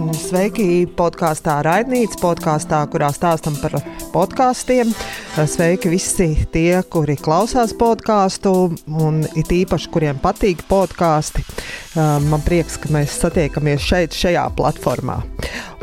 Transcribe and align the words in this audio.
Sveiki! 0.00 0.86
Podkāstā 0.96 1.58
Raidnīca, 1.66 2.16
podkāstā, 2.22 2.78
kurā 2.88 3.10
stāstam 3.12 3.56
par 3.60 3.74
podkāstiem. 4.14 4.94
Sveiki 5.36 5.90
visi 5.92 6.30
tie, 6.54 6.80
kuri 6.88 7.18
klausās 7.20 7.74
podkāstu, 7.76 8.52
un 8.88 9.20
it 9.36 9.52
īpaši, 9.52 9.90
kuriem 9.92 10.20
patīk 10.22 10.62
podkāsti. 10.70 11.44
Man 12.30 12.40
prieks, 12.46 12.78
ka 12.80 12.92
mēs 12.94 13.18
satiekamies 13.20 13.84
šeit, 13.84 14.16
šajā 14.16 14.46
platformā. 14.56 15.18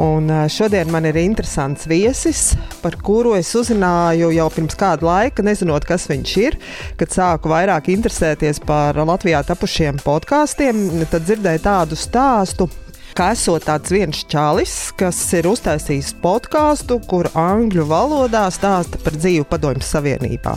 Un 0.01 0.29
šodien 0.53 0.89
man 0.93 1.05
ir 1.09 1.17
interesants 1.21 1.85
viesis, 1.89 2.55
par 2.81 2.97
kuru 3.01 3.35
es 3.37 3.53
uzzināju 3.57 4.31
jau 4.33 4.49
pirms 4.53 4.77
kāda 4.77 5.05
laika, 5.05 5.45
nezinot, 5.45 5.85
kas 5.89 6.09
viņš 6.09 6.35
ir. 6.41 6.57
Kad 6.97 7.13
sāku 7.13 7.53
vairāk 7.53 7.91
interesēties 7.93 8.63
par 8.65 8.97
Latvijā 8.97 9.43
tapušiem 9.45 10.01
podkāstiem, 10.05 11.05
tad 11.11 11.25
dzirdēju 11.29 11.65
tādu 11.69 11.97
stāstu 11.99 12.69
ka 13.17 13.31
esot 13.33 13.63
tāds 13.65 13.89
viens 13.89 14.19
čalis, 14.29 14.91
kas 14.97 15.17
ir 15.33 15.47
uztaisījis 15.49 16.11
podkāstu, 16.21 16.99
kur 17.09 17.25
angļu 17.33 17.87
valodā 17.89 18.43
stāsta 18.53 18.99
par 19.01 19.17
dzīvi 19.17 19.47
Padomju 19.49 19.81
Savienībā. 19.81 20.53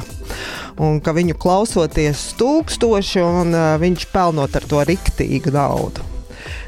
Un 0.85 1.01
ka 1.01 1.15
viņu 1.17 1.39
klausoties 1.41 2.35
tūkstoši, 2.37 3.25
un 3.25 3.57
uh, 3.57 3.73
viņš 3.81 4.07
pelnot 4.13 4.61
ar 4.61 4.69
to 4.69 4.85
riktīgu 4.93 5.55
naudu. 5.57 6.05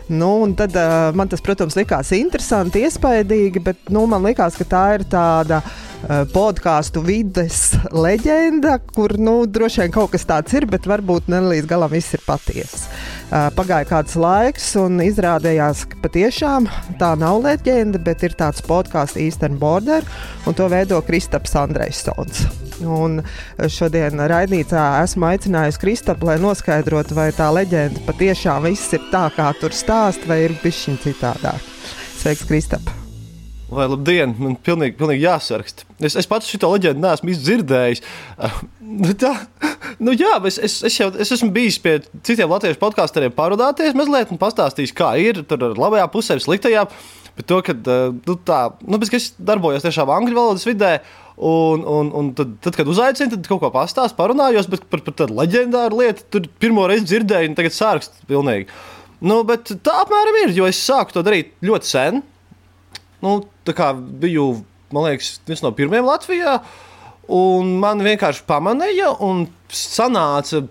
Nu, 0.09 0.33
tad, 0.57 0.73
uh, 0.81 1.13
man 1.17 1.29
tas, 1.29 1.45
protams, 1.45 1.77
likās 1.77 2.15
interesanti, 2.17 2.87
iespaidīgi, 2.87 3.61
bet 3.61 3.93
nu, 3.93 4.07
man 4.09 4.25
liekas, 4.25 4.57
ka 4.57 4.69
tā 4.73 4.85
ir 4.97 5.05
tāda 5.13 5.61
uh, 5.61 6.23
podkāstu 6.33 7.05
vides 7.05 7.75
leģenda, 7.93 8.79
kur 8.97 9.19
nu, 9.21 9.43
droši 9.45 9.85
vien 9.85 9.93
kaut 10.01 10.17
kas 10.17 10.25
tāds 10.29 10.57
ir, 10.57 10.71
bet 10.73 10.89
varbūt 10.89 11.29
ne 11.33 11.45
līdz 11.53 11.69
galam 11.69 11.93
viss 11.93 12.17
ir 12.17 12.25
patiesa. 12.25 12.89
Pagāja 13.33 13.87
kāds 13.89 14.13
laiks, 14.21 14.67
un 14.77 15.01
izrādījās, 15.01 15.87
ka 15.89 16.03
patiešām 16.05 16.67
tā 17.01 17.15
nav 17.17 17.39
leģenda, 17.47 17.97
bet 18.05 18.27
ir 18.27 18.37
tāds 18.37 18.61
podkāsts 18.67 19.17
Eastern 19.17 19.57
Border, 19.63 20.05
un 20.45 20.59
to 20.59 20.69
veido 20.69 21.01
Kristaps 21.07 21.57
Andrejsons. 21.57 22.45
Un 22.85 23.23
šodien 23.73 24.21
raidījumā 24.21 24.87
esmu 25.07 25.31
aicinājusi 25.33 25.81
Kristapu, 25.81 26.29
lai 26.29 26.37
noskaidrotu, 26.45 27.17
vai 27.17 27.31
tā 27.33 27.49
leģenda 27.57 28.05
patiešām 28.05 28.67
viss 28.69 28.93
ir 28.93 29.09
tā, 29.15 29.31
kā 29.33 29.49
tur 29.61 29.73
stāst, 29.73 30.29
vai 30.29 30.43
ir 30.51 30.59
bijis 30.61 30.91
citādāk. 31.07 31.73
Sveiks, 32.21 32.45
Kristap! 32.51 33.02
Vai 33.73 33.87
labdien, 33.89 34.35
man 34.37 34.57
pilnīgi, 34.61 34.97
pilnīgi 34.99 35.25
jāsaraksta. 35.25 35.87
Es, 36.05 36.17
es 36.21 36.29
pats 36.29 36.51
šo 36.51 36.75
leģendu 36.75 37.01
neesmu 37.01 37.33
dzirdējis. 37.39 38.03
Uh, 38.37 38.59
tā, 39.23 39.33
nu 40.03 40.13
jā, 40.13 40.35
es, 40.51 40.59
es, 40.61 40.77
es, 40.91 40.99
jau, 41.01 41.09
es 41.17 41.33
esmu 41.33 41.49
bijis 41.55 41.79
pie 41.81 41.97
citiem 42.27 42.53
latviešu 42.53 42.81
podkāstiem, 42.83 43.33
parunāties 43.37 43.97
mazliet 43.97 44.35
un 44.35 44.41
pastāstījis, 44.43 44.93
kā 44.99 45.15
ir 45.23 45.41
tur 45.49 45.71
ar 45.71 45.81
labajā 45.81 46.05
pusē, 46.13 46.37
sliktajā. 46.43 46.85
Bet 47.39 47.49
to, 47.49 47.63
ka 47.65 47.73
uh, 47.73 48.13
nu, 48.13 48.37
tā, 48.45 48.61
nu, 48.85 49.01
es 49.01 49.33
darbojos 49.41 49.87
tiešām 49.87 50.17
angļu 50.21 50.41
valodas 50.41 50.69
vidē, 50.69 50.99
Un, 51.43 51.81
un, 51.89 52.11
un 52.13 52.27
tad, 52.37 52.51
tad, 52.63 52.77
kad 52.77 52.89
uzaicināju, 52.93 53.33
tad 53.33 53.47
kaut 53.49 53.63
ko 53.63 53.71
pastāstīju, 53.73 54.19
parunājos 54.19 54.67
par, 54.69 54.83
par, 54.93 55.01
par 55.07 55.15
tādu 55.17 55.39
leģendāru 55.39 56.03
lietu. 56.03 56.27
Tur 56.31 56.45
pirmo 56.61 56.85
reizi 56.87 57.09
dzirdēju, 57.09 57.49
un 57.49 57.57
tagad 57.59 57.75
sārkst 57.75 58.21
pilnīgi. 58.29 58.69
Nu, 59.25 59.41
bet 59.49 59.73
tā 59.83 59.97
apmēram 60.05 60.39
ir, 60.43 60.53
jo 60.55 60.69
es 60.69 60.79
sāku 60.85 61.17
to 61.17 61.25
darīt 61.25 61.55
ļoti 61.65 61.89
sen 61.89 62.21
nu, 63.23 63.39
biju 64.23 64.51
liekas, 64.93 65.39
viens 65.49 65.63
no 65.65 65.73
pirmajiem 65.77 66.09
Latvijā. 66.09 66.59
Un 67.33 67.77
man 67.81 68.03
vienkārši 68.03 68.45
pamanīja, 68.49 69.13
un 69.25 69.47
sanāca 69.73 70.65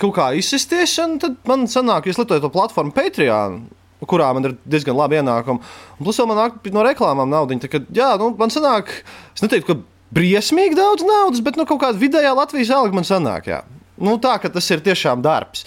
kaut 0.00 0.14
kā 0.16 0.28
izsisties. 0.38 0.96
Tad 1.22 1.38
man 1.48 1.68
sanāk, 1.70 2.08
es 2.10 2.18
lietoju 2.18 2.42
to 2.42 2.50
platformu 2.52 2.94
Patreon, 2.96 3.60
kurā 4.08 4.32
man 4.36 4.48
ir 4.48 4.56
diezgan 4.68 4.96
labi 4.98 5.20
ienākumi. 5.20 5.62
Un 5.98 6.06
plus 6.06 6.20
man 6.24 6.40
nāk 6.40 6.70
no 6.74 6.84
reklāmām 6.86 7.30
naudu. 7.30 7.58
Jā, 7.94 8.14
nu, 8.20 8.32
man 8.38 8.52
sanāk, 8.52 8.90
es 9.36 9.44
neteiktu, 9.44 9.74
ka 9.74 10.14
briesmīgi 10.14 10.78
daudz 10.78 11.06
naudas, 11.06 11.42
bet 11.44 11.58
nu, 11.60 11.66
kaut 11.68 11.82
kāda 11.84 12.00
vidējā 12.00 12.34
Latvijas 12.36 12.72
alga 12.74 12.96
man 12.96 13.06
sanāk. 13.08 13.50
Jā. 13.52 13.62
Nu, 14.00 14.16
tā 14.22 14.36
ka 14.42 14.50
tas 14.50 14.70
ir 14.74 14.82
tiešām 14.84 15.22
darbs. 15.24 15.66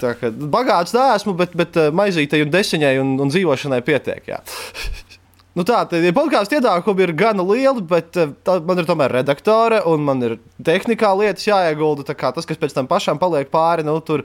Kā 0.00 0.28
bagāts 0.52 0.92
neesmu, 0.92 1.32
bet, 1.38 1.54
bet 1.56 1.76
eh, 1.80 1.92
maizītei 1.94 2.42
un 2.44 2.50
desiņai 2.52 2.96
un, 3.00 3.14
un 3.24 3.30
dzīvošanai 3.32 3.80
pietiek. 3.86 4.32
Nu 5.54 5.62
tā, 5.62 5.84
tad 5.86 6.02
podkāstu 6.16 6.56
ienākumi 6.58 7.04
ir 7.04 7.12
gan 7.14 7.38
lieli, 7.46 7.82
bet 7.86 8.16
eh, 8.18 8.32
tā, 8.46 8.56
man 8.66 8.80
ir 8.82 8.88
tomēr 8.88 9.12
redaktore 9.20 9.78
un 9.86 10.02
man 10.02 10.26
ir 10.26 10.36
tehnikā 10.66 11.12
lietas 11.14 11.46
jāiegulda. 11.46 12.08
Tas, 12.10 12.48
kas 12.48 12.58
pēc 12.58 12.74
tam 12.74 12.88
pašam 12.90 13.20
paliek 13.22 13.52
pāri, 13.52 13.84
nu, 13.86 13.94
tur, 14.02 14.24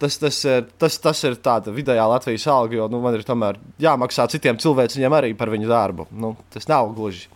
tas, 0.00 0.16
tas, 0.22 0.38
ir, 0.48 0.64
tas, 0.80 0.96
tas 1.04 1.20
ir 1.28 1.36
tāda 1.44 1.74
vidējā 1.76 2.06
Latvijas 2.08 2.46
alga, 2.48 2.78
jo 2.78 2.86
nu, 2.88 3.02
man 3.04 3.18
ir 3.18 3.26
tomēr 3.28 3.60
jāmaksā 3.82 4.24
citiem 4.32 4.60
cilvēkiem 4.60 5.16
arī 5.18 5.34
par 5.36 5.52
viņu 5.52 5.68
darbu. 5.68 6.06
Nu, 6.16 6.32
tas 6.54 6.64
nav 6.70 6.94
gluži. 6.96 7.28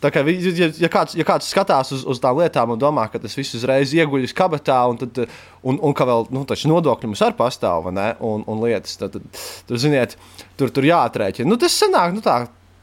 Tā 0.00 0.08
kā, 0.08 0.22
ja, 0.24 0.70
ja, 0.80 0.88
kāds, 0.88 1.12
ja 1.18 1.26
kāds 1.28 1.50
skatās 1.52 1.90
uz, 1.92 2.06
uz 2.08 2.20
tām 2.22 2.38
lietām 2.40 2.72
un 2.72 2.80
domā, 2.80 3.04
ka 3.12 3.20
tas 3.20 3.34
viss 3.36 3.58
uzreiz 3.58 3.92
ieguļas 3.92 4.32
kabatā, 4.32 4.78
un, 4.88 4.96
tad, 5.02 5.20
un, 5.60 5.76
un 5.76 5.92
ka 5.92 6.06
vēl 6.08 6.30
nu, 6.32 6.46
nodokļi 6.48 7.10
mums 7.10 7.20
arī 7.26 7.36
pastāv, 7.36 7.90
un, 7.92 8.46
un 8.48 8.64
lietas, 8.64 8.96
tad, 8.96 9.18
tad 9.18 9.44
tur, 9.68 9.82
ziniet, 9.82 10.16
tur, 10.56 10.72
tur 10.72 10.88
jāatrēķina. 10.88 11.52
Nu, 11.52 11.60
tas 11.60 11.76
sanāk, 11.76 12.16
nu, 12.16 12.24
tā, 12.24 12.38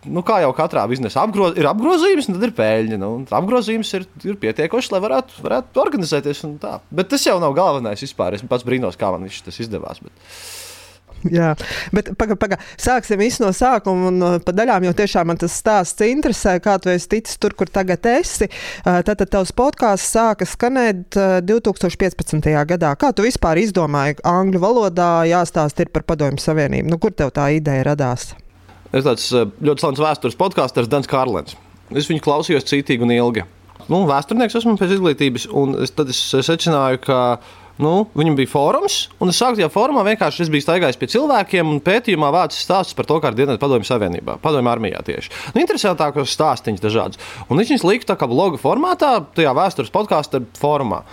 nu, 0.05 0.23
kā 0.25 0.41
jau 0.43 0.51
katrā 0.57 0.83
biznesā, 0.89 1.23
apgro, 1.25 1.49
ir 1.57 1.69
apgrozījums, 1.69 2.29
un 2.29 2.37
tad 2.37 2.47
ir 2.49 2.53
peļņa. 2.57 2.99
Nu, 3.01 3.11
apgrozījums 3.39 3.93
ir, 3.97 4.05
ir 4.27 4.37
pietiekošs, 4.41 4.91
lai 4.93 5.01
varētu, 5.03 5.41
varētu 5.45 5.83
organizēties. 5.83 6.45
Bet 6.93 7.11
tas 7.13 7.25
jau 7.27 7.39
nav 7.43 7.57
galvenais 7.57 8.05
vispār. 8.05 8.37
Es 8.37 8.45
pats 8.47 8.67
brīnos, 8.67 8.99
kā 8.99 9.11
man 9.13 9.27
tas 9.27 9.61
izdevās. 9.63 10.03
Bet... 10.03 10.31
Jā, 11.25 11.53
bet 11.95 12.11
pagaidi, 12.13 12.37
paga. 12.39 12.57
sāksim 12.77 13.21
no 13.41 13.49
sākuma. 13.55 14.11
Un, 14.11 14.21
uh, 14.21 14.37
pa 14.43 14.53
daļām 14.55 14.85
jau 14.87 14.93
tiešām 15.01 15.31
man 15.31 15.39
tas 15.41 15.55
stāsts 15.57 16.05
interesē, 16.05 16.57
kā 16.63 16.77
tu 16.81 16.91
esi 16.93 17.09
ticis 17.15 17.39
tur, 17.41 17.55
kur 17.57 17.71
tagad 17.73 18.05
esi. 18.11 18.49
Uh, 18.85 19.01
tad, 19.05 19.25
tavs 19.25 19.53
podkāsts 19.57 20.13
sāka 20.13 20.45
skanēt 20.45 21.17
2015. 21.47 22.37
Uh, 22.37 22.63
gadā. 22.69 22.93
Kā 22.99 23.13
tu 23.15 23.25
vispār 23.25 23.61
izdomāji, 23.63 24.21
angļu 24.27 24.61
valodā 24.61 25.11
jāstāst 25.29 25.81
par 25.93 26.05
Padomju 26.07 26.43
Savienību? 26.43 26.93
Nu, 26.93 27.01
kur 27.01 27.15
tev 27.17 27.33
tā 27.35 27.49
ideja 27.57 27.89
radās? 27.91 28.35
Ir 28.93 29.05
tāds 29.05 29.29
eh, 29.35 29.45
ļoti 29.61 29.83
slavens 29.83 30.03
vēstures 30.03 30.39
podkāsters 30.39 30.89
Dans 30.91 31.09
Kārlens. 31.09 31.57
Es 31.95 32.09
viņu 32.09 32.23
klausījos 32.25 32.67
cītīgi 32.67 33.05
un 33.05 33.13
ilgi. 33.15 33.45
Nu, 33.87 34.01
vēsturnieks 34.07 34.57
esmu 34.59 34.75
pēc 34.79 34.97
izglītības, 34.97 35.47
un 35.55 35.77
es, 35.85 35.93
tad 35.95 36.09
es 36.11 36.19
secināju, 36.43 36.99
ka 37.05 37.19
nu, 37.79 37.93
viņam 38.17 38.35
bija 38.35 38.49
fórums, 38.51 38.97
un 39.23 39.31
es 39.31 39.39
sāku 39.39 39.61
tajā 39.61 39.69
fórumā 39.71 40.03
vienkārši 40.09 40.43
es 40.43 40.51
biju 40.51 40.65
staigājis 40.65 40.99
pie 40.99 41.07
cilvēkiem 41.13 41.69
un 41.71 41.79
pētījumā 41.85 42.31
vācis 42.35 42.65
stāstus 42.65 42.97
par 42.97 43.07
to, 43.07 43.21
kā 43.23 43.31
ir 43.31 43.37
dienas 43.39 43.61
padomju 43.61 43.87
savienībā, 43.87 44.39
padomju 44.43 44.73
armijā 44.73 44.99
tieši. 45.07 45.31
Nu, 45.53 45.63
interesantākos 45.63 46.35
stāstīņus 46.35 46.83
dažādus. 46.83 47.23
Un 47.47 47.61
viņš 47.61 47.73
viņus 47.75 47.87
lika 47.87 48.11
tā 48.11 48.19
kā 48.19 48.27
bloga 48.27 48.59
formātā, 48.59 49.13
tajā 49.37 49.55
vēstures 49.55 49.93
podkāstu 49.93 50.43
formā. 50.59 51.05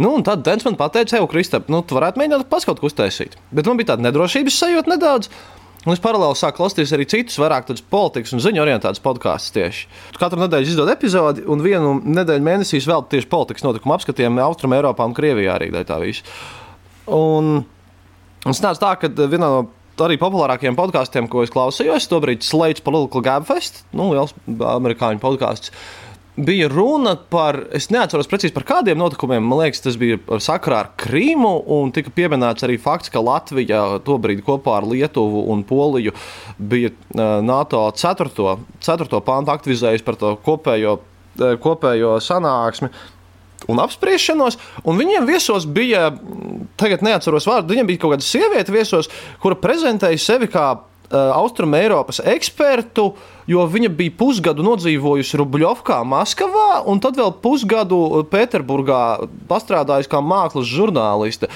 Nu, 0.00 0.14
un 0.16 0.22
tad 0.24 0.44
Dens 0.46 0.64
man 0.64 0.78
teica, 0.78 1.18
Evo, 1.18 1.26
Kristap, 1.28 1.66
nu, 1.68 1.82
tu 1.84 1.98
varētu 1.98 2.20
mēģināt 2.20 2.46
pats 2.52 2.64
kaut 2.68 2.78
ko 2.80 2.88
uztaisīt. 2.88 3.34
Bet 3.52 3.66
man 3.68 3.76
bija 3.76 3.92
tāda 3.92 4.06
nedrošības 4.06 4.60
sajūta 4.62 4.94
nedaudz. 4.94 5.28
Un 5.86 5.94
es 5.94 6.00
paralēli 6.04 6.36
sāku 6.36 6.58
klausīties 6.60 6.90
arī 6.92 7.06
citus, 7.08 7.38
vairāk 7.40 7.64
tādus 7.70 7.84
politikas 7.88 8.34
un 8.36 8.42
ziņu 8.44 8.60
orientētus 8.60 9.00
podkāstus 9.00 9.54
tieši. 9.54 9.86
Katru 10.20 10.42
nedēļu 10.42 10.68
izdod 10.68 10.90
epizodi, 10.92 11.46
un 11.48 11.64
vienu 11.64 11.94
nedēļu 12.04 12.44
mēnesī 12.44 12.82
vēl 12.84 13.06
tieši 13.08 13.30
politikas 13.32 13.64
notikumu 13.64 13.96
apskatiem 13.96 14.36
Austrum 14.44 14.76
Eiropā 14.76 15.06
un 15.08 15.16
Krievijā 15.16 15.56
arī 15.56 15.70
tā 15.88 15.96
visu. 16.02 16.26
Un, 17.08 17.62
un 17.64 18.52
tas 18.52 18.60
nāca 18.60 18.82
tā, 18.82 18.92
ka 19.00 19.10
vienā 19.24 19.48
no 19.48 19.62
arī 20.04 20.20
populārākajiem 20.20 20.76
podkāstiem, 20.76 21.26
ko 21.32 21.42
es 21.44 21.52
klausījos, 21.52 22.08
tobrīd 22.12 22.44
Slates 22.44 22.84
Political 22.84 23.24
Gabfest, 23.24 23.82
nu, 23.96 24.12
liels 24.12 24.36
amerikāņu 24.48 25.20
podkāsts 25.20 25.72
bija 26.36 26.68
runa 26.68 27.14
par, 27.30 27.58
es 27.76 27.88
neatceros 27.90 28.28
precīzi 28.30 28.54
par 28.54 28.64
kādiem 28.68 28.98
notikumiem, 29.00 29.44
man 29.44 29.62
liekas, 29.62 29.82
tas 29.84 29.98
bija 30.00 30.18
sakarā 30.42 30.80
ar 30.84 30.90
Krīmu, 31.00 31.52
un 31.76 31.92
tika 31.94 32.12
pieminēts 32.14 32.66
arī 32.66 32.78
fakts, 32.80 33.12
ka 33.12 33.22
Latvija 33.24 34.00
tobrīd 34.06 34.42
kopā 34.46 34.78
ar 34.78 34.88
Lietuvu 34.88 35.44
un 35.52 35.64
Poliju 35.66 36.14
bija 36.58 36.92
NATO 37.44 37.86
4. 37.96 38.58
4. 38.80 39.22
pāntu 39.26 39.54
aktivizējusi 39.54 40.06
par 40.06 40.20
to 40.20 40.34
kopējo, 40.46 41.00
kopējo 41.62 42.18
sanāksmi. 42.24 42.92
Un 43.68 43.78
apspriešanos, 43.82 44.56
un 44.88 44.96
viņiem 44.96 45.26
viesos 45.28 45.66
bija, 45.68 46.08
tagad 46.80 47.04
neatceros 47.04 47.44
vārdu, 47.46 47.74
viņiem 47.74 47.90
bija 47.90 48.00
kaut 48.02 48.14
kāda 48.14 48.24
sieviete 48.24 48.72
viesos, 48.72 49.10
kura 49.42 49.58
prezentēja 49.60 50.22
sevi 50.22 50.48
kā 50.50 50.72
Austrum 51.10 51.74
Eiropas 51.74 52.20
ekspertu, 52.22 53.08
jo 53.50 53.66
viņa 53.66 53.90
bija 53.98 54.14
pusgadu 54.18 54.62
nodzīvojusi 54.66 55.40
Rubļovkā, 55.40 56.00
Maskavā, 56.06 56.84
un 56.90 57.02
tad 57.02 57.18
vēl 57.18 57.34
pusgadu 57.42 58.22
Pēterburgā 58.30 59.02
pastrādājusi 59.50 60.12
kā 60.12 60.22
mākslas 60.22 60.70
žurnāliste. 60.70 61.50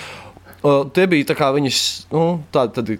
Uh, 0.64 0.86
tie 0.96 1.06
bija 1.10 1.50
viņas 1.54 1.80
nu, 2.14 2.24
tādi 2.54 2.98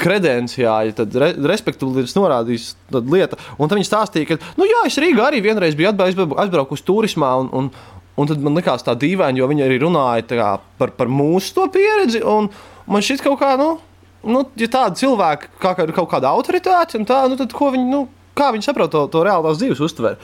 kredenciāļi, 0.00 0.94
tad 0.96 1.14
re, 1.18 1.30
respektīvi 1.50 2.06
norādījis 2.16 2.72
lieta. 3.10 3.38
Un 3.58 3.68
tad 3.68 3.76
viņi 3.76 3.88
stāstīja, 3.88 4.28
ka, 4.30 4.52
nu 4.60 4.68
jā, 4.68 4.84
es 4.88 4.98
Rīgā 5.02 5.26
arī 5.28 5.42
vienreiz 5.44 5.76
biju 5.76 5.92
aizbraukusi 5.92 6.86
turismā. 6.86 7.36
Un, 7.44 7.50
un, 7.52 7.72
Un 8.18 8.28
tad 8.28 8.42
man 8.44 8.52
likās 8.58 8.82
tā 8.84 8.92
dīvaini, 9.00 9.40
jo 9.40 9.46
viņi 9.48 9.62
arī 9.64 9.76
runāja 9.80 10.24
kā, 10.28 10.48
par, 10.76 10.90
par 10.98 11.08
mūsu 11.08 11.64
pieredzi. 11.72 12.20
Man 12.20 13.04
šķiet, 13.06 13.22
ka 13.22 13.30
kaut 13.30 13.40
kā, 13.40 13.54
nu, 13.56 13.68
nu, 14.26 14.44
ja 14.60 14.68
tādi 14.72 15.02
cilvēki 15.04 15.52
kā, 15.62 15.74
kā, 15.78 15.86
kaut 15.96 16.10
kāda 16.12 16.32
autoritāte, 16.34 17.00
tā, 17.08 17.22
nu, 17.30 17.38
tad 17.40 17.54
viņi, 17.56 17.86
nu, 17.88 18.04
kā 18.36 18.50
viņi 18.54 18.68
saprot 18.68 18.92
to, 18.92 19.06
to 19.12 19.24
reālās 19.26 19.60
dzīves 19.60 19.82
uztveri? 19.86 20.20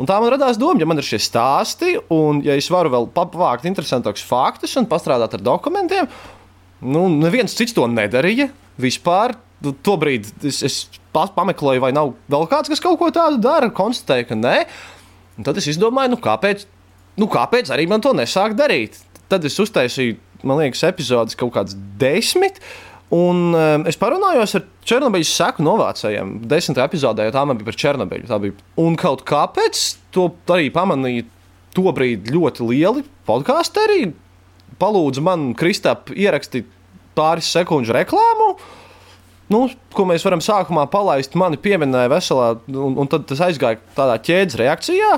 Un 0.00 0.08
tā 0.08 0.16
man 0.22 0.32
radās 0.32 0.56
doma, 0.58 0.80
ja 0.80 0.88
man 0.88 0.98
ir 0.98 1.06
šie 1.06 1.20
stāsti, 1.20 1.94
un 2.12 2.40
ja 2.44 2.56
es 2.58 2.70
varu 2.72 2.90
vēl 2.94 3.10
pavākt 3.12 3.68
interesantākus 3.68 4.24
faktus 4.24 4.74
un 4.80 4.88
pastrādāt 4.88 5.36
ar 5.36 5.44
dokumentiem, 5.44 6.08
nu, 6.82 7.06
neviens 7.12 7.54
cits 7.54 7.76
to 7.76 7.84
nedarīja. 7.90 8.48
Vispār 8.80 9.36
nu, 9.62 9.74
tobrīd 9.84 10.30
es, 10.48 10.62
es 10.64 10.76
pameklēju, 11.12 11.82
vai 11.84 11.92
nav 11.94 12.14
vēl 12.32 12.48
kāds, 12.50 12.72
kas 12.72 12.82
kaut 12.82 12.98
ko 13.00 13.10
tādu 13.14 13.40
dara, 13.42 13.70
konstatēju, 13.74 14.28
ka 14.30 14.38
nē. 14.38 14.56
Un 15.38 15.46
tad 15.46 15.60
es 15.60 15.68
izdomāju, 15.72 16.14
nu, 16.14 16.20
kāpēc, 16.22 16.64
nu, 17.20 17.28
kāpēc 17.30 17.72
arī 17.74 17.86
man 17.90 18.02
to 18.04 18.14
nesākt 18.16 18.58
darīt. 18.58 18.98
Tad 19.32 19.44
es 19.48 19.58
uztaisīju, 19.62 20.18
man 20.48 20.60
liekas, 20.60 20.82
epizodes 20.88 21.38
kaut 21.38 21.54
kādas 21.54 21.76
desmit. 22.00 22.58
Un 23.12 23.52
um, 23.52 23.82
es 23.88 23.98
parunājos 24.00 24.54
ar 24.56 24.64
Černobiļas 24.88 25.30
seku 25.36 25.64
novācējiem. 25.66 26.36
Desmitā 26.48 26.86
epizodē 26.88 27.26
tā 27.34 27.42
man 27.44 27.58
bija 27.60 27.68
par 27.68 27.76
Černobiļu. 27.82 28.28
Bija. 28.40 28.54
Un 28.80 28.96
kaut 29.00 29.26
kāpēc 29.28 29.82
to 30.16 30.30
arī 30.54 30.70
pamanīja 30.72 31.26
tobrīd 31.76 32.30
ļoti 32.32 32.68
lieli 32.70 33.04
podkāstu 33.28 33.84
arī. 33.84 34.06
Palūdzu 34.80 35.24
man, 35.24 35.50
Kristap, 35.58 36.08
ierakstīt 36.16 36.70
pāris 37.16 37.52
sekundžu 37.52 37.92
reklāmu. 37.98 38.54
Nu, 39.52 39.66
ko 39.92 40.08
mēs 40.08 40.24
varam 40.24 40.40
sākumā 40.40 40.86
palaist, 40.88 41.36
mani 41.36 41.60
pieminēja 41.60 42.08
veselā, 42.14 42.48
un, 42.72 42.96
un 42.96 43.12
tad 43.12 43.26
tas 43.28 43.42
aizgāja 43.44 43.82
tādā 43.96 44.16
ķēdes 44.24 44.56
reakcijā. 44.62 45.12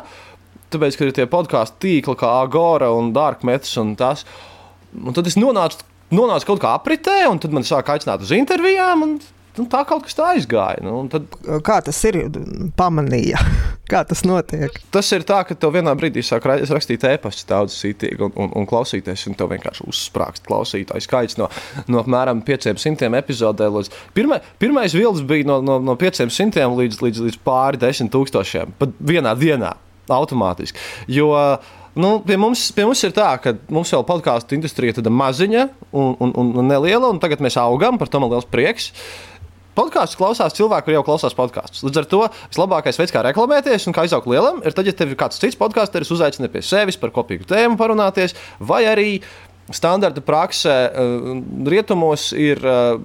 Tāpēc, 0.75 0.99
ka 0.99 1.07
ir 1.07 1.15
tie 1.15 1.31
podkāstu 1.31 1.79
tīkli 1.85 2.19
kā 2.19 2.33
Agora 2.43 2.91
un 2.91 3.13
Darkmetas 3.15 3.77
un 3.79 3.95
tas. 3.99 4.27
Un 4.99 5.15
tad 5.15 5.31
es 5.31 5.39
nonācu 5.39 5.87
nonāca 6.15 6.53
kaut 6.53 6.63
kā 6.63 6.75
apritē, 6.79 7.25
un 7.31 7.41
tad 7.43 7.55
man 7.55 7.67
sāka 7.67 7.97
aicināt 7.97 8.25
uz 8.25 8.33
intervijām. 8.35 9.05
Un, 9.07 9.17
un 9.61 9.69
tā 9.71 9.85
kaut 9.87 10.07
kas 10.07 10.17
tā 10.19 10.31
aizgāja. 10.35 10.83
Nu, 10.85 11.05
tad... 11.11 11.27
Kā 11.67 11.79
tas 11.85 11.99
ir? 12.09 12.19
Pamanīja, 12.79 13.41
kā 13.93 14.03
tas 14.09 14.25
notiek. 14.27 14.81
Tas 14.95 15.11
ir 15.17 15.27
tā, 15.29 15.43
ka 15.47 15.57
tev 15.59 15.75
vienā 15.77 15.95
brīdī 15.99 16.25
sāk 16.27 16.47
rakstīt 16.49 17.07
e-pastu 17.11 17.47
daudz 17.51 17.77
sītīgi 17.79 18.27
un, 18.27 18.35
un, 18.41 18.53
un 18.61 18.69
klausīties, 18.71 19.27
un 19.31 19.39
tev 19.39 19.53
vienkārši 19.55 19.87
uzsprāgst 19.91 20.47
klausītāju 20.49 21.07
skaits 21.07 21.39
no, 21.41 21.51
no 21.89 22.03
apmēram 22.03 22.43
500 22.47 23.11
epizodē. 23.21 23.71
Līdz... 23.77 23.95
Pirma, 24.17 24.41
pirmais 24.63 24.97
vilnis 24.97 25.25
bija 25.29 25.49
no, 25.51 25.61
no, 25.65 25.79
no 25.83 25.97
500 26.01 26.69
līdz, 26.81 27.01
līdz, 27.05 27.25
līdz 27.29 27.41
pāri 27.47 27.83
10 27.85 28.13
tūkstošiem 28.15 28.77
pat 28.81 28.95
vienā 29.01 29.37
dienā 29.39 29.75
automātiski. 30.13 30.81
Jo, 31.09 31.31
uh, 31.33 31.84
Nu, 31.95 32.17
pie, 32.27 32.35
mums, 32.41 32.67
pie 32.75 32.83
mums 32.89 33.05
ir 33.07 33.13
tā, 33.15 33.29
ka 33.39 33.53
mums 33.71 33.93
vēl 33.95 34.03
podkāstu 34.09 34.57
industrija 34.57 34.97
ir 34.99 35.11
maziņa 35.15 35.69
un, 35.95 36.17
un, 36.19 36.33
un 36.43 36.67
neliela, 36.67 37.07
un 37.07 37.21
tagad 37.23 37.43
mēs 37.45 37.55
augam, 37.61 38.01
par 38.01 38.11
to 38.11 38.19
man 38.19 38.33
liels 38.33 38.49
prieks. 38.51 38.91
Podkāstus 39.79 40.19
klausās 40.19 40.55
cilvēki, 40.55 40.87
kuriem 40.87 41.01
jau 41.01 41.07
klausās 41.07 41.35
podkāstus. 41.39 41.83
Līdz 41.87 42.01
ar 42.03 42.09
to 42.11 42.21
vislabākais 42.51 42.99
veids, 42.99 43.15
kā 43.15 43.23
reklamēties 43.27 43.87
un 43.91 43.95
kā 43.95 44.05
izaugt 44.07 44.27
lielam, 44.31 44.61
ir 44.67 44.75
tad, 44.75 44.87
ja 44.87 44.95
tev 44.95 45.11
ir 45.15 45.19
kāds 45.19 45.39
cits 45.43 45.59
podkāsteris, 45.59 46.11
uzaicina 46.15 46.51
pie 46.51 46.63
sevis 46.67 46.99
par 46.99 47.15
kopīgu 47.15 47.47
tēmu 47.51 47.79
parunāties, 47.79 48.35
vai 48.63 48.85
arī 48.91 49.09
standarta 49.75 50.23
praksē 50.23 50.79
eh, 50.87 51.29
rietumos 51.71 52.31
ir 52.39 52.63
eh, 52.63 53.03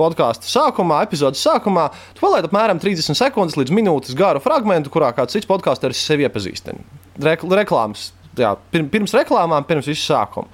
podkāstu 0.00 0.48
sākumā, 0.48 1.02
epizodes 1.08 1.40
sākumā, 1.44 1.90
tu 2.16 2.24
palaidi 2.24 2.48
apmēram 2.48 2.80
30 2.80 3.16
sekundes 3.20 3.56
līdz 3.60 3.76
minūtes 3.76 4.16
garu 4.16 4.40
fragment, 4.44 4.88
kurā 4.92 5.12
kāds 5.16 5.36
cits 5.36 5.48
podkāsteris 5.48 6.00
sevi 6.04 6.28
iepazīstina. 6.28 6.84
Reklāmas 7.20 8.10
jā, 8.42 8.54
pirms 8.72 9.14
reklāmām, 9.16 9.66
pirms 9.68 9.90
visu 9.90 10.06
sākuma. 10.08 10.48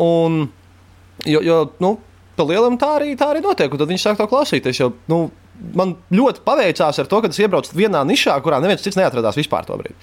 Un, 0.00 0.42
jo, 1.28 1.42
jo 1.44 1.60
nu, 1.82 1.94
pa 2.38 2.46
lielam 2.48 2.78
tā 2.80 2.94
arī, 2.98 3.12
tā 3.20 3.30
arī 3.34 3.42
notiek, 3.44 3.72
un 3.72 3.80
tad 3.80 3.90
viņi 3.90 4.02
sāk 4.02 4.20
to 4.20 4.26
klausīties. 4.30 4.80
Jo, 4.80 4.92
nu, 5.12 5.22
man 5.76 5.96
ļoti 6.14 6.44
paveicās 6.46 7.00
ar 7.02 7.08
to, 7.10 7.20
ka 7.20 7.30
es 7.30 7.40
iebraucu 7.42 7.76
vienā 7.76 8.02
nišā, 8.08 8.36
kurā 8.44 8.60
neviens 8.62 8.84
cits 8.84 8.98
neatradās 8.98 9.38
vispār 9.38 9.66
to 9.68 9.76
brīdi. 9.80 9.98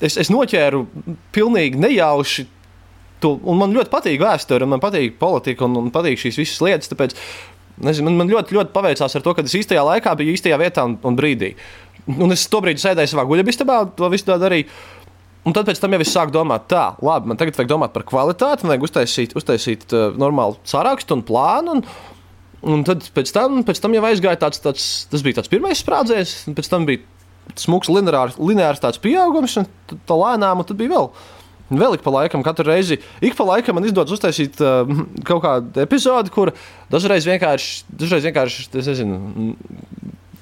Es, 0.00 0.16
es 0.20 0.32
noķēru 0.32 0.86
pilnīgi 1.34 1.80
nejauši. 1.80 2.46
To, 3.20 3.34
un 3.52 3.58
man 3.60 3.74
ļoti 3.76 3.92
patīk 3.92 4.22
vēsture, 4.22 4.64
man 4.64 4.80
patīk 4.80 5.18
politika 5.20 5.66
un, 5.66 5.74
un 5.76 5.90
patīk 5.92 6.22
šīs 6.22 6.38
visas 6.40 6.62
lietas. 6.64 6.88
Tāpēc 6.88 7.12
nezinu, 7.84 8.08
man, 8.08 8.22
man 8.22 8.32
ļoti, 8.32 8.56
ļoti 8.56 8.72
paveicās 8.72 9.16
ar 9.16 9.24
to, 9.24 9.34
ka 9.36 9.44
es 9.44 9.56
īstajā 9.58 9.82
laikā 9.84 10.14
biju 10.16 10.32
īstajā 10.32 10.56
vietā 10.60 10.86
un, 10.88 10.96
un 11.04 11.18
brīdī. 11.18 11.52
Un 12.16 12.32
es 12.32 12.46
to 12.48 12.62
brīdi 12.64 12.80
sēdēju 12.80 13.12
savā 13.12 13.26
guļamistabā, 13.28 13.82
to 13.98 14.08
visu 14.12 14.32
darīju. 14.40 14.70
Un 15.50 15.54
tad 15.56 15.66
pēc 15.66 15.80
tam 15.82 15.96
jau 15.96 15.98
es 16.04 16.10
sāku 16.14 16.30
domāt, 16.30 16.68
tā, 16.70 16.92
labi, 17.02 17.26
man 17.26 17.38
tagad 17.40 17.56
vajag 17.58 17.70
domāt 17.72 17.90
par 17.90 18.04
kvalitāti, 18.06 18.62
man 18.62 18.76
vajag 18.76 18.84
uztaisīt, 18.86 19.32
uztaisīt 19.34 19.86
uh, 19.96 20.12
normālu 20.14 20.54
sarakstu 20.68 21.16
un 21.16 21.24
plānu. 21.26 21.74
Un, 21.74 21.82
un 22.70 22.84
tad 22.86 23.02
pēc 23.16 23.32
tam, 23.34 23.64
pēc 23.66 23.80
tam 23.82 23.96
jau 23.96 24.04
aizgāja 24.06 24.38
tāds, 24.44 24.62
tāds, 24.62 24.86
tas 25.10 25.24
bija 25.26 25.40
tāds 25.40 25.50
pirmais 25.50 25.82
sprādziens, 25.82 26.36
un 26.46 26.54
pēc 26.54 26.70
tam 26.70 26.86
bija 26.86 27.02
smūgs 27.58 27.90
lineārs, 27.90 28.38
lineārs 28.38 28.84
tāds 28.84 29.02
pieaugums, 29.02 29.58
un 29.58 29.66
tā 29.90 30.20
lēnām, 30.22 30.62
un 30.62 30.70
tad 30.70 30.78
bija 30.78 30.94
vēl. 30.94 31.10
Vēl 31.82 31.98
ik 31.98 32.06
pa 32.06 32.14
laikam, 32.14 32.46
katru 32.46 32.70
reizi, 32.70 33.00
ik 33.18 33.34
pa 33.38 33.48
laikam 33.50 33.74
man 33.78 33.90
izdodas 33.90 34.14
uztaisīt 34.14 34.62
uh, 34.62 34.86
kaut 35.32 35.42
kādu 35.48 35.82
epizodi, 35.82 36.30
kur 36.36 36.54
dažreiz 36.94 37.26
vienkārši, 37.26 37.90
dažreiz 38.04 38.30
vienkārši, 38.30 38.70
es 38.70 38.94
nezinu, 38.94 39.50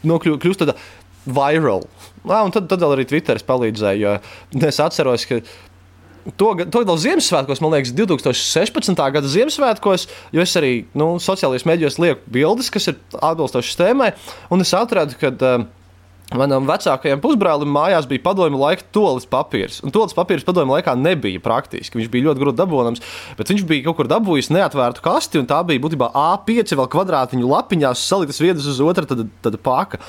nokļūst 0.05 0.66
tādā 0.66 0.76
viral. 1.25 1.88
Ah, 2.29 2.45
un 2.47 2.53
tad, 2.55 2.69
tad 2.71 2.85
vēl 2.85 2.97
arī 2.97 3.09
Twitteris 3.09 3.47
palīdzēja. 3.49 4.19
Es 4.69 4.81
atceros, 4.85 5.25
ka 5.29 5.41
to, 6.37 6.53
to 6.69 6.83
vēl 6.83 7.01
Ziemassvētkos, 7.01 7.63
man 7.65 7.75
liekas, 7.77 7.95
2016. 7.97 9.01
gada 9.17 9.33
Ziemassvētkos, 9.33 10.07
jo 10.35 10.45
es 10.45 10.55
arī 10.61 10.73
nu, 10.99 11.15
sociālajos 11.23 11.67
mēdījos 11.69 11.99
lieku 12.03 12.37
bildes, 12.39 12.71
kas 12.75 12.91
ir 12.93 13.01
atbilstošas 13.17 13.81
tēmai, 13.81 14.13
un 14.53 14.65
es 14.65 14.77
atradu, 14.77 15.19
ka. 15.21 15.35
Uh, 15.35 15.67
Manam 16.37 16.67
vecākajam 16.69 17.23
pusbrālim 17.25 17.71
mājās 17.73 18.05
bija 18.05 18.21
padomju 18.27 18.59
laika 18.61 18.85
tolis 18.93 19.25
papīrs. 19.25 19.79
Un 19.81 19.95
tolis 19.95 20.13
papīrs 20.13 20.45
padomju 20.45 20.75
laikā 20.75 20.93
nebija 21.01 21.41
praktiski. 21.41 21.97
Viņš 21.97 22.11
bija 22.13 22.27
ļoti 22.27 22.43
grūti 22.43 22.59
dabūjams, 22.59 23.01
bet 23.39 23.53
viņš 23.55 23.65
bija 23.71 23.87
kaut 23.87 23.97
kur 23.97 24.11
dabūjis 24.13 24.51
neatvērtu 24.53 25.01
kasti, 25.07 25.41
un 25.41 25.49
tā 25.49 25.63
bija 25.65 25.81
būtībā 25.87 26.11
A5 26.13 26.77
vēl 26.77 26.91
kvadrātiņu 26.93 27.49
lapiņās 27.49 28.05
saliktas 28.11 28.43
vienas 28.45 28.69
uz 28.69 28.83
otru, 28.85 29.09
tad, 29.09 29.25
tad 29.41 29.57
paka. 29.65 30.03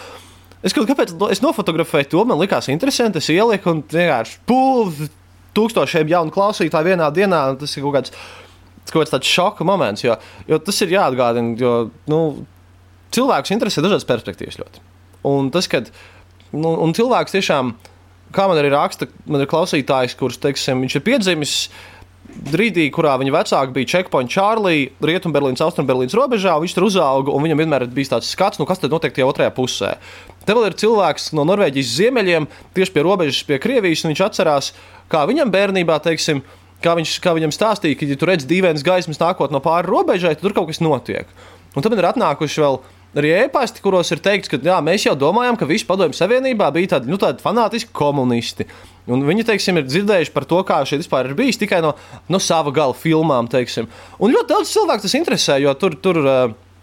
Es 0.66 0.76
kaut 0.76 0.90
kāpēc 0.90 1.14
es 1.32 1.40
nofotografēju 1.44 2.10
to, 2.12 2.26
man 2.28 2.40
likās 2.42 2.68
interesanti. 2.72 3.22
Es 3.22 3.30
ieliku 3.32 3.72
un 3.72 3.82
vienkārši 3.88 4.42
pūli 4.50 5.08
tūkstošiem 5.56 6.12
jaunu 6.12 6.34
klausītāju 6.36 6.92
vienā 6.92 7.08
dienā. 7.16 7.42
Tas 7.62 7.76
ir 7.78 7.86
kaut 7.86 7.96
kāds, 7.96 8.16
kaut 8.90 9.02
kāds 9.02 9.14
tāds 9.16 9.32
šoka 9.32 9.68
moments, 9.68 10.04
jo, 10.04 10.18
jo 10.50 10.60
tas 10.64 10.82
ir 10.84 10.96
jāatgādina. 10.98 11.56
Jo, 11.60 11.76
nu, 12.12 12.20
cilvēks 13.16 13.56
interesē 13.56 13.86
dažādas 13.86 14.08
perspektīvas 14.10 14.60
ļoti. 14.60 14.84
Un 15.30 15.48
tas, 15.54 15.70
kad 15.72 15.94
nu, 16.52 16.74
un 16.76 16.96
cilvēks 16.96 17.36
tiešām, 17.38 17.72
kā 18.36 18.50
man 18.50 18.60
arī 18.60 18.74
raksta, 18.74 19.10
man 19.30 19.44
ir 19.44 19.50
klausītājs, 19.52 20.18
kurš, 20.20 20.42
teiksim, 20.44 20.84
ir 20.86 21.06
piedzimis 21.06 21.56
brīdī, 22.50 22.86
kurā 22.94 23.16
viņa 23.20 23.34
vecāki 23.34 23.76
bija 23.76 23.90
Checkpoint 23.94 24.32
Charlie, 24.32 24.90
Rietumberlīnas, 25.04 25.64
Austrumberlīnas 25.66 26.16
robežā, 26.18 26.56
viņš 26.62 26.76
tur 26.76 26.86
uzauga, 26.88 27.34
un 27.34 27.46
viņam 27.46 27.64
vienmēr 27.64 27.88
bijis 27.94 28.12
tāds 28.14 28.30
skats, 28.32 28.62
nu, 28.62 28.68
kas 28.70 28.82
tad 28.82 28.94
notiek 28.94 29.16
tajā 29.16 29.28
otrajā 29.28 29.54
pusē. 29.56 29.96
Te 30.50 30.56
vēl 30.58 30.72
ir 30.72 30.74
cilvēks 30.82 31.28
no 31.38 31.44
Norvēģijas 31.46 31.90
ziemeļiem, 31.94 32.48
tieši 32.74 32.94
pie 32.96 33.02
robežas 33.06 33.44
pie 33.46 33.60
Krievijas, 33.62 34.02
un 34.02 34.10
viņš 34.10 34.22
atcerās, 34.26 34.70
kā 35.14 35.20
viņam 35.30 35.52
bērnībā, 35.54 36.00
teiksim, 36.02 36.40
kā, 36.82 36.96
viņš, 36.98 37.12
kā 37.22 37.36
viņam 37.38 37.52
stāstīja, 37.54 38.00
ka, 38.00 38.08
ja 38.10 38.18
tu 38.18 38.26
redz 38.26 38.48
dīvainas 38.50 38.82
gaismas 38.82 39.22
nākot 39.22 39.54
no 39.54 39.62
pāri 39.62 39.86
robežai, 39.86 40.32
tad 40.34 40.48
tur 40.48 40.56
kaut 40.58 40.72
kas 40.72 40.82
notiek. 40.82 41.30
Un 41.76 41.86
tad 41.86 41.94
man 41.94 42.02
ir 42.02 42.08
atnākuši 42.10 42.64
vēl 42.64 42.80
arī 43.22 43.34
ēpasti, 43.44 43.84
kuros 43.86 44.10
ir 44.10 44.24
teikts, 44.26 44.50
ka 44.50 44.58
jā, 44.58 44.80
mēs 44.86 45.06
jau 45.06 45.14
domājam, 45.22 45.58
ka 45.60 45.68
visi 45.70 45.86
padomju 45.86 46.18
savienībā 46.18 46.72
bija 46.74 46.96
tādi, 46.96 47.14
nu, 47.14 47.22
tādi 47.22 47.46
fanātiski 47.46 47.94
komunisti. 47.94 48.66
Un 49.06 49.22
viņi 49.30 49.46
teiksim, 49.52 49.78
ir 49.78 49.86
dzirdējuši 49.86 50.34
par 50.34 50.50
to, 50.50 50.64
kā 50.66 50.82
šī 50.82 51.02
vispār 51.04 51.30
ir 51.30 51.38
bijis 51.38 51.62
tikai 51.62 51.84
no, 51.86 51.94
no 52.26 52.42
sava 52.42 52.74
gala 52.74 52.98
filmām. 52.98 53.50
Teiksim. 53.54 53.86
Un 54.18 54.34
ļoti 54.34 54.54
daudz 54.56 54.74
cilvēku 54.74 55.06
tas 55.06 55.18
interesē, 55.22 55.62
jo 55.62 55.78
tur, 55.78 55.94
tur 56.02 56.22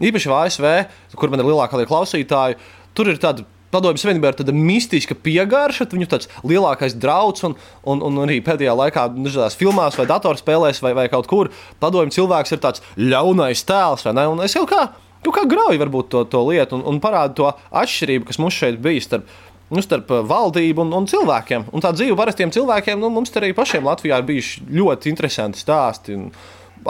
īpaši 0.03 0.33
ASV, 0.39 0.71
kur 1.19 1.35
man 1.35 1.43
ir 1.43 1.51
lielākā 1.51 1.79
lieta 1.79 1.91
klausītāju, 1.91 2.59
tur 2.95 3.11
ir 3.11 3.19
tāda. 3.23 3.47
Padomju 3.73 3.99
Savienībā 3.99 4.31
ir 4.31 4.37
tāda 4.39 4.53
mistiska 4.55 5.15
piegarša, 5.19 5.89
viņu 5.91 6.07
tāds 6.11 6.29
lielākais 6.47 6.95
draugs, 6.95 7.43
un, 7.43 7.57
un, 7.83 8.03
un 8.07 8.21
arī 8.23 8.39
pēdējā 8.45 8.75
laikā 8.79 9.07
dažādās 9.17 9.57
filmās 9.59 9.97
vai 9.99 10.05
datorspēlēs 10.07 10.79
vai, 10.85 10.93
vai 10.95 11.07
kaut 11.11 11.27
kur 11.27 11.51
padomju 11.83 12.15
cilvēks 12.15 12.55
ir 12.55 12.61
tāds 12.63 12.83
ļaunais 12.95 13.65
tēls. 13.67 14.07
Un 14.07 14.45
es 14.45 14.55
jau 14.55 14.63
kā 14.69 14.85
kaut 15.25 15.35
kā 15.35 15.43
grauju 15.49 15.81
varbūt 15.81 16.11
to, 16.13 16.23
to 16.31 16.43
lietu 16.47 16.77
un, 16.77 16.85
un 16.87 17.01
parāda 17.03 17.35
to 17.35 17.49
atšķirību, 17.75 18.29
kas 18.29 18.39
mums 18.39 18.55
šeit 18.55 18.77
bija 18.83 19.03
starp, 19.03 19.33
nu, 19.73 19.83
starp 19.83 20.13
valdību 20.29 20.85
un, 20.85 20.93
un 21.01 21.09
cilvēkiem. 21.11 21.67
Un 21.75 21.83
tā 21.83 21.91
dzīve 21.95 22.15
parastiem 22.19 22.53
cilvēkiem, 22.55 23.01
nu, 23.01 23.09
mums 23.13 23.35
arī 23.35 23.51
pašiem 23.57 23.87
Latvijā 23.89 24.21
ir 24.21 24.29
bijuši 24.29 24.67
ļoti 24.79 25.11
interesanti 25.11 25.59
stāsti. 25.59 26.15
Un 26.15 26.29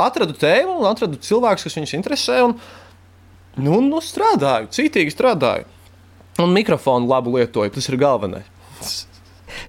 atradu 0.04 0.38
tēmu 0.38 0.78
un 0.82 0.92
atradu 0.92 1.18
cilvēkus, 1.26 1.66
kas 1.66 1.80
viņus 1.80 1.96
interesē. 1.98 2.44
Un, 2.46 2.54
nu, 3.66 3.82
nu, 3.82 4.04
strādāju, 4.04 4.70
cītīgi 4.78 5.16
strādāju. 5.16 5.66
Un 6.38 6.54
mikrofonu 6.54 7.10
labu 7.10 7.34
lietoju, 7.38 7.74
tas 7.74 7.90
ir 7.90 7.98
galvenais. 7.98 9.06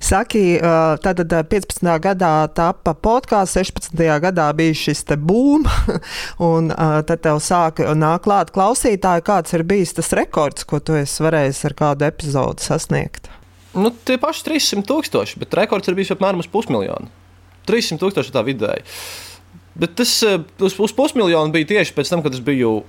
Saki, 0.02 0.58
tātad 1.02 1.32
15. 1.50 1.80
gadā 2.02 2.32
tapa 2.54 2.92
podkāsts, 2.94 3.56
16. 3.56 3.94
gadā 4.22 4.48
bija 4.56 4.76
šis 4.76 5.00
te 5.08 5.16
būm, 5.16 5.64
un 6.50 6.68
tad 7.08 7.22
tev 7.24 7.40
sāk 7.42 7.80
nāk 7.96 8.26
klāt 8.26 8.52
klausītāji, 8.54 9.24
kāds 9.26 9.56
ir 9.56 9.64
bijis 9.68 9.96
tas 9.96 10.12
rekords, 10.18 10.66
ko 10.68 10.80
tu 10.80 10.98
esi 10.98 11.24
varējis 11.24 11.64
ar 11.70 11.76
kādu 11.78 12.08
epizodu 12.08 12.64
sasniegt? 12.64 13.30
Nu, 13.78 13.92
tie 13.92 14.18
paši 14.20 14.44
300 14.48 14.84
tūkstoši, 14.88 15.40
bet 15.40 15.56
rekords 15.56 15.88
ir 15.88 15.96
bijis 15.96 16.12
apmēram 16.14 16.42
uz 16.42 16.50
pusmiljonu. 16.52 17.08
300 17.68 18.00
tūkstoši 18.02 18.34
tā 18.34 18.44
vidēji. 18.46 18.84
Bet 19.78 19.94
tas 19.98 20.12
eh, 20.26 20.38
uz, 20.60 20.74
uz 20.82 20.94
pusmiljonu 20.94 21.54
bija 21.54 21.68
tieši 21.74 21.94
pēc 21.94 22.10
tam, 22.10 22.22
kad 22.24 22.34
es 22.34 22.42
biju. 22.44 22.80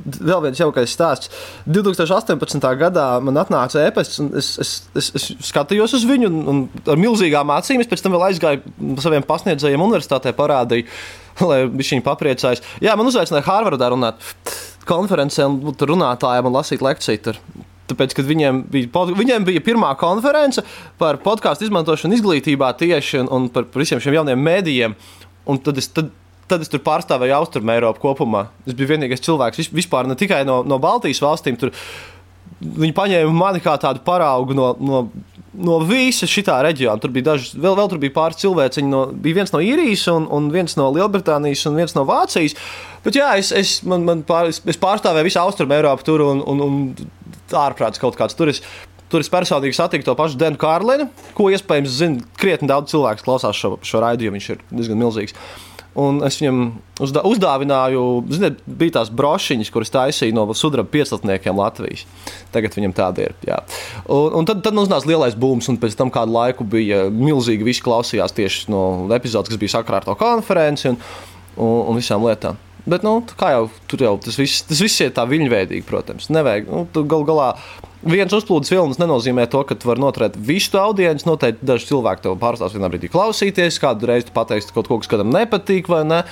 Vēl 0.00 0.40
viens 0.46 0.60
jaukais 0.60 0.92
stāsts. 0.94 1.28
2018. 1.68 2.62
gadā 2.80 3.06
man 3.20 3.36
atnāca 3.36 3.82
e-pasts, 3.84 4.20
un 4.22 4.30
es, 4.38 4.54
es, 4.62 4.70
es, 4.96 5.10
es 5.18 5.26
skatījos 5.50 5.92
uz 5.98 6.06
viņu, 6.08 6.30
un, 6.30 6.38
un 6.48 6.62
ar 6.88 7.00
milzīgām 7.00 7.52
acīm 7.52 7.82
es 7.84 7.90
pēc 7.90 8.06
tam 8.06 8.16
vēl 8.16 8.30
aizgāju 8.30 8.94
saviem 9.04 9.26
pasniedzējiem 9.28 9.84
universitātē, 9.84 10.32
parādīju, 10.38 10.88
lai 11.50 11.64
viņi 11.68 12.00
papriecājas. 12.06 12.64
Jā, 12.80 12.96
man 12.96 13.10
uzaicināja 13.12 13.44
Harvardā 13.50 13.90
runāt 13.92 14.30
konferencē, 14.88 15.44
un 15.50 15.60
būt 15.66 15.84
runātājiem 15.90 16.48
un 16.48 16.56
lasīt 16.56 16.84
lekciju. 16.84 17.24
Tur. 17.26 17.42
Tāpēc, 17.90 18.14
kad 18.16 18.26
viņiem 18.26 18.64
bija, 18.70 19.04
viņiem 19.18 19.46
bija 19.48 19.62
pirmā 19.66 19.90
konference 20.00 20.62
par 21.00 21.18
podkāstu 21.24 21.66
izmantošanu 21.66 22.16
izglītībā 22.16 22.70
tieši 22.78 23.24
un, 23.24 23.30
un 23.34 23.48
par, 23.52 23.66
par 23.68 23.82
visiem 23.82 24.02
šiem 24.02 24.20
jauniem 24.20 24.46
mēdījiem. 24.46 24.94
Un 25.50 25.58
tad 25.64 25.80
es, 25.80 25.90
tad, 25.94 26.12
tad 26.50 26.64
es 26.64 26.70
tur 26.70 26.82
pārstāvēju 26.86 27.36
Austrumu 27.40 27.74
Eiropu 27.74 28.04
kopumā. 28.04 28.46
Es 28.66 28.76
biju 28.76 28.94
vienīgais 28.94 29.24
cilvēks 29.26 29.70
vispār 29.74 30.08
ne 30.10 30.18
tikai 30.18 30.44
no, 30.48 30.60
no 30.66 30.80
Baltijas 30.82 31.22
valstīm. 31.24 31.58
Tur, 31.60 31.74
viņi 32.60 32.94
paņēma 32.96 33.34
mani 33.34 33.62
kā 33.64 33.76
tādu 33.80 34.02
paraugu 34.06 34.56
no, 34.56 34.72
no, 34.80 35.04
no 35.52 35.78
visa 35.86 36.28
šī 36.30 36.44
reģiona. 36.66 37.00
Tur 37.02 37.12
bija 37.14 37.32
daži, 37.32 37.54
vēl, 37.56 37.76
vēl 37.78 37.90
tur 37.92 38.02
bija 38.02 38.16
pāris 38.16 38.40
cilvēki. 38.42 38.84
No, 38.88 39.06
bija 39.12 39.40
viens 39.40 39.54
no 39.54 39.62
īrijas, 39.64 40.06
un, 40.12 40.28
un 40.30 40.50
viens 40.54 40.76
no 40.78 40.90
Lielbritānijas, 40.94 41.66
un 41.70 41.80
viens 41.80 41.96
no 41.96 42.06
Vācijas. 42.08 42.56
Bet 43.04 43.16
jā, 43.16 43.32
es, 43.40 43.52
es, 43.56 43.78
man, 43.88 44.04
man 44.04 44.24
pār, 44.28 44.50
es 44.50 44.80
pārstāvēju 44.80 45.30
visu 45.30 45.40
Austrumu 45.42 45.78
Eiropu 45.78 46.06
tur, 46.06 46.26
un, 46.26 46.44
un, 46.44 46.64
un 46.66 46.80
ārprāts 47.56 48.02
kaut 48.02 48.18
kāds 48.18 48.36
tur. 48.38 48.52
Es, 48.52 48.60
Tur 49.10 49.24
es 49.24 49.30
personīgi 49.32 49.74
satiku 49.74 50.06
to 50.06 50.14
pašu 50.18 50.38
Denu 50.38 50.60
Kārlinu, 50.60 51.08
ko 51.34 51.48
iespējams 51.50 51.96
zina 51.96 52.28
krietni 52.38 52.70
daudz 52.70 52.92
cilvēku, 52.92 53.26
klausās 53.26 53.58
šo, 53.58 53.74
šo 53.82 54.04
raidījumu. 54.04 54.38
Viņš 54.38 54.52
ir 54.54 54.62
diezgan 54.70 55.02
milzīgs. 55.02 55.34
Un 55.98 56.20
es 56.22 56.36
viņam 56.38 56.60
uzdā, 57.02 57.24
uzdāvināju, 57.26 58.02
ziniet, 58.30 58.60
bija 58.78 58.94
tās 59.00 59.10
brošiņas, 59.10 59.72
kuras 59.74 59.90
taisīja 59.90 60.36
no 60.36 60.44
sudraba 60.54 60.86
pieclatniekiem 60.92 61.58
Latvijas. 61.58 62.04
Tagad 62.54 62.78
viņam 62.78 62.94
tāda 62.94 63.26
ir. 63.26 63.34
Jā. 63.48 63.58
Un, 64.06 64.38
un 64.38 64.46
tad, 64.46 64.62
tad 64.62 64.78
mums 64.78 64.92
nāca 64.92 65.10
lielais 65.10 65.34
būms, 65.34 65.66
un 65.72 65.80
pēc 65.82 65.98
tam 65.98 66.14
kādu 66.14 66.36
laiku 66.36 66.66
bija 66.76 67.08
milzīgi. 67.10 67.66
Visi 67.66 67.82
klausījās 67.82 68.36
tieši 68.38 68.70
no 68.70 68.84
epizodes, 69.16 69.50
kas 69.50 69.60
bija 69.60 69.74
sakarā 69.80 70.04
ar 70.04 70.06
to 70.12 70.18
konferenci 70.20 70.92
un, 70.92 71.00
un, 71.56 71.78
un 71.90 71.98
visām 71.98 72.22
lietām. 72.22 72.60
Bet, 72.88 73.02
nu, 73.04 73.18
kā 73.38 73.50
jau 73.52 73.66
tur 73.90 74.02
jau 74.06 74.14
tas 74.24 74.38
viss, 74.40 74.62
tas 74.64 74.80
viss 74.80 75.02
ir 75.04 75.12
tā 75.16 75.26
viļņveidīgi, 75.28 75.84
protams. 75.88 76.30
Nevajag, 76.32 76.70
nu, 76.70 77.04
gal 77.10 77.26
galā 77.28 77.48
viens 78.06 78.32
uzplūdes 78.32 78.72
vilnis 78.72 79.00
nenozīmē 79.00 79.46
to, 79.50 79.62
ka 79.66 79.76
tu 79.76 79.90
vari 79.90 80.02
noturēt 80.02 80.38
visu 80.38 80.78
audienci. 80.80 81.28
Noteikti 81.28 81.66
daži 81.66 81.90
cilvēki 81.90 82.26
tev 82.26 82.38
pārstās 82.40 82.76
vienā 82.76 82.90
brīdī 82.92 83.10
klausīties, 83.12 83.80
kādu 83.82 84.08
reizi 84.10 84.30
tu 84.30 84.36
pateiksi 84.36 84.72
kaut 84.74 84.88
ko, 84.88 85.00
kas 85.02 85.10
kādam 85.10 85.32
nepatīk 85.34 85.90
vai 85.90 86.04
ne. 86.08 86.24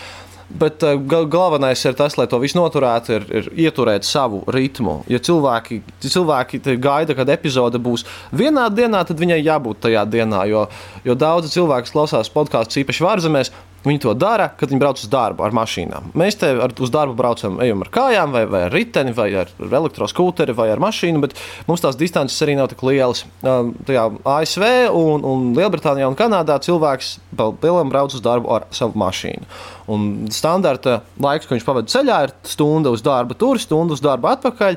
Bet 0.49 0.81
uh, 0.81 0.97
galvenais 1.29 1.83
ir 1.85 1.93
tas, 1.93 2.15
lai 2.17 2.25
to 2.25 2.39
visu 2.41 2.57
noturētu, 2.57 3.19
ir, 3.19 3.25
ir 3.37 3.49
ieturēt 3.67 4.07
savu 4.09 4.41
ritmu. 4.49 5.03
Ja 5.13 5.21
cilvēki, 5.21 5.83
cilvēki 6.01 6.63
gaida, 6.81 7.13
kad 7.19 7.29
epizode 7.29 7.77
būs 7.77 8.07
vienā 8.33 8.71
dienā, 8.73 9.03
tad 9.05 9.21
viņai 9.21 9.43
jābūt 9.43 9.83
tajā 9.85 10.07
dienā. 10.09 10.47
Jo, 10.49 10.65
jo 11.05 11.19
daudzi 11.21 11.53
cilvēki 11.53 11.93
klausās 11.93 12.33
podkāstus, 12.33 12.81
īpaši 12.81 13.05
ārzemēs, 13.11 13.53
Viņi 13.87 14.01
to 14.03 14.13
dara, 14.19 14.49
kad 14.59 14.73
viņi 14.73 14.81
brauc 14.83 14.99
uz 14.99 15.11
darbu 15.11 15.45
ar 15.47 15.55
mašīnām. 15.55 16.11
Mēs 16.19 16.39
te 16.41 16.51
ar, 16.51 16.73
uz 16.83 16.91
darbu 16.91 17.15
braucam, 17.19 17.61
ejam 17.63 17.85
ar 17.85 17.91
kājām, 17.95 18.35
vai, 18.35 18.43
vai 18.51 18.65
ar 18.67 18.75
riteni, 18.75 19.15
vai 19.15 19.29
ar 19.45 19.53
elektroskūteri, 19.63 20.57
vai 20.59 20.67
ar 20.73 20.83
mašīnu, 20.83 21.23
bet 21.23 21.37
mums 21.69 21.85
tās 21.85 21.99
distances 21.99 22.43
arī 22.43 22.57
nav 22.59 22.73
tik 22.73 22.83
lielas. 22.89 23.23
Um, 23.47 23.71
tajā 23.87 24.09
ASV, 24.35 24.67
un, 24.99 25.27
un 25.29 25.49
Lielbritānijā 25.57 26.11
un 26.11 26.19
Kanādā 26.19 26.59
cilvēks 26.67 27.15
lielām 27.39 27.93
brauc 27.93 28.19
uz 28.19 28.25
darbu 28.25 28.51
ar 28.59 28.67
savu 28.75 28.99
mašīnu. 28.99 29.47
Un 29.95 30.09
standarta 30.35 30.99
laiks, 31.23 31.47
ko 31.49 31.55
viņš 31.55 31.65
pavadīja 31.65 31.95
ceļā, 31.95 32.19
ir 32.27 32.35
stunda 32.51 32.91
uz 32.93 33.05
darbu 33.07 33.39
tur, 33.39 33.63
stunda 33.63 33.95
uz 33.97 34.03
darbu 34.05 34.29
atpakaļ. 34.35 34.77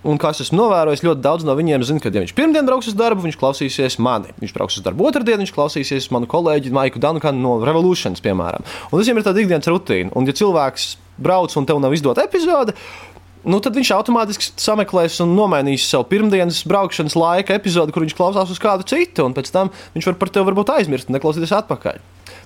Un 0.00 0.16
kā 0.16 0.30
es 0.32 0.40
esmu 0.40 0.56
novērojis, 0.62 1.02
ļoti 1.04 1.20
daudz 1.20 1.44
no 1.44 1.52
viņiem 1.58 1.82
zina, 1.84 2.00
ka, 2.00 2.08
ja 2.08 2.22
viņš 2.22 2.32
pirmdien 2.36 2.64
brauks 2.64 2.88
uz 2.88 2.96
darbu, 2.96 3.20
viņš 3.26 3.36
klausīsies 3.40 3.98
mani. 4.00 4.32
Viņš 4.40 4.54
brauks 4.56 4.78
uz 4.80 4.84
darbu 4.86 5.04
otrdien, 5.10 5.42
viņš 5.42 5.52
klausīsies 5.52 6.08
manu 6.14 6.28
kolēģi 6.30 6.72
Maiku 6.72 7.02
Dankanu 7.02 7.42
no 7.44 7.58
Revolutions, 7.60 8.22
piemēram. 8.24 8.64
Un 8.88 8.94
tas 8.96 9.04
viņam 9.04 9.20
ir 9.20 9.26
tāda 9.26 9.42
ikdienas 9.44 9.68
rutīna. 9.68 10.14
Un, 10.16 10.24
ja 10.24 10.36
cilvēks 10.40 10.94
brauc 11.20 11.52
un 11.60 11.68
tev 11.68 11.82
nav 11.84 11.92
izdota 11.92 12.24
epizode, 12.24 12.72
nu, 13.44 13.60
tad 13.60 13.76
viņš 13.76 13.92
automātiski 13.98 14.48
sameklēs 14.60 15.20
un 15.24 15.36
nomainīs 15.36 15.84
savu 15.92 16.08
pirmdienas 16.08 16.62
braukšanas 16.68 17.18
laika 17.20 17.60
epizodi, 17.60 17.92
kur 17.92 18.06
viņš 18.06 18.16
klausās 18.16 18.56
uz 18.56 18.62
kādu 18.62 18.88
citu, 18.88 19.28
un 19.28 19.36
pēc 19.36 19.52
tam 19.52 19.68
viņš 19.92 20.08
var 20.08 20.16
par 20.22 20.32
tevi 20.32 20.48
varbūt 20.48 20.72
aizmirst 20.78 21.12
un 21.12 21.18
neklausīties 21.18 21.52
atpakaļ. 21.60 22.00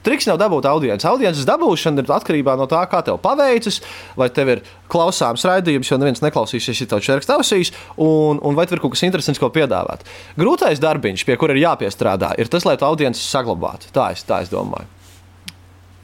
Triks 0.04 0.26
nav 0.28 0.36
dabūt 0.40 0.66
audiences. 0.68 1.06
Audiences 1.08 1.46
dabūšana 1.48 2.02
ir 2.02 2.10
atkarībā 2.12 2.54
no 2.60 2.66
tā, 2.68 2.82
kā 2.90 3.00
tev 3.06 3.16
paveicas, 3.24 3.80
vai 4.20 4.28
tev 4.34 4.50
ir 4.52 4.62
klausāms 4.92 5.44
raidījums, 5.48 5.88
jo 5.88 5.98
neviens 6.00 6.20
neklausīsies, 6.24 6.82
ja 6.82 6.88
tev 6.90 7.00
čerks 7.04 7.30
tausīs, 7.30 7.72
un, 7.96 8.40
un 8.44 8.58
vai 8.58 8.66
tev 8.68 8.78
ir 8.78 8.84
kaut 8.84 8.94
kas 8.96 9.04
interesants, 9.08 9.40
ko 9.40 9.48
piedāvāt. 9.54 10.04
Grūtais 10.40 10.82
darbiņš, 10.82 11.24
pie 11.24 11.38
kura 11.40 11.56
ir 11.56 11.62
jāpiestrādā, 11.64 12.34
ir 12.36 12.52
tas, 12.52 12.66
lai 12.68 12.76
tu 12.80 12.84
audiences 12.88 13.24
saglabātu. 13.32 13.88
Tā 13.96 14.10
es, 14.12 14.26
tā 14.28 14.42
es 14.44 14.52
domāju. 14.52 14.90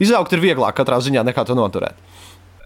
Izaugt 0.01 0.33
ir 0.33 0.41
vieglāk 0.41 0.73
katrā 0.79 0.97
ziņā 0.97 1.21
nekā 1.27 1.45
to 1.45 1.57
noturēt. 1.57 2.09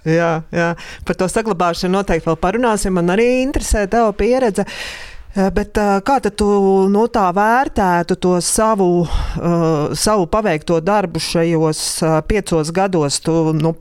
Jā, 0.05 0.45
jā, 0.53 0.69
par 1.03 1.17
to 1.17 1.27
saglabāšanu 1.27 1.97
noteikti 1.97 2.29
vēl 2.29 2.37
parunāsim. 2.39 2.93
Man 2.95 3.09
arī 3.11 3.41
interesē 3.41 3.87
tava 3.89 4.13
pieredze. 4.15 4.63
Uh, 4.63 5.14
bet 5.35 5.77
eh, 5.77 5.97
kā 6.07 6.15
tu 6.23 6.47
nu, 6.91 7.05
tā 7.11 7.25
vērtētu 7.35 8.15
to 8.23 8.37
savu, 8.39 9.03
uh, 9.03 9.91
savu 9.91 10.29
paveikto 10.31 10.79
darbu 10.79 11.19
šajos 11.19 11.81
piecos 12.29 12.71
gados? 12.71 13.19
Tu, 13.25 13.33
nu, 13.59 13.73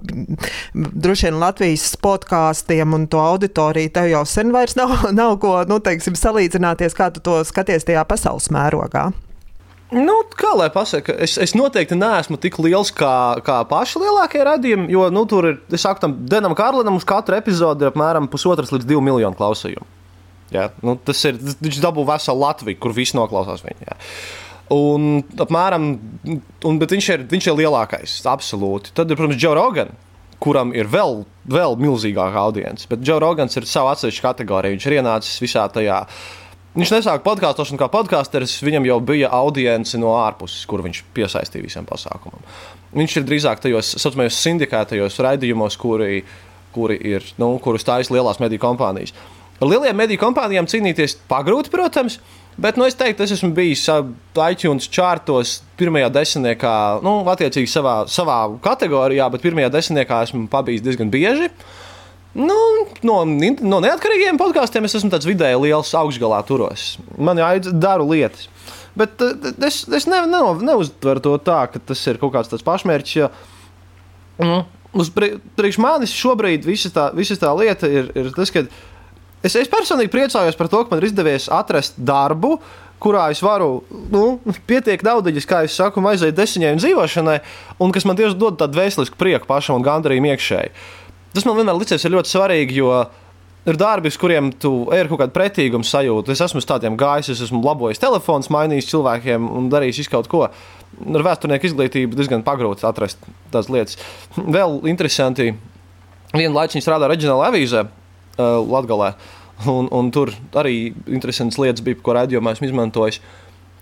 droši 0.75 1.29
vien 1.29 1.39
Latvijas 1.39 1.95
podkāstiem 2.03 2.99
un 2.99 3.07
to 3.07 3.23
auditoriju 3.23 3.95
tev 3.95 4.11
jau 4.11 4.25
sen 4.27 4.51
vairs 4.55 4.75
nav, 4.81 4.97
nav 5.15 5.39
ko 5.43 5.61
nu, 5.71 5.79
teiksim, 5.79 6.19
salīdzināties, 6.19 6.99
kā 6.99 7.13
tu 7.15 7.23
to 7.23 7.39
skaties 7.47 7.87
tajā 7.87 8.03
pasaules 8.09 8.51
mērogā. 8.55 9.13
Nu, 9.95 10.15
kā 10.35 10.51
lai 10.59 10.71
pasakā, 10.75 11.15
es, 11.23 11.37
es 11.39 11.53
noteikti 11.55 11.95
neesmu 11.95 12.39
tik 12.43 12.57
liels 12.59 12.91
kā, 12.91 13.39
kā 13.47 13.61
paši 13.71 14.01
lielākie 14.03 14.43
radījumi, 14.43 14.89
jo 14.91 15.07
nu, 15.15 15.23
tur 15.31 15.53
ir, 15.53 15.61
es 15.71 15.85
saku, 15.87 16.03
tam 16.03 16.17
Denam 16.27 16.57
Kārlinam 16.59 16.99
uz 16.99 17.07
katru 17.07 17.39
epizodi 17.39 17.87
ir 17.87 17.93
apmēram 17.93 18.27
pusotras 18.33 18.75
līdz 18.75 18.89
divu 18.91 19.05
miljonu 19.05 19.39
klausījumu. 19.39 19.87
Ja? 20.53 20.69
Nu, 20.85 20.97
tas 21.01 21.21
ir 21.29 21.39
viņš 21.41 21.81
dabū 21.83 22.05
veselu 22.09 22.43
Latviju, 22.45 22.81
kur 22.83 22.95
viss 22.97 23.17
noklausās 23.17 23.65
viņu. 23.65 23.87
Ja? 23.89 23.99
Un, 24.75 25.21
apmēram, 25.41 25.91
un, 26.65 26.81
viņš, 26.81 27.09
ir, 27.17 27.25
viņš 27.31 27.51
ir 27.51 27.59
lielākais, 27.59 28.17
absolūti. 28.31 28.95
Tad 28.97 29.13
ir, 29.13 29.19
protams, 29.19 29.41
Džo 29.41 29.53
Rogan, 29.59 29.93
kuram 30.45 30.73
ir 30.77 30.89
vēl, 30.91 31.23
vēl 31.51 31.77
milzīgāka 31.81 32.41
audience. 32.47 32.89
Bet 32.91 33.05
Džo 33.05 33.19
Rogans 33.23 33.57
ir 33.61 33.69
savā 33.69 33.93
atsevišķa 33.95 34.25
kategorijā. 34.31 34.77
Viņš 34.77 34.89
ir 34.89 34.97
ienācis 34.99 35.43
visā 35.45 35.67
tajā. 35.73 36.01
Viņš 36.75 36.91
nesāka 36.91 37.23
podkāstošanu 37.23 37.79
kā 37.79 37.87
podkāsteris, 37.93 38.57
viņam 38.67 38.89
jau 38.89 38.97
bija 39.13 39.29
audience 39.37 39.99
no 40.01 40.17
ārpuses, 40.19 40.65
kur 40.67 40.83
viņš 40.83 41.05
piesaistīja 41.15 41.69
visiem 41.69 41.87
pasākumam. 41.87 42.43
Viņš 42.99 43.21
ir 43.21 43.29
drīzāk 43.29 43.63
tajos 43.63 43.93
saucamajos 44.03 44.41
sindikētajos 44.43 45.21
raidījumos, 45.23 45.77
kuri, 45.79 46.25
kuri 46.75 46.99
ir, 47.15 47.29
nu, 47.39 47.53
kurus 47.63 47.87
taisa 47.87 48.15
lielās 48.17 48.43
mediju 48.43 48.65
kompānijas. 48.65 49.15
Lielajām 49.63 50.01
mediju 50.01 50.21
kompānijām 50.23 50.67
cīnīties 50.71 51.19
pagrūti, 51.31 51.71
protams. 51.73 52.19
Bet 52.61 52.77
nu, 52.79 52.87
es 52.87 52.95
teiktu, 52.95 53.25
es 53.25 53.35
esmu 53.35 53.51
bijis 53.55 53.83
iTunes 54.39 54.87
čārtos 54.91 55.57
pirmajā 55.79 56.11
desmitniekā, 56.15 56.75
nu, 57.03 57.17
attiecīgi 57.31 57.71
savā, 57.71 57.95
savā 58.11 58.39
kategorijā, 58.63 59.27
bet 59.33 59.43
pirmajā 59.43 59.73
desmitniekā 59.75 60.21
esmu 60.29 60.47
pabijis 60.53 60.85
diezgan 60.85 61.11
bieži. 61.11 61.51
Nu, 62.35 62.59
no, 63.07 63.21
no 63.27 63.81
neatkarīgiem 63.83 64.39
podkāstiem 64.39 64.87
es 64.87 64.95
esmu 64.99 65.11
tāds 65.13 65.27
vidēji 65.27 65.59
liels 65.67 65.91
augšgalā 65.99 66.41
turos. 66.47 66.95
Man 67.19 67.43
jāizdara 67.43 67.83
daru 67.89 68.09
lietas. 68.11 68.49
Bet 68.95 69.19
es, 69.67 69.83
es 69.91 70.07
ne, 70.07 70.23
ne, 70.31 70.41
neuztveru 70.63 71.23
to 71.23 71.35
tā, 71.43 71.65
ka 71.71 71.83
tas 71.83 72.03
ir 72.11 72.19
kaut 72.23 72.35
kāds 72.37 72.67
pašmērķis. 72.67 73.17
Jo, 73.19 73.31
nu, 74.43 74.63
uz 74.95 75.11
priekš 75.15 75.79
manis 75.83 76.15
šobrīd 76.15 76.67
visa 76.67 76.91
tā, 76.95 77.09
visa 77.19 77.35
tā 77.39 77.51
lieta 77.59 77.91
ir, 77.91 78.13
ir 78.15 78.31
tas, 78.35 78.55
ka 78.55 78.63
Es, 79.45 79.53
es 79.61 79.69
personīgi 79.69 80.13
priecājos 80.13 80.57
par 80.57 80.71
to, 80.73 80.81
ka 80.85 80.95
man 80.95 81.03
ir 81.03 81.11
izdevies 81.11 81.51
atrast 81.53 81.99
darbu, 82.01 82.57
kurā 83.05 83.27
es 83.35 83.43
varu, 83.45 83.83
nu, 84.13 84.39
pietiek 84.69 85.03
daudz, 85.05 85.29
kā 85.45 85.65
es 85.67 85.75
saku, 85.77 86.01
aiziet 86.09 86.37
desmitai 86.37 86.73
un 86.73 86.81
dzīvošanai, 86.81 87.41
un 87.85 87.93
kas 87.93 88.07
man 88.09 88.17
tieši 88.17 88.39
dod 88.41 88.57
tādu 88.61 88.81
vēsturisku 88.81 89.19
prieku 89.21 89.49
pašam 89.51 89.77
un 89.77 89.85
gandarījumu 89.85 90.31
iekšēji. 90.33 90.73
Tas 91.35 91.45
man 91.45 91.59
vienmēr 91.59 91.77
licies 91.77 92.07
ļoti 92.09 92.31
svarīgi, 92.31 92.79
jo 92.79 92.95
ir 93.69 93.79
darbi, 93.81 94.13
kuriem 94.21 94.49
tu 94.61 94.73
ar 94.95 95.11
kaut 95.11 95.25
kādu 95.25 95.35
pretīgumu 95.35 95.85
sajūtu. 95.89 96.33
Es 96.33 96.41
esmu 96.47 96.63
uz 96.63 96.69
tādiem 96.69 96.97
gājis, 97.01 97.33
es 97.35 97.43
esmu 97.45 97.61
labojis 97.65 98.01
telefons, 98.01 98.49
mainījis 98.55 98.89
cilvēkiem 98.93 99.51
un 99.59 99.69
darījis 99.73 100.09
kaut 100.13 100.31
ko. 100.33 100.47
Ar 100.49 101.27
vēsturnieku 101.27 101.69
izglītību 101.69 102.17
diezgan 102.17 102.47
pagrūti 102.47 102.87
atrast 102.87 103.21
tādas 103.51 103.69
lietas. 103.73 103.99
Vēl 104.39 104.79
interesanti, 104.89 105.51
vienu 106.33 106.55
laiku 106.55 106.79
viņi 106.79 106.87
strādāja 106.87 107.13
reģionālajā 107.13 107.53
avīzē 107.53 107.85
uh, 108.39 108.61
Latvijā. 108.63 109.15
Un, 109.71 109.87
un 109.95 110.09
tur 110.11 110.33
arī 110.59 110.91
interesantas 111.07 111.61
lietas 111.63 111.85
bija, 111.87 112.01
ko 112.03 112.17
redzējumā 112.17 112.57
esmu 112.57 112.67
izmantojis. 112.67 113.21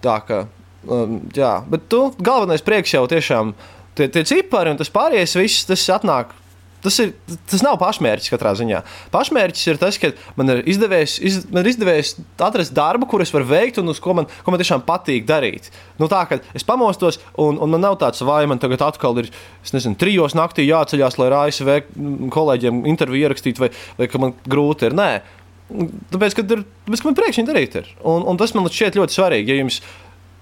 Tā 0.04 0.18
kā, 0.28 0.42
um, 0.84 1.14
jā, 1.32 1.54
bet 1.72 1.86
tu 1.88 2.02
galvenais 2.20 2.64
prieks 2.64 2.92
jau 2.92 3.06
tiešām 3.08 3.54
tie, 3.96 4.10
tie 4.12 4.24
cipari 4.28 4.74
un 4.74 4.80
tas 4.80 4.92
pārējais 4.92 5.38
viss, 5.40 5.64
tas 5.68 5.86
atnāk 5.96 6.34
Tas, 6.82 6.96
ir, 6.98 7.12
tas 7.46 7.62
nav 7.62 7.76
pašmērķis 7.78 8.32
katrā 8.32 8.52
ziņā. 8.58 8.80
Pašmērķis 9.14 9.68
ir 9.70 9.78
tas, 9.78 9.98
ka 10.02 10.10
man 10.38 10.50
ir 10.50 10.62
izdevies, 10.72 11.14
iz, 11.22 11.42
man 11.52 11.62
ir 11.62 11.70
izdevies 11.70 12.16
atrast 12.42 12.74
darbu, 12.74 13.06
kurus 13.10 13.30
var 13.34 13.46
veikt 13.46 13.78
un 13.78 13.92
uz 13.92 14.00
ko 14.02 14.16
man, 14.18 14.26
ko 14.42 14.54
man 14.54 14.58
tiešām 14.62 14.82
patīk 14.88 15.28
darīt. 15.28 15.70
Nu, 16.02 16.08
tā 16.10 16.24
kā 16.26 16.40
es 16.58 16.66
pamostos, 16.66 17.20
un, 17.38 17.60
un 17.62 17.70
man 17.70 17.84
nav 17.86 18.00
tāds, 18.02 18.24
vai 18.26 18.40
man 18.50 18.58
tagad 18.62 18.82
atkal 18.88 19.22
ir 19.22 19.30
nezinu, 19.70 19.94
trijos 20.00 20.34
naktī 20.38 20.66
jāceļās, 20.66 21.20
lai 21.22 21.30
ASV 21.44 21.70
kolēģiem 22.34 22.82
interviju 22.90 23.28
ierakstītu, 23.28 23.62
vai, 23.62 23.70
vai 24.00 24.10
ka 24.10 24.22
man 24.22 24.34
grūti 24.50 24.90
ir. 24.90 24.98
Nē, 24.98 25.10
tāpēc, 26.12 26.36
ka, 26.36 26.44
ir, 26.44 26.64
tāpēc, 26.86 27.02
ka 27.02 27.08
man 27.08 27.18
priekšņi 27.18 27.46
darīt 27.48 27.76
ir. 27.78 27.90
Un, 28.02 28.26
un 28.28 28.40
tas 28.40 28.54
man 28.56 28.66
šķiet 28.66 28.98
ļoti 28.98 29.16
svarīgi. 29.16 29.54
Ja 29.54 29.62
jums, 29.62 29.78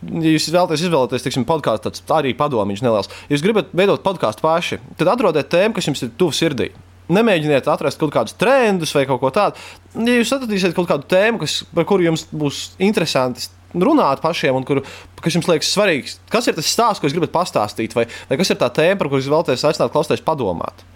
ja 0.02 0.32
jūs 0.34 0.48
vēlaties 0.52 0.84
izvēlēties, 0.86 1.24
teiksim, 1.26 1.46
podkāstu, 1.48 1.90
tāds 1.90 2.04
arī 2.16 2.32
padomīgs 2.36 2.84
neliels. 2.84 3.10
Ja 3.28 3.36
jūs 3.36 3.44
gribat 3.44 3.72
veidot 3.76 4.04
podkāstu 4.04 4.44
paši, 4.44 4.80
tad 5.00 5.12
atrodiet 5.12 5.50
tēmu, 5.52 5.76
kas 5.76 5.90
jums 5.90 6.04
ir 6.06 6.12
tuvu 6.20 6.36
sirdī. 6.36 6.70
Nemēģiniet 7.10 7.66
atrast 7.70 7.98
kaut 7.98 8.12
kādus 8.14 8.36
trendus 8.38 8.94
vai 8.94 9.02
kaut 9.08 9.18
ko 9.22 9.32
tādu. 9.34 9.58
Ja 9.98 10.20
jūs 10.20 10.30
atradīsiet 10.36 10.76
kaut 10.76 10.88
kādu 10.90 11.08
tēmu, 11.10 11.40
kas, 11.42 11.60
par 11.74 11.88
kuru 11.90 12.06
jums 12.06 12.28
būs 12.30 12.68
interesanti 12.78 13.48
runāt 13.74 14.22
pašiem, 14.22 14.54
un 14.56 14.66
kur, 14.66 14.82
kas 15.22 15.36
jums 15.36 15.50
liekas 15.50 15.72
svarīgs, 15.74 16.16
kas 16.30 16.48
ir 16.50 16.56
tas 16.56 16.70
stāsts, 16.70 17.02
ko 17.02 17.08
jūs 17.08 17.16
gribat 17.16 17.34
pastāstīt, 17.34 17.94
vai, 17.98 18.06
vai 18.30 18.38
kas 18.38 18.54
ir 18.54 18.58
tā 18.62 18.70
tēma, 18.74 18.98
par 19.00 19.10
kuru 19.10 19.22
jūs 19.22 19.30
vēlaties 19.30 19.66
aicināt 19.66 19.94
klausīties 19.94 20.26
padomāt. 20.26 20.86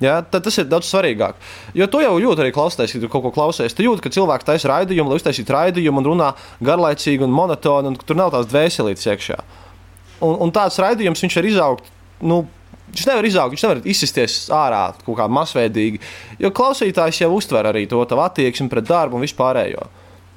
Ja, 0.00 0.18
tad 0.20 0.44
tas 0.44 0.58
ir 0.60 0.66
daudz 0.68 0.88
svarīgāk. 0.90 1.38
Jo 1.76 1.86
tu 1.88 2.02
jau 2.02 2.16
jūti 2.20 2.42
arī 2.44 2.52
klausoties, 2.52 2.92
kad 2.98 3.06
kaut 3.12 3.24
ko 3.24 3.32
klausies. 3.32 3.72
Tu 3.72 3.86
jūti, 3.86 4.04
ka 4.04 4.12
cilvēks 4.12 4.44
taisa 4.44 4.68
raidījumu, 4.74 5.08
lai 5.08 5.20
uztaisītu 5.20 5.54
raidījumu 5.56 6.02
un 6.02 6.10
runā 6.10 6.32
garlaicīgi 6.64 7.24
un 7.24 7.32
monotoni, 7.32 7.92
un 7.92 7.96
tur 7.96 8.18
nav 8.20 8.34
tās 8.34 8.50
dvēselītes 8.50 9.08
iekšā. 9.08 9.38
Un, 10.26 10.36
un 10.44 10.52
tāds 10.52 10.76
raidījums 10.82 11.24
viņš 11.24 11.38
var 11.40 11.50
izaugt. 11.52 11.90
Nu, 12.20 12.44
Viņš 12.86 13.02
nevar 13.08 13.26
izaugt, 13.26 13.52
viņš 13.52 13.62
nevar 13.64 13.80
izsisties 13.90 14.34
ārā 14.54 14.84
kaut 15.02 15.16
kā 15.18 15.24
masveidīgi, 15.26 15.98
jo 16.38 16.52
klausītājs 16.54 17.18
jau 17.24 17.32
uztver 17.34 17.66
arī 17.66 17.82
to 17.90 17.98
attieksmi 18.06 18.70
pret 18.70 18.86
darbu 18.86 19.18
un 19.18 19.24
vispārējo. 19.26 19.88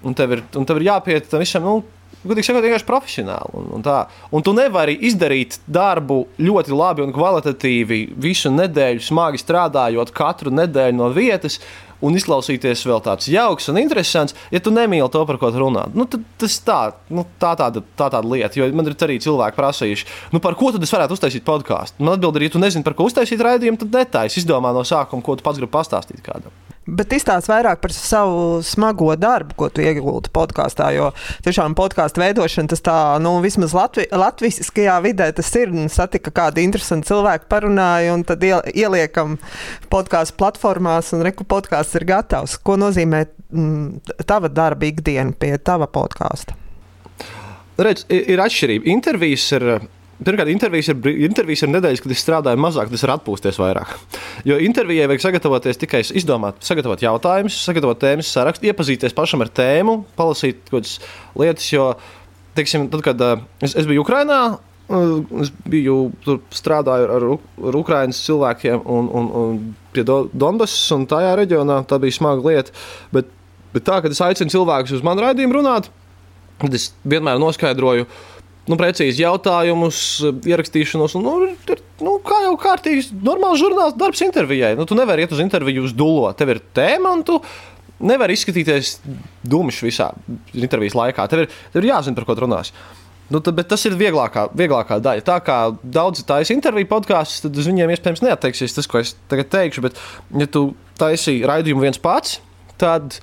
Un 0.09 0.15
tev 0.17 0.33
ir, 0.33 0.41
un 0.57 0.65
tev 0.65 0.79
ir 0.79 0.87
jāpiet 0.89 1.29
tam 1.29 1.43
visam, 1.43 1.67
nu, 1.67 1.83
Gudīgi 2.19 2.49
sakot, 2.49 2.65
vienkārši 2.65 2.87
profesionāli. 2.87 3.51
Un, 3.55 3.67
un, 3.77 3.83
tā. 3.83 3.99
un 4.35 4.43
tu 4.43 4.51
nevari 4.55 4.97
izdarīt 5.07 5.61
darbu 5.71 6.25
ļoti 6.41 6.73
labi 6.75 7.05
un 7.05 7.13
kvalitatīvi 7.15 7.99
visu 8.19 8.51
nedēļu, 8.51 9.03
smagi 9.05 9.39
strādājot 9.39 10.11
katru 10.15 10.51
nedēļu 10.51 10.99
no 10.99 11.13
vietas. 11.15 11.61
Un 11.99 12.15
izklausīties 12.15 12.85
vēl 12.87 13.01
tāds 13.03 13.27
jauks 13.27 13.65
un 13.71 13.81
interesants, 13.81 14.35
ja 14.55 14.61
tu 14.63 14.71
nemīli 14.71 15.07
to, 15.11 15.25
par 15.27 15.35
ko 15.39 15.49
tu 15.51 15.59
runā. 15.59 15.83
Nu, 15.91 16.05
tas 16.39 16.55
tā, 16.63 16.77
nu, 17.11 17.25
tā, 17.43 17.51
tāda, 17.59 17.83
tā 17.99 18.07
tāda 18.07 18.23
lieta, 18.23 18.55
jo 18.55 18.69
man 18.71 18.87
ir 18.87 18.95
arī 18.95 19.19
cilvēki 19.19 19.59
prasījuši, 19.59 20.07
nu, 20.31 20.39
par 20.43 20.55
ko 20.59 20.71
tad 20.71 20.87
es 20.87 20.95
varētu 20.95 21.19
uztaisīt 21.19 21.43
podkāstu. 21.47 21.99
Man 21.99 22.15
atbild, 22.15 22.39
ja 22.39 22.55
tu 22.55 22.63
nezini, 22.63 22.87
par 22.87 22.95
ko 22.95 23.11
uztaisīt 23.11 23.43
raidījumu, 23.43 23.83
tad 23.83 23.99
netājas 23.99 24.39
izdomā 24.39 24.71
no 24.71 24.87
sākuma, 24.87 25.25
ko 25.27 25.35
tu 25.35 25.43
pats 25.43 25.59
gribi 25.59 25.75
pastāstīt 25.75 26.23
kādam. 26.23 26.55
Bet 26.89 27.13
izstāst 27.13 27.49
vairāk 27.51 27.81
par 27.83 27.93
savu 27.93 28.61
smago 28.65 29.11
darbu, 29.19 29.55
ko 29.59 29.69
tu 29.73 29.83
iegūti 29.83 30.31
podkāstā. 30.33 30.89
Jo 30.95 31.11
tiešām 31.45 31.75
podkāstu 31.77 32.23
veidošana, 32.23 32.71
tas 32.71 32.83
tā, 32.85 32.95
nu, 33.23 33.35
vismaz 33.43 33.75
Latvi, 33.77 34.07
latviskajā 34.09 34.95
vidē 35.05 35.29
tas 35.35 35.51
ir. 35.59 35.73
Satika 35.93 36.33
kādi 36.33 36.63
interesanti 36.65 37.11
cilvēki, 37.11 37.49
parunāja, 37.51 38.15
un 38.15 38.25
tad 38.27 38.43
ieliekam 38.43 39.37
podkāstu 39.91 40.39
platformās, 40.39 41.13
un 41.15 41.23
reku 41.25 41.45
podkāsts 41.47 41.99
ir 41.99 42.07
gatavs. 42.09 42.57
Ko 42.63 42.79
nozīmē 42.79 43.25
mm, 43.27 44.23
tava 44.29 44.49
darba 44.49 44.89
ikdiena 44.89 45.35
pie 45.37 45.53
tava 45.61 45.89
podkāsta? 45.91 46.57
Redz, 47.79 48.03
ir 48.11 48.41
atšķirība. 48.43 48.89
Intervijas 48.91 49.45
ir 49.55 49.69
Pirmkārt, 50.19 50.49
intervijas 50.51 50.89
ir, 50.91 50.97
intervijas 51.23 51.61
ir 51.63 51.69
nedēļas, 51.71 52.01
kad 52.03 52.11
es 52.11 52.21
strādāju 52.25 52.59
mazāk, 52.59 52.89
tas 52.91 53.05
ir 53.05 53.11
atpūsties 53.13 53.59
vairāk. 53.61 53.93
Jo 54.47 54.57
intervijai 54.59 55.07
vajag 55.07 55.23
sagatavoties 55.23 55.79
tikai 55.79 56.01
izdomāt, 56.19 56.57
sagatavot 56.65 56.99
jautājumus, 57.05 57.55
sagatavot 57.63 58.01
tēmas 58.01 58.31
sarakstu, 58.35 58.67
iepazīties 58.67 59.15
pašam 59.15 59.45
ar 59.45 59.51
tēmu, 59.55 60.01
palasīt 60.19 60.65
kaut 60.67 60.81
kādas 60.81 60.97
lietas. 61.39 61.69
Jo, 61.71 61.93
teiksim, 62.59 62.89
tad, 62.91 63.05
kad 63.05 63.23
es, 63.63 63.77
es 63.79 63.87
biju 63.87 64.03
Ukrajinā, 64.03 64.41
es 65.39 65.53
biju 65.69 65.95
tur 66.25 66.41
strādāju 66.51 67.07
ar, 67.15 67.27
ar 67.69 67.77
Ukraiņas 67.79 68.19
cilvēkiem 68.25 68.83
un, 68.89 69.07
un, 69.21 69.29
un 69.39 69.61
pie 69.93 70.03
Donbassas 70.03 70.81
un 70.97 71.05
tajā 71.09 71.31
reģionā. 71.39 71.83
Tā 71.87 71.99
bija 72.01 72.17
smaga 72.17 72.43
lieta. 72.43 72.75
Bet, 73.15 73.31
bet 73.71 73.87
tā, 73.87 74.01
kad 74.03 74.11
es 74.11 74.19
aicinu 74.25 74.51
cilvēkus 74.51 74.97
uz 74.97 75.05
manu 75.05 75.23
raidījumu 75.23 75.61
runāt, 75.61 75.87
tad 76.59 76.75
es 76.75 76.89
vienmēr 77.07 77.39
noskaidroju, 77.39 78.09
nu, 78.69 78.77
precīzi 78.79 79.23
jautājumus, 79.23 80.03
ierakstīšanos. 80.47 81.17
Un, 81.17 81.25
nu, 81.25 81.75
nu, 82.05 82.15
kā 82.25 82.43
jau 82.45 82.53
kārtīgs, 82.61 83.11
normāls 83.25 83.61
žurnāls 83.61 83.97
darbs 83.99 84.21
intervijai. 84.25 84.75
Nu, 84.79 84.85
tu 84.89 84.97
nevari 84.97 85.25
iet 85.25 85.33
uz 85.35 85.41
interviju 85.43 85.87
uz 85.87 85.95
dūlo. 85.97 86.29
Tev 86.37 86.53
ir 86.53 86.61
tēma, 86.77 87.15
un 87.17 87.25
tu 87.27 87.39
nevari 87.99 88.37
izskatīties 88.37 88.99
dūmišs 89.49 89.83
visā 89.87 90.11
intervijas 90.53 90.97
laikā. 90.99 91.27
Tev 91.31 91.45
ir, 91.45 91.53
tev 91.73 91.83
ir 91.83 91.91
jāzina, 91.91 92.17
par 92.19 92.29
ko 92.29 92.37
runās. 92.45 92.73
Nu, 93.29 93.41
tad, 93.45 93.59
tas 93.69 93.83
ir 93.85 93.97
vieglākā, 93.97 94.47
vieglākā 94.57 94.97
daļa. 95.05 95.25
Tā 95.25 95.37
kā 95.45 95.57
daudzi 95.83 96.25
taisa 96.29 96.55
interviju 96.55 96.89
podkāstus, 96.89 97.43
tad 97.43 97.57
uz 97.61 97.67
viņiem 97.69 97.91
iespējams 97.93 98.23
neatteiksies 98.25 98.73
tas, 98.73 98.89
ko 98.89 99.01
es 99.03 99.13
tagad 99.29 99.51
teikšu. 99.53 99.85
Bet, 99.85 99.99
ja 100.41 100.49
tu 100.49 100.71
taisīji 100.97 101.45
raidījumu 101.49 101.85
viens 101.85 102.01
pats, 102.01 102.39
tad 102.81 103.19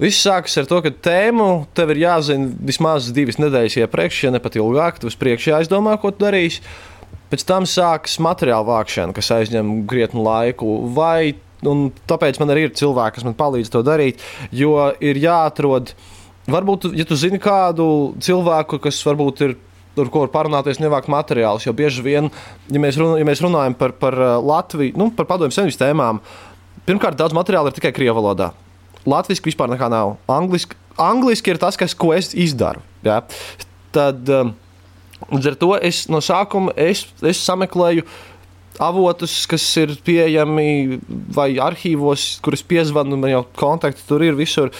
Viss 0.00 0.22
sākas 0.24 0.54
ar 0.56 0.66
to, 0.68 0.78
ka 0.84 0.90
tēmu 1.04 1.66
tev 1.76 1.92
ir 1.92 2.06
jāzina 2.06 2.48
vismaz 2.64 3.10
divas 3.12 3.36
nedēļas 3.36 3.76
iepriekš, 3.82 4.22
ja 4.24 4.30
ne 4.32 4.40
pat 4.40 4.56
ilgāk. 4.56 5.02
Tev 5.02 5.10
uz 5.10 5.18
priekšu 5.20 5.52
jāizdomā, 5.52 5.98
ko 6.00 6.14
tu 6.14 6.24
darīsi. 6.24 6.62
Pēc 7.32 7.44
tam 7.48 7.66
sākas 7.68 8.16
materiāla 8.20 8.64
vākšana, 8.68 9.12
kas 9.16 9.30
aizņem 9.36 9.82
krietnu 9.88 10.24
laiku. 10.24 10.78
Vai, 10.96 11.34
tāpēc 12.08 12.40
man 12.40 12.54
arī 12.54 12.66
ir 12.68 12.74
cilvēki, 12.76 13.18
kas 13.18 13.28
man 13.28 13.36
palīdz 13.36 13.72
to 13.72 13.84
darīt, 13.84 14.24
jo 14.52 14.74
ir 15.00 15.20
jāatrod. 15.20 15.92
Varbūt, 16.52 16.88
ja 16.96 17.06
tu 17.08 17.16
zini 17.20 17.38
kādu 17.40 17.86
cilvēku, 18.20 18.80
kas 18.82 18.98
varbūt 19.06 19.44
ir 19.46 19.54
ar 20.00 20.08
ko 20.12 20.24
parunāties, 20.32 20.80
nevākt 20.80 21.12
materiālus. 21.12 21.68
Jo 21.68 21.76
bieži 21.76 22.04
vien, 22.04 22.32
ja 22.72 22.80
mēs, 22.80 22.96
runā, 23.00 23.20
ja 23.20 23.28
mēs 23.28 23.44
runājam 23.44 23.76
par, 23.76 23.92
par 24.00 24.16
uh, 24.16 24.34
Latviju, 24.40 24.96
nu, 24.98 25.10
par 25.16 25.28
padomju 25.28 25.52
senības 25.52 25.80
tēmām, 25.80 26.20
pirmkārt, 26.88 27.20
daudz 27.20 27.36
materiāla 27.36 27.70
ir 27.70 27.76
tikai 27.76 27.92
krievu 27.94 28.18
valodā. 28.22 28.52
Latvijas 29.08 29.42
vispār 29.44 29.70
nekā 29.72 29.88
nav. 29.92 30.16
Angliski, 30.30 30.78
angliski 31.00 31.54
ir 31.54 31.60
tas, 31.62 31.78
kas, 31.80 31.94
ko 31.94 32.12
es 32.16 32.32
izdaru. 32.38 32.82
Ja? 33.06 33.22
Tad 33.94 34.28
um, 34.32 34.52
līdz 35.30 35.52
ar 35.52 35.58
to 35.60 35.72
es 35.78 36.04
no 36.12 36.22
sākuma 36.24 36.74
es, 36.78 37.06
es 37.22 37.42
sameklēju 37.46 38.06
avotus, 38.82 39.42
kas 39.50 39.64
ir 39.80 39.94
pieejami 40.04 41.00
vai 41.34 41.52
arhīvos, 41.60 42.38
kurus 42.44 42.64
piezvanu, 42.66 43.18
man 43.20 43.34
jau 43.34 43.42
kontakti 43.58 44.06
tur 44.08 44.24
ir 44.24 44.38
visur 44.38 44.72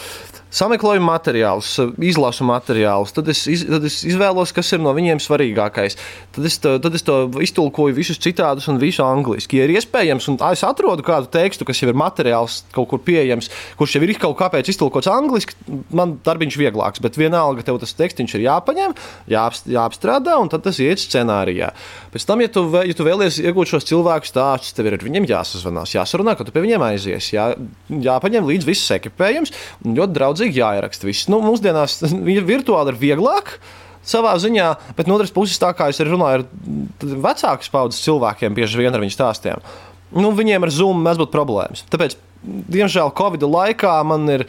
sameklēju 0.52 1.02
materiālus, 1.04 1.70
izlasu 2.04 2.46
materiālus, 2.48 3.14
tad 3.16 3.30
es, 3.32 3.44
iz, 3.50 3.64
tad 3.68 3.86
es 3.88 4.00
izvēlos, 4.06 4.52
kas 4.54 4.72
ir 4.76 4.82
no 4.84 4.92
viņiem 4.96 5.20
svarīgākais. 5.22 5.96
Tad 6.36 6.48
es, 6.48 6.58
to, 6.62 6.74
tad 6.82 6.96
es 6.96 7.04
to 7.06 7.16
iztulkoju 7.44 7.96
visus 7.96 8.20
citādus 8.22 8.68
un 8.70 8.80
visu 8.82 9.04
angliski. 9.04 9.60
Ja 9.60 9.66
ir 9.66 9.74
iespējams, 9.78 10.28
un 10.32 10.38
es 10.50 10.64
atrodu 10.66 11.04
kādu 11.06 11.30
tekstu, 11.32 11.66
kas 11.68 11.82
jau 11.82 11.90
ir 11.90 11.98
materiāls 11.98 12.62
kaut 12.76 12.90
kur 12.92 13.02
pieejams, 13.04 13.50
kurš 13.80 13.96
jau 13.96 14.04
ir 14.04 14.14
kaut 14.20 14.36
kāpēc 14.40 14.70
iztulkots 14.72 15.10
angliski, 15.12 15.56
man 15.90 16.18
darbiņš 16.24 16.58
vieglāks. 16.60 17.02
Bet 17.04 17.18
vienalga, 17.20 17.64
tev 17.66 17.80
tas 17.82 17.96
tekstiņš 17.98 18.36
ir 18.36 18.46
jāpaņem, 18.46 18.96
jāapst, 19.32 19.68
jāapstrādā, 19.72 20.36
un 20.40 20.52
tad 20.52 20.64
tas 20.66 20.80
iet 20.82 21.02
scenārijā. 21.02 21.72
Pēc 22.12 22.28
tam, 22.28 22.44
ja 22.44 22.52
tu, 22.52 22.66
ja 22.76 22.96
tu 22.96 23.06
vēlies 23.08 23.40
iegūt 23.40 23.72
šos 23.72 23.88
cilvēku 23.88 24.28
stāstus, 24.28 24.76
tev 24.76 24.90
ir 24.90 24.98
ar 24.98 25.04
viņiem 25.04 25.28
jāsazvanās, 25.30 25.96
jāsarunā, 25.96 26.36
ka 26.36 26.44
tu 26.44 26.52
pie 26.54 26.64
viņiem 26.66 26.84
aizies, 26.90 27.32
jā, 27.32 27.48
jāpaņem 27.88 28.48
līdzi 28.48 28.68
viss 28.68 28.92
ekipējums 28.98 29.54
ļoti 29.86 30.16
draudzīgi 30.18 30.41
draudzīgi 30.42 30.60
jāieraksta 30.60 31.06
viss. 31.06 31.28
Nu, 31.30 31.40
mūsdienās 31.42 32.02
virtuāli 32.02 32.92
ir 32.92 32.98
vieglāk. 33.00 33.58
Savā 34.02 34.34
ziņā, 34.34 34.94
bet 34.96 35.06
no 35.06 35.14
otras 35.14 35.30
puses, 35.30 35.60
tā 35.62 35.70
kā 35.78 35.88
es 35.88 36.00
runāju 36.02 36.42
ar 36.42 37.12
vecākas 37.22 37.70
paudzes 37.70 38.02
cilvēkiem, 38.02 38.54
bieži 38.54 38.80
vien 38.80 38.90
ar 38.90 38.98
viņu 38.98 39.14
stāstiem, 39.14 39.62
nu, 40.10 40.32
viņiem 40.34 40.66
ar 40.66 40.72
Zoom 40.74 41.04
mēdz 41.04 41.20
būt 41.22 41.30
problēmas. 41.30 41.84
Tāpēc, 41.86 42.16
diemžēl, 42.42 43.12
Covid 43.14 43.46
laikā 43.46 43.94
man 44.02 44.26
ir 44.26 44.46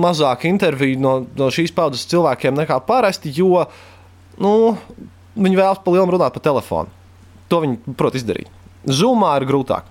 mazāk 0.00 0.46
interviju 0.48 0.96
no, 0.96 1.12
no 1.36 1.50
šīs 1.52 1.74
paudzes 1.76 2.08
cilvēkiem 2.08 2.56
nekā 2.56 2.80
parasti, 2.88 3.34
jo 3.36 3.66
nu, 4.40 4.54
viņi 5.36 5.60
vēlas 5.60 5.84
pa 5.84 5.92
lielam 5.92 6.16
runāt 6.16 6.32
pa 6.32 6.40
telefonu. 6.48 6.88
To 7.52 7.60
viņi 7.60 7.96
prot 8.00 8.16
izdarīt. 8.16 8.48
Zoomā 8.88 9.36
ir 9.36 9.48
grūtāk. 9.50 9.84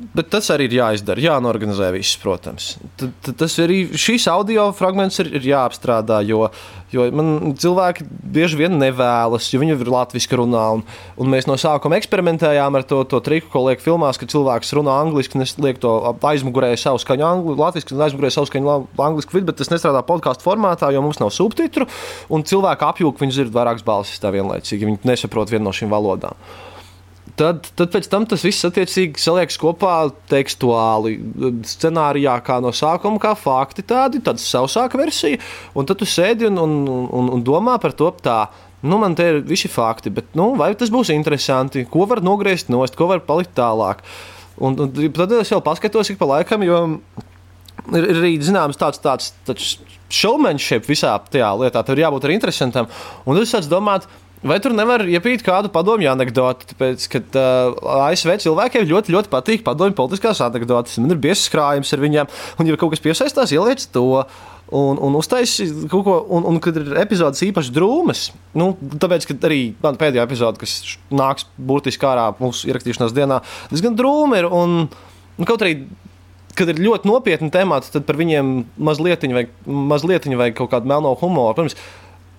Bet 0.00 0.30
tas 0.32 0.46
arī 0.52 0.64
ir 0.68 0.78
jāizdara, 0.78 1.20
jānorganizē 1.20 1.90
viss, 1.92 2.16
protams. 2.20 2.72
Tad, 2.98 3.12
tad 3.26 3.36
tas 3.42 3.56
arī 3.60 3.82
šīs 3.98 4.24
audio 4.32 4.70
fragments 4.76 5.20
ir, 5.20 5.28
ir 5.36 5.44
jāapstrādā, 5.50 6.22
jo, 6.24 6.46
jo 6.94 7.04
man 7.14 7.52
cilvēki 7.60 8.06
bieži 8.08 8.58
vien 8.62 8.78
nevēlas, 8.80 9.50
jo 9.52 9.60
viņi 9.60 9.76
ir 9.76 9.90
latviešu 9.92 10.40
runā. 10.40 10.62
Un, 10.78 10.84
un 11.20 11.32
mēs 11.32 11.48
no 11.50 11.58
sākuma 11.60 11.98
eksperimentējām 12.00 12.80
ar 12.80 12.86
to, 12.88 13.02
to 13.12 13.20
triku, 13.26 13.50
ko 13.52 13.66
liek 13.66 13.84
filmās, 13.84 14.18
ka 14.20 14.30
cilvēks 14.30 14.72
runā 14.78 14.96
angliski, 15.04 15.36
un 15.36 15.44
es 15.44 15.54
lieku 15.60 15.84
to 15.84 15.94
aizmugurē 16.32 16.72
savu 16.80 17.02
skaņu 17.02 17.28
angļu, 17.28 17.58
latviešu, 17.60 17.92
un 17.98 18.06
aizmugurē 18.08 18.32
savu 18.32 18.48
skaņu 18.48 18.80
angliski 19.04 19.36
vidu, 19.36 19.50
bet 19.52 19.60
tas 19.60 19.74
nestrādā 19.74 20.00
podkāstu 20.06 20.48
formātā, 20.48 20.94
jo 20.94 21.04
mums 21.04 21.20
nav 21.20 21.34
subtitru, 21.36 21.90
un 22.32 22.46
cilvēki 22.48 22.88
apjūk, 22.88 23.20
viņi 23.20 23.36
dzird 23.36 23.54
vairākas 23.54 23.84
balsis 23.84 24.22
tā 24.22 24.32
vienlaicīgi, 24.32 24.88
viņi 24.88 25.12
nesaprot 25.12 25.52
vienu 25.52 25.68
no 25.68 25.76
šīm 25.76 25.92
valodām 25.92 26.38
tad, 27.40 27.68
tad 27.78 27.92
pēc 27.94 28.08
tam 28.12 28.26
tas 28.28 28.44
viss 28.44 28.66
attiecīgi 28.68 29.20
saliekas 29.20 29.58
kopā 29.60 29.94
tekstuāli, 30.30 31.16
scenārijā, 31.66 32.36
kā 32.46 32.58
no 32.62 32.72
sākuma, 32.76 33.20
kā 33.22 33.34
fakti, 33.38 33.84
tādi, 33.88 34.22
tāda 34.24 34.42
sausāka 34.42 35.00
versija. 35.00 35.40
Un 35.74 35.88
tad 35.88 36.00
tu 36.00 36.08
sēdi 36.08 36.48
un, 36.50 36.60
un, 36.60 36.76
un, 37.08 37.30
un 37.36 37.46
domā 37.46 37.78
par 37.82 37.96
to 37.96 38.10
tā. 38.22 38.42
Nu, 38.80 38.96
man 39.00 39.12
te 39.16 39.26
ir 39.28 39.42
visi 39.44 39.68
fakti, 39.68 40.12
bet 40.16 40.32
nu, 40.38 40.54
vai 40.56 40.70
tas 40.78 40.92
būs 40.92 41.12
interesanti? 41.12 41.84
Ko 41.88 42.06
var 42.08 42.22
nogriezt 42.24 42.70
nost, 42.72 42.96
ko 42.96 43.10
var 43.10 43.20
palikt 43.26 43.52
tālāk? 43.58 44.00
Un, 44.60 44.76
un 44.76 45.12
tad 45.16 45.34
es 45.36 45.52
jau 45.52 45.60
paskatos 45.64 46.12
ik 46.12 46.20
pa 46.20 46.28
laikam, 46.28 46.64
jo 46.64 46.80
ir, 47.92 48.04
ir 48.04 48.16
arī 48.22 48.32
zināms 48.44 48.80
tāds, 48.80 49.00
tāds, 49.04 49.32
tāds 49.48 49.74
showmanship 50.12 50.88
visā 50.88 51.12
tajā 51.32 51.52
lietā. 51.60 51.84
Tur 51.86 52.00
jābūt 52.00 52.26
arī 52.26 52.36
interesantam. 52.38 52.88
Un 53.24 53.36
tad 53.36 53.44
es 53.44 53.54
sāku 53.54 53.70
domāt, 53.72 54.08
Vai 54.40 54.56
tur 54.64 54.72
nevar 54.72 55.02
iepīt 55.04 55.42
kādu 55.44 55.68
padomju 55.72 56.08
anekdoti? 56.14 56.70
Tāpēc, 56.70 57.02
ka 57.12 57.20
uh, 57.20 58.06
ASV 58.06 58.38
cilvēkiem 58.40 58.86
ļoti, 58.88 59.12
ļoti 59.12 59.28
patīk 59.32 59.66
padomju 59.66 59.98
politiskās 59.98 60.40
anekdotas. 60.46 60.96
Man 61.02 61.12
ir 61.12 61.20
biezs 61.20 61.50
krājums 61.52 61.92
ar 61.92 62.00
viņiem, 62.00 62.30
un, 62.56 62.70
ja 62.70 62.78
kaut 62.80 62.94
kas 62.94 63.04
piesaistās, 63.04 63.52
ieliec 63.52 63.84
to. 63.92 64.24
Un, 64.70 65.00
un 65.02 65.18
uztaisīt 65.18 65.88
kaut 65.90 66.04
ko, 66.06 66.16
un, 66.30 66.44
un 66.46 66.60
kad 66.62 66.76
ir 66.78 66.92
epizodes 67.02 67.42
īpaši 67.42 67.72
drūmas, 67.74 68.28
nu, 68.56 68.70
tāpēc, 69.02 69.26
ka 69.26 69.34
arī 69.48 69.60
man 69.82 69.98
pēdējā 69.98 70.24
epizode, 70.28 70.62
kas 70.62 70.76
nāks 71.10 71.48
burtiski 71.58 72.06
ārā 72.06 72.28
mūsu 72.38 72.70
ierakstīšanās 72.70 73.16
dienā, 73.16 73.40
diezgan 73.72 73.98
drūma 73.98 74.38
ir. 74.40 74.46
Un, 74.46 74.84
un 74.86 75.48
kaut 75.48 75.66
arī 75.66 75.82
kad 76.56 76.70
ir 76.70 76.80
ļoti 76.80 77.10
nopietni 77.10 77.50
temati, 77.52 77.90
tad 77.92 78.06
par 78.08 78.16
viņiem 78.20 78.60
mazliet 78.78 79.26
vajag, 79.26 79.52
mazliet 79.66 80.30
vajag 80.30 80.56
kaut 80.62 80.72
kādu 80.72 80.90
melno 80.90 81.12
humoru. 81.18 81.58
Protams, 81.58 81.76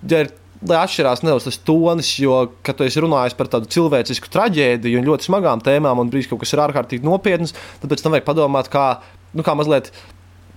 ja 0.08 0.24
ir 0.26 0.32
lai 0.70 0.80
atšķirās 0.82 1.24
nedaudz 1.26 1.48
tas 1.48 1.60
tonis, 1.66 2.12
jo, 2.22 2.38
kad 2.66 2.78
tu 2.78 2.86
esi 2.86 3.02
runājis 3.02 3.36
par 3.38 3.50
tādu 3.52 3.70
cilvēcisku 3.72 4.30
traģēdiju 4.34 5.02
un 5.02 5.08
ļoti 5.10 5.30
smagām 5.30 5.64
tēmām, 5.66 6.02
un 6.04 6.12
brīdī 6.12 6.30
kaut 6.32 6.44
kas 6.44 6.54
ir 6.54 6.64
ārkārtīgi 6.66 7.08
nopietns, 7.08 7.56
tad 7.82 7.92
pēc 7.92 8.04
tam 8.04 8.16
vajag 8.16 8.28
padomāt, 8.28 8.70
kā, 8.74 8.86
nu, 9.34 9.46
kā 9.48 9.56
mazliet 9.58 9.90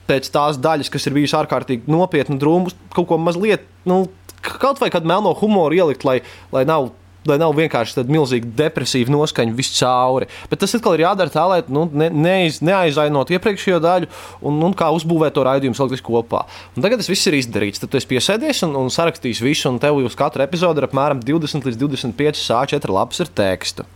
pēc 0.08 0.28
tās 0.34 0.60
daļas, 0.60 0.92
kas 0.92 1.08
ir 1.08 1.16
bijusi 1.16 1.38
ārkārtīgi 1.38 1.88
nopietna 1.90 2.36
un 2.36 2.42
drūma, 2.42 2.74
kaut 2.94 3.08
ko 3.08 3.20
mazliet, 3.20 3.64
nu, 3.88 4.04
kaut 4.44 4.82
vai 4.82 4.90
kādu 4.92 5.08
melno 5.08 5.32
humoru 5.40 5.78
ielikt, 5.78 6.04
lai, 6.04 6.20
lai 6.52 6.66
nav 6.68 6.90
lai 7.28 7.38
nav 7.40 7.54
vienkārši 7.56 7.98
tāda 7.98 8.14
milzīga 8.14 8.50
depresīva 8.58 9.12
noskaņa 9.14 9.56
viscauri. 9.56 10.28
Bet 10.50 10.62
tas 10.62 10.76
atkal 10.76 10.96
ir 10.96 11.04
jādara 11.06 11.32
tā, 11.32 11.46
lai 11.50 11.60
nu, 11.72 11.86
ne, 11.92 12.10
neiz, 12.12 12.60
neaizainot 12.64 13.32
iepriekšējo 13.34 13.80
daļu 13.84 14.10
un, 14.44 14.60
un 14.68 14.76
kā 14.76 14.90
uzbūvēt 14.94 15.36
to 15.36 15.46
raidījumu, 15.46 15.78
salikt 15.78 16.04
kopā. 16.04 16.44
Un 16.76 16.84
tagad 16.84 17.02
tas 17.02 17.10
viss 17.10 17.30
ir 17.30 17.38
izdarīts. 17.40 17.82
Tad 17.82 17.96
esi 17.98 18.10
piesēdies 18.12 18.64
un, 18.68 18.76
un 18.84 18.92
sarakstījis 18.92 19.42
visu, 19.44 19.68
un 19.72 19.80
tev 19.82 20.02
uz 20.02 20.16
katru 20.18 20.44
epizodu 20.46 20.82
ir 20.82 20.88
apmēram 20.88 21.22
20 21.24 21.68
līdz 21.70 21.82
25 21.82 22.40
sāķa 22.44 22.82
lapas 22.92 23.24
ar 23.24 23.30
tekstu. 23.42 23.88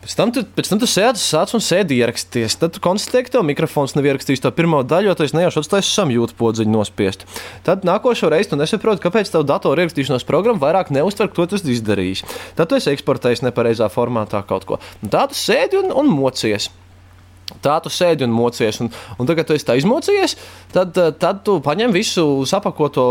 Pēc 0.00 0.14
tam, 0.16 0.30
tu, 0.32 0.40
pēc 0.56 0.68
tam 0.70 0.78
tu 0.80 0.86
sēdi, 0.88 1.20
sāc 1.20 1.50
un 1.52 1.60
sēdi 1.60 1.98
ierakstīties. 2.00 2.54
Tad 2.62 2.72
tu 2.72 2.80
konstatēji, 2.80 3.26
ka 3.26 3.34
tev 3.34 3.44
mikrofons 3.44 3.92
nav 3.98 4.06
ierakstījis 4.08 4.40
to 4.40 4.52
pirmo 4.56 4.80
daļu, 4.80 5.10
jo 5.10 5.16
tu 5.18 5.26
nejauši 5.36 5.60
atstājis 5.60 5.90
samjūtu 5.92 6.38
podziņu 6.38 6.72
nospiest. 6.72 7.26
Tad 7.66 7.84
nākošo 7.84 8.30
reizi 8.32 8.54
tu 8.54 8.56
nesaproti, 8.56 9.04
kāpēc 9.04 9.28
tev 9.34 9.44
datora 9.50 9.84
ierakstīšanās 9.84 10.24
programma 10.28 10.64
vairāk 10.64 10.94
neuztver, 10.96 11.28
ko 11.36 11.44
tu 11.44 11.60
esi 11.60 11.76
izdarījis. 11.76 12.24
Tad 12.56 12.72
tu 12.72 12.80
esi 12.80 12.94
eksportējis 12.94 13.44
nepareizā 13.44 13.90
formātā 13.92 14.40
kaut 14.48 14.64
ko. 14.64 14.80
Un 15.04 15.12
tā 15.12 15.26
tu 15.28 15.36
sēdi 15.36 15.82
un, 15.82 15.92
un 15.92 16.08
mocies. 16.08 16.70
Tā 17.62 17.76
tu 17.82 17.90
sēdi 17.92 18.24
un 18.26 18.32
mocies, 18.34 18.78
un, 18.82 18.90
un 19.18 19.28
tagad, 19.28 19.48
kad 19.48 19.58
tu 19.58 19.66
tā 19.66 19.76
izmocījies, 19.80 20.36
tad, 20.74 20.96
eh, 21.00 21.10
tad 21.20 21.42
tu 21.46 21.58
paņem 21.64 21.92
visu 21.94 22.24
sapakoto 22.48 23.04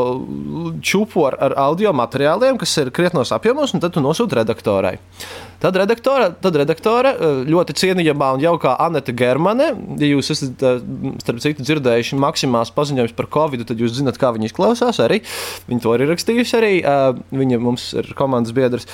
čūpu 0.79 1.25
ar, 1.27 1.37
ar 1.49 1.57
audio 1.67 1.93
materiāliem, 1.95 2.57
kas 2.61 2.77
ir 2.81 2.93
krietnos 2.95 3.33
apjomos, 3.35 3.75
un 3.75 3.83
tad 3.83 3.95
tu 3.95 4.03
nosūti 4.03 4.39
redaktorai. 4.39 4.95
Tad 5.59 5.75
redaktore, 5.75 6.29
tad 6.39 6.55
redaktore 6.61 7.11
eh, 7.13 7.41
ļoti 7.51 7.75
cienījamā 7.81 8.31
un 8.37 8.45
jaukā 8.45 8.77
Anita 8.79 9.13
Germane, 9.15 9.73
ja 9.99 10.11
jūs 10.13 10.31
esat, 10.35 10.63
eh, 10.63 10.79
starp 11.25 11.43
citu, 11.43 11.67
dzirdējuši 11.67 12.19
maksimāls 12.19 12.73
paziņojums 12.75 13.15
par 13.17 13.29
Covid, 13.33 13.67
tad 13.67 13.83
jūs 13.83 13.97
zinat, 13.99 14.19
kā 14.21 14.31
viņi 14.35 14.49
izklausās. 14.49 15.01
Arī. 15.03 15.21
Viņa 15.69 15.83
to 15.83 15.95
ir 15.95 16.07
rakstījusi 16.09 16.55
arī. 16.57 16.73
Viņa 17.35 17.59
mums 17.61 17.91
ir 17.99 18.09
komandas 18.17 18.55
biedrs. 18.55 18.87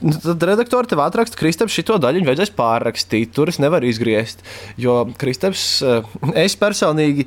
Nu, 0.00 0.14
tad 0.14 0.44
redaktori 0.48 0.88
tev 0.88 1.02
atraksta, 1.04 1.36
Kristaps 1.36 1.74
šo 1.76 1.98
daļu 2.00 2.22
vajadzēs 2.24 2.54
pārrakstīt. 2.56 3.34
Tur 3.36 3.50
es 3.52 3.58
nevaru 3.60 3.90
izgriezt. 3.90 4.44
Jo 4.80 5.02
Kristaps, 5.20 5.64
eh, 5.82 6.06
es 6.46 6.56
personīgi. 6.56 7.26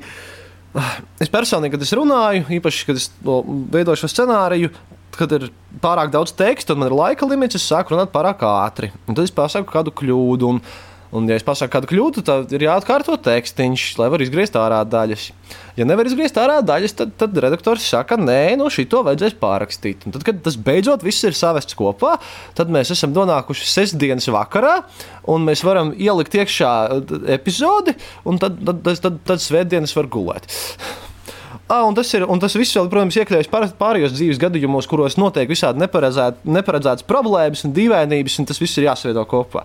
Es 1.22 1.30
personīgi, 1.30 1.76
kad 1.76 1.84
es 1.86 1.92
runāju, 1.94 2.48
īpaši, 2.56 2.86
kad 2.88 2.96
es 2.98 3.10
veidoju 3.22 4.00
šo 4.00 4.08
scenāriju, 4.10 4.72
kad 5.14 5.30
ir 5.36 5.44
pārāk 5.82 6.10
daudz 6.10 6.32
teksta 6.34 6.74
un 6.74 6.82
man 6.82 6.90
ir 6.90 6.96
laika 6.98 7.28
limits, 7.30 7.54
es 7.54 7.68
sāku 7.70 7.94
runāt 7.94 8.10
pārāk 8.10 8.42
ātri. 8.42 8.90
Un 9.06 9.14
tad 9.14 9.22
es 9.28 9.30
pasaku 9.30 9.70
kādu 9.70 9.94
kļūdu. 9.94 10.50
Un, 10.50 10.60
Un, 11.14 11.28
ja 11.30 11.36
es 11.38 11.44
pasaku 11.46 11.70
kādu 11.76 11.86
kļūdu, 11.92 12.22
tad 12.26 12.50
ir 12.56 12.64
jāatkārto 12.66 13.14
tekstiņš, 13.22 13.82
lai 14.00 14.08
varētu 14.10 14.26
izgriezt 14.26 14.56
ārā 14.58 14.80
daļas. 14.82 15.28
Ja 15.78 15.86
nevar 15.86 16.08
izgriezt 16.10 16.40
ārā 16.42 16.56
daļas, 16.66 16.96
tad, 16.98 17.12
tad 17.20 17.38
redaktors 17.38 17.86
saka, 17.86 18.18
nē, 18.18 18.56
no 18.58 18.66
nu, 18.66 18.72
šī 18.74 18.88
to 18.90 19.04
vajadzēs 19.06 19.36
pārrakstīt. 19.38 20.08
Un 20.08 20.16
tad, 20.16 20.26
kad 20.26 20.42
tas 20.42 20.58
beidzot 20.58 21.06
viss 21.06 21.22
ir 21.22 21.38
savests 21.38 21.78
kopā, 21.78 22.16
tad 22.58 22.74
mēs 22.74 22.90
esam 22.96 23.14
nonākuši 23.14 23.70
sestdienas 23.76 24.26
vakarā, 24.34 24.80
un 25.30 25.46
mēs 25.46 25.62
varam 25.62 25.94
ielikt 25.94 26.34
iekšā 26.34 26.74
epizodi, 27.38 27.94
un 28.26 28.42
tad, 28.42 28.58
tad, 28.66 28.82
tad, 28.82 29.02
tad, 29.06 29.24
tad 29.30 29.46
svētdienas 29.46 29.94
var 29.94 30.10
gulēt. 30.10 30.50
Ah, 31.70 31.86
un, 31.86 31.94
tas 31.94 32.10
ir, 32.12 32.26
un 32.26 32.42
tas 32.42 32.58
viss, 32.58 32.74
vēl, 32.74 32.90
protams, 32.90 33.22
iekļaujas 33.22 33.76
pārējos 33.78 34.18
dzīves 34.18 34.42
gadījumos, 34.42 34.90
kuros 34.90 35.14
notiek 35.16 35.46
visādi 35.48 35.80
neparedzētas 35.80 37.06
problēmas 37.06 37.62
un 37.64 37.72
dīvainības, 37.78 38.42
un 38.42 38.50
tas 38.50 38.60
viss 38.60 38.82
ir 38.82 38.90
jāsavieto 38.90 39.22
kopā. 39.30 39.62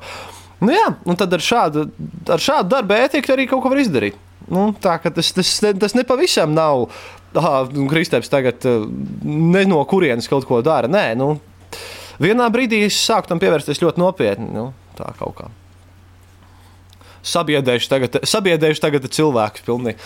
Nu, 0.60 0.74
jā, 0.76 0.88
un 1.08 1.20
tad 1.20 1.34
ar 1.36 1.44
šādu, 1.44 1.86
ar 2.28 2.44
šādu 2.44 2.74
darbu 2.74 2.98
ētiku 2.98 3.32
arī 3.36 3.48
kaut 3.48 3.64
ko 3.64 3.72
var 3.72 3.80
izdarīt. 3.80 4.18
Nu, 4.50 4.70
tā 4.82 4.98
ka 5.02 5.12
tas, 5.14 5.30
tas, 5.36 5.52
tas 5.80 5.96
nepavisam 5.96 6.52
nav. 6.56 6.90
Ah, 7.38 7.62
Kristēns 7.92 8.32
tagad 8.32 8.66
ne 9.24 9.62
no 9.70 9.84
kurienes 9.88 10.28
kaut 10.32 10.48
ko 10.50 10.64
dara. 10.66 10.90
Nē, 10.90 11.14
nu, 11.20 11.36
vienā 12.20 12.50
brīdī 12.52 12.82
es 12.88 12.98
sāku 12.98 13.30
tam 13.30 13.42
pievērsties 13.42 13.84
ļoti 13.84 14.02
nopietni. 14.02 14.50
Nu, 14.56 14.72
tā 14.98 15.12
kaut 15.20 15.36
kā. 15.38 15.50
Sabiedrējuši 17.30 17.92
tagad, 17.92 18.18
sabiedrējuši 18.32 18.82
tagad 18.82 19.06
cilvēku 19.14 19.66
pilnīgi 19.68 20.00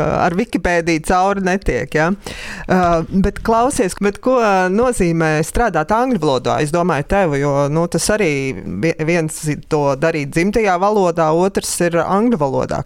ar 0.00 0.34
Wikipēdiju 0.38 1.04
cauri 1.08 1.44
netiek. 1.46 1.94
Ja? 1.94 2.10
Uh, 2.68 3.04
bet 3.24 3.42
klausies, 3.46 3.96
bet 4.02 4.20
ko 4.24 4.38
nozīmē 4.72 5.36
strādāt 5.46 5.94
angļu 5.94 6.22
valodā? 6.22 6.58
Es 6.64 6.74
domāju, 6.74 7.08
tev, 7.10 7.36
jo 7.40 7.54
nu, 7.72 7.86
tas 7.90 8.08
arī 8.14 8.32
viens 9.04 9.38
to 9.70 9.84
darīt 10.00 10.34
dzimtajā 10.34 10.78
valodā, 10.82 11.30
otrs 11.36 11.76
ir 11.86 12.00
angļu 12.04 12.40
valodā. 12.40 12.82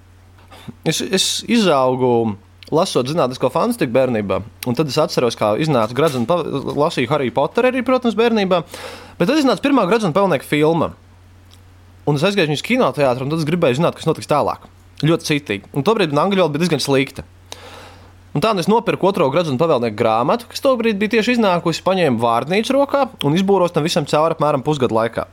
Es, 0.84 1.00
es 1.00 1.26
izaugu 1.48 2.36
lasot 2.74 3.08
zinātnisko 3.08 3.50
fantastiku 3.52 3.94
bērnībā. 3.94 4.40
Un 4.68 4.76
tad 4.76 4.90
es 4.90 4.98
atceros, 5.00 5.36
kā 5.38 5.54
iznāca 5.62 5.96
Gradzena, 5.96 6.38
lasīju 6.76 7.10
Harry 7.12 7.32
Potteru 7.34 7.70
arī, 7.70 7.82
protams, 7.86 8.16
bērnībā. 8.18 8.62
Bet 9.20 9.30
tad 9.30 9.40
iznāca 9.40 9.64
pirmā 9.64 9.86
Gradzena 9.88 10.16
pelnieka 10.16 10.48
filma. 10.48 10.92
Un 12.08 12.16
es 12.16 12.24
aizgāju 12.24 12.56
uz 12.56 12.64
kinoteātru, 12.64 13.26
un 13.26 13.32
tad 13.32 13.42
es 13.42 13.48
gribēju 13.48 13.80
zināt, 13.80 13.96
kas 13.98 14.08
notiks 14.08 14.28
tālāk. 14.30 14.64
Ļoti 15.06 15.28
citīgi. 15.28 15.68
Un 15.78 15.84
tobrīd 15.86 16.10
man 16.10 16.26
angļu 16.26 16.42
valoda 16.42 16.56
bija 16.56 16.64
diezgan 16.64 16.82
slikta. 16.82 17.22
Un 18.34 18.42
tā 18.44 18.50
nu 18.54 18.62
es 18.62 18.68
nopirku 18.70 19.08
otro 19.08 19.28
gradu 19.32 19.52
un 19.52 19.58
pavēlnieku 19.60 19.96
grāmatu, 19.98 20.48
kas 20.50 20.62
tobrīd 20.62 20.98
bija 21.00 21.16
tieši 21.16 21.36
iznākusi, 21.36 21.84
paņēmu 21.86 22.20
vārdnīcu 22.22 22.74
rokā 22.76 23.04
un 23.26 23.36
izbūros 23.38 23.72
tam 23.74 23.86
visam 23.86 24.08
cauri 24.10 24.36
apmēram 24.36 24.64
pusgadu 24.66 24.98
laikā. 24.98 25.24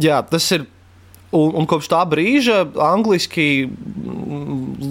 Jā, 0.00 0.20
tas 0.28 0.48
ir. 0.52 0.68
Un, 1.34 1.50
un 1.58 1.66
kopš 1.68 1.88
tā 1.90 1.98
brīža 2.08 2.60
angliski 2.86 3.66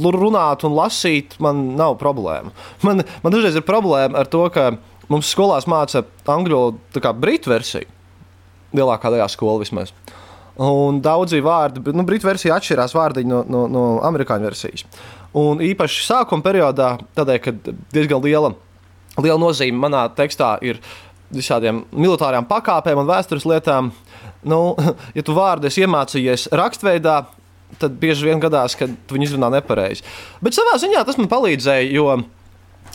runāt 0.03 0.65
un 0.67 0.75
lasīt 0.75 1.37
man 1.41 1.61
nav 1.79 1.95
problēma. 2.01 2.51
Man, 2.83 3.05
man 3.23 3.33
dažreiz 3.33 3.55
ir 3.55 3.63
problēma 3.65 4.19
ar 4.19 4.29
to, 4.29 4.43
ka 4.53 4.73
mums 5.09 5.31
skolās 5.31 5.65
māca 5.71 6.03
angļu 6.29 6.59
valodu 6.59 7.13
britu 7.23 7.53
versiju. 7.53 7.87
Lielākā 8.75 9.13
daļā 9.13 9.29
skolu 9.31 9.63
vismaz. 9.63 9.95
Uh, 9.95 10.24
Un 10.55 11.01
daudzi 11.03 11.41
vārdi, 11.43 11.81
nu, 11.91 12.05
britu 12.07 12.29
versija 12.29 12.55
atšķirās 12.55 12.93
vārdiņi 12.95 13.27
no, 13.27 13.41
no, 13.51 13.65
no 13.67 13.83
amerikāņu 14.07 14.47
versijas. 14.47 14.85
Un 15.35 15.59
īpaši 15.59 16.05
sākuma 16.05 16.45
periodā, 16.45 16.93
tādēļ, 17.17 17.39
ka 17.43 17.53
diezgan 17.91 18.23
liela, 18.23 18.53
liela 19.19 19.39
nozīme 19.41 19.81
manā 19.83 20.05
tekstā 20.15 20.53
ir 20.63 20.79
visādiem 21.35 21.83
militārām 21.91 22.47
pakāpēm 22.47 23.01
un 23.01 23.09
vēstures 23.09 23.47
lietām. 23.49 23.91
Nu, 24.47 24.61
ja 25.17 25.25
tu 25.25 25.35
vārdu 25.35 25.67
esi 25.67 25.83
iemācījies 25.83 26.47
rakstveidā, 26.55 27.17
tad 27.81 27.99
bieži 27.99 28.29
vien 28.29 28.39
gadās, 28.39 28.77
ka 28.79 28.87
tu 28.87 29.17
viņu 29.17 29.27
izrunā 29.31 29.51
nepareizi. 29.57 30.05
Bet 30.45 30.55
savā 30.55 30.77
ziņā 30.79 31.03
tas 31.03 31.19
man 31.19 31.27
palīdzēja, 31.31 31.91
jo 31.91 32.21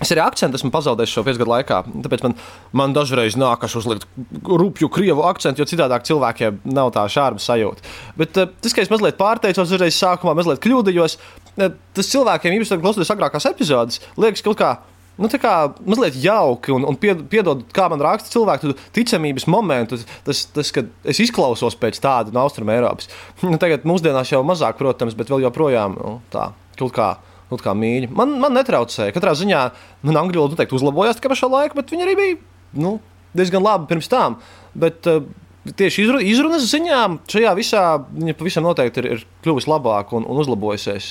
Es 0.00 0.08
arī 0.14 0.22
akcentu 0.24 0.56
esmu 0.56 0.70
pazaudējis 0.72 1.12
šo 1.12 1.24
piecu 1.26 1.42
gadu 1.42 1.52
laikā. 1.52 1.80
Tāpēc 2.06 2.22
man, 2.24 2.36
man 2.80 2.94
dažreiz 2.96 3.36
nākas 3.40 3.74
uzlikt 3.76 4.06
rupju 4.48 4.88
krievu 4.92 5.26
akcentu, 5.28 5.60
jo 5.60 5.68
citādi 5.68 5.98
cilvēkiem 6.08 6.62
nav 6.72 6.94
tā 6.96 7.04
šāda 7.12 7.42
sajūta. 7.42 7.84
Bet 8.16 8.40
uh, 8.40 8.48
tas, 8.64 8.72
ka 8.76 8.84
es 8.84 8.92
mazliet 8.92 9.20
pārteicos, 9.20 9.68
uzreiz 9.68 9.98
sākumā 10.00 10.32
mazliet 10.38 10.62
kļūdījos, 10.64 11.18
uh, 11.20 11.68
tas 11.96 12.14
cilvēkiem, 12.14 12.56
īpaši 12.56 12.80
klausoties 12.80 13.12
agrākās 13.12 13.50
epizodes, 13.52 14.00
liekas 14.16 14.46
kaut 14.46 14.60
kā. 14.62 14.72
Nu, 15.20 15.28
tā 15.28 15.36
kā 15.36 15.52
mazliet 15.84 16.16
jauki 16.16 16.72
un, 16.72 16.86
un 16.88 16.96
piedod, 16.96 17.66
kā 17.76 17.90
man 17.92 18.00
raksta 18.00 18.32
cilvēku 18.32 18.72
ticamības 18.96 19.44
momentu. 19.52 19.98
Tas, 20.24 20.46
tas, 20.48 20.70
kad 20.72 20.88
es 21.04 21.20
izklausos 21.20 21.76
pēc 21.76 22.00
tāda 22.00 22.32
no 22.32 22.46
Austrum 22.46 22.72
Eiropas. 22.72 23.10
Nu, 23.44 23.58
tagad 23.60 23.84
mūsdienās 23.84 24.32
jau 24.32 24.40
mazāk, 24.48 24.80
protams, 24.80 25.18
bet 25.18 25.28
vēl 25.28 25.44
joprojām 25.44 25.98
nu, 26.00 26.14
tā 26.32 26.54
kaut 26.80 26.96
kā 26.96 27.10
nu, 27.50 27.60
kā 27.60 27.74
mīļi. 27.76 28.10
Man, 28.16 28.36
man 28.42 28.56
netraucēja. 28.56 29.14
Katrā 29.16 29.34
ziņā 29.38 29.66
man 30.06 30.22
angļu 30.22 30.42
valoda 30.42 30.56
noteikti 30.56 30.78
uzlabojās 30.78 31.18
tikai 31.18 31.34
pašā 31.34 31.50
laikā, 31.50 31.78
bet 31.78 31.92
viņi 31.92 32.06
arī 32.06 32.16
bija 32.18 32.40
nu, 32.80 32.96
diezgan 33.36 33.64
labi 33.66 33.90
pirms 33.90 34.10
tam. 34.10 34.38
Bet, 34.78 35.06
uh, 35.10 35.26
Tieši 35.60 36.06
izrunas 36.24 36.64
ziņā 36.70 36.98
šajā 37.28 37.50
visā 37.58 37.82
viņa 38.00 38.32
pavisam 38.38 38.64
noteikti 38.64 39.02
ir, 39.02 39.08
ir 39.12 39.24
kļuvusi 39.44 39.68
labāka 39.68 40.16
un, 40.16 40.24
un 40.24 40.38
uzlabojusies. 40.40 41.10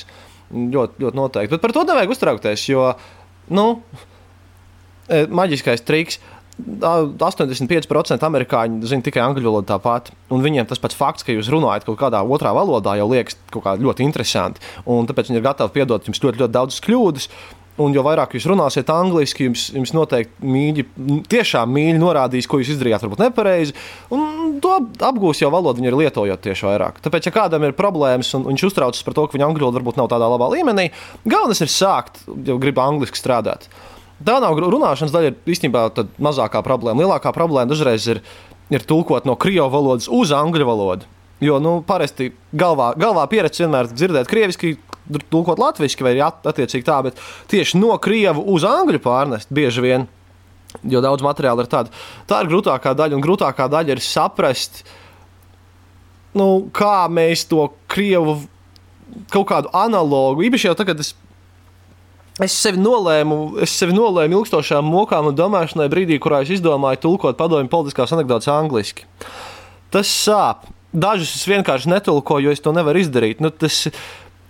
Ļoti, 0.49 1.03
ļoti 1.03 1.19
noteikti. 1.19 1.51
Bet 1.53 1.61
par 1.61 1.73
to 1.75 1.83
nevajag 1.85 2.15
uztraukties, 2.15 2.63
jo 2.71 2.87
nu, 3.53 3.65
e, 5.05 5.27
maģiskais 5.29 5.85
triks 5.85 6.17
85% 6.59 8.25
amerikāņu 8.27 8.89
zina 8.89 9.05
tikai 9.05 9.23
angļu 9.23 9.47
valodu 9.47 9.69
tāpat. 9.71 10.11
Un 10.33 10.43
viņiem 10.43 10.67
tas 10.69 10.81
pats 10.81 10.97
fakts, 10.97 11.25
ka 11.25 11.35
jūs 11.35 11.51
runājat 11.51 11.87
kaut 11.87 11.99
kādā 12.01 12.21
otrā 12.23 12.51
valodā, 12.55 12.97
jau 12.99 13.07
liekas 13.11 13.39
ļoti 13.53 14.05
interesanti. 14.05 14.63
Un 14.89 15.07
tāpēc 15.09 15.31
viņi 15.31 15.41
ir 15.41 15.47
gatavi 15.47 15.75
piedot 15.79 16.09
jums 16.09 16.21
ļoti, 16.23 16.43
ļoti 16.43 16.55
daudzas 16.55 16.83
kļūdas. 16.85 17.29
Un 17.79 17.93
jo 17.95 18.01
vairāk 18.03 18.33
jūs 18.35 18.43
runāsiet 18.49 18.89
angliski, 18.91 19.45
jums, 19.47 19.69
jums 19.71 19.93
noteikti 19.95 20.43
mīļi, 20.43 20.83
tiešām 21.31 21.69
mīļi 21.71 22.01
norādīs, 22.01 22.47
ko 22.49 22.59
jūs 22.59 22.73
izdarījāt, 22.73 23.05
varbūt 23.05 23.21
nepareizi. 23.23 23.75
Un 24.11 24.57
to 24.59 24.73
apgūs 25.07 25.39
jau 25.39 25.51
valodu, 25.53 25.79
viņi 25.79 25.87
ir 25.93 25.97
lietojot 26.01 26.43
tieši 26.43 26.67
vairāk. 26.67 26.99
Tāpēc, 27.05 27.29
ja 27.29 27.35
kādam 27.37 27.63
ir 27.63 27.77
problēmas 27.77 28.33
un 28.35 28.49
viņš 28.49 28.65
uztraucas 28.67 29.05
par 29.07 29.15
to, 29.15 29.29
ka 29.29 29.37
viņa 29.37 29.47
angļu 29.47 29.63
valoda 29.63 29.79
varbūt 29.79 30.01
nav 30.01 30.11
tādā 30.11 30.27
labā 30.27 30.51
līmenī, 30.57 30.89
galvenais 31.23 31.63
ir 31.63 31.71
sākt, 31.71 32.19
ja 32.27 32.59
grib 32.59 32.83
angliski 32.83 33.21
strādāt. 33.21 33.69
Tā 34.25 34.39
nav 34.43 34.57
runāšanas 34.59 35.13
daļa, 35.13 35.31
ir 35.31 35.53
īstenībā 35.53 35.85
mazākā 36.19 36.61
problēma. 36.65 37.05
Lielākā 37.05 37.31
problēma 37.35 37.71
dažreiz 37.71 38.07
ir, 38.11 38.19
ir 38.73 38.83
tulkot 38.87 39.27
no 39.27 39.37
krievu 39.39 39.69
valodas 39.71 40.09
uz 40.11 40.33
angļu 40.35 40.67
valodu. 40.67 41.07
Jo 41.39 41.61
nu, 41.63 41.77
parasti 41.87 42.33
galvā, 42.51 42.91
galvā 42.99 43.23
pieredze 43.31 43.63
vienmēr 43.63 43.87
dzirdēt 43.93 44.27
krieviski, 44.27 44.73
tulkot 45.31 45.61
latviešu, 45.61 46.03
vai 46.03 46.17
attiecīgi 46.19 46.85
tā, 46.85 46.99
bet 47.05 47.21
tieši 47.51 47.79
no 47.79 47.95
krievu 48.01 48.43
uz 48.53 48.67
angļu 48.67 48.99
pārnest 49.03 49.53
bieži 49.55 49.85
vien. 49.85 50.07
Jo 50.83 50.99
daudz 51.01 51.23
materiāla 51.25 51.63
ir 51.63 51.71
tāda. 51.71 51.93
Tā 52.29 52.43
ir 52.43 52.51
grūtākā 52.51 52.91
daļa, 52.93 53.15
un 53.17 53.23
grūtākā 53.23 53.69
daļa 53.71 53.95
ir 53.95 54.03
saprast, 54.03 54.83
nu, 56.37 56.67
kā 56.75 57.07
mēs 57.09 57.47
to 57.49 57.71
krievu 57.89 58.41
kaut 59.33 59.47
kādu 59.49 59.71
analogu, 59.73 60.43
īpaši 60.45 60.69
jau 60.69 60.75
tagad, 60.77 60.99
kad 60.99 61.07
es 61.07 61.15
Es 62.39 62.55
sevi 62.55 62.79
nolēmu, 62.79 63.59
es 63.65 63.73
sevi 63.75 63.91
nolēmu 63.95 64.39
ilgstošām 64.39 64.87
mokām 64.87 65.27
un 65.27 65.35
domāšanai 65.35 65.89
brīdī, 65.91 66.15
kurā 66.23 66.39
es 66.45 66.53
izdomāju 66.55 67.01
tulkot 67.03 67.37
padomju 67.39 67.67
politiskās 67.71 68.13
anekdotas 68.15 68.47
angliski. 68.53 69.07
Tas 69.91 70.07
sāp. 70.07 70.69
Dažus 70.89 71.35
es 71.35 71.43
vienkārši 71.49 71.91
netulkoju, 71.91 72.47
jo 72.47 72.55
es 72.55 72.63
to 72.63 72.71
nevaru 72.73 73.01
izdarīt. 73.03 73.43
Nu, 73.43 73.51
tas, 73.51 73.83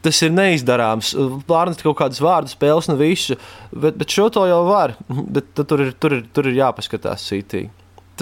tas 0.06 0.21
ir 0.23 0.32
neizdarāms. 0.36 1.15
Pārnest 1.49 1.82
kaut 1.84 1.97
kādas 1.99 2.21
vārdu 2.23 2.54
spēles, 2.54 2.88
ne 2.91 2.95
visu, 2.99 3.39
bet, 3.73 3.97
bet 3.99 4.13
šo 4.13 4.30
to 4.38 4.45
jau 4.47 4.62
var. 4.69 4.93
Bet 5.10 5.49
tur 5.58 5.88
ir, 5.88 5.95
tur 5.99 6.19
ir, 6.19 6.28
tur 6.36 6.47
ir 6.52 6.60
jāpaskatās 6.62 7.25
sītīgi. 7.32 7.71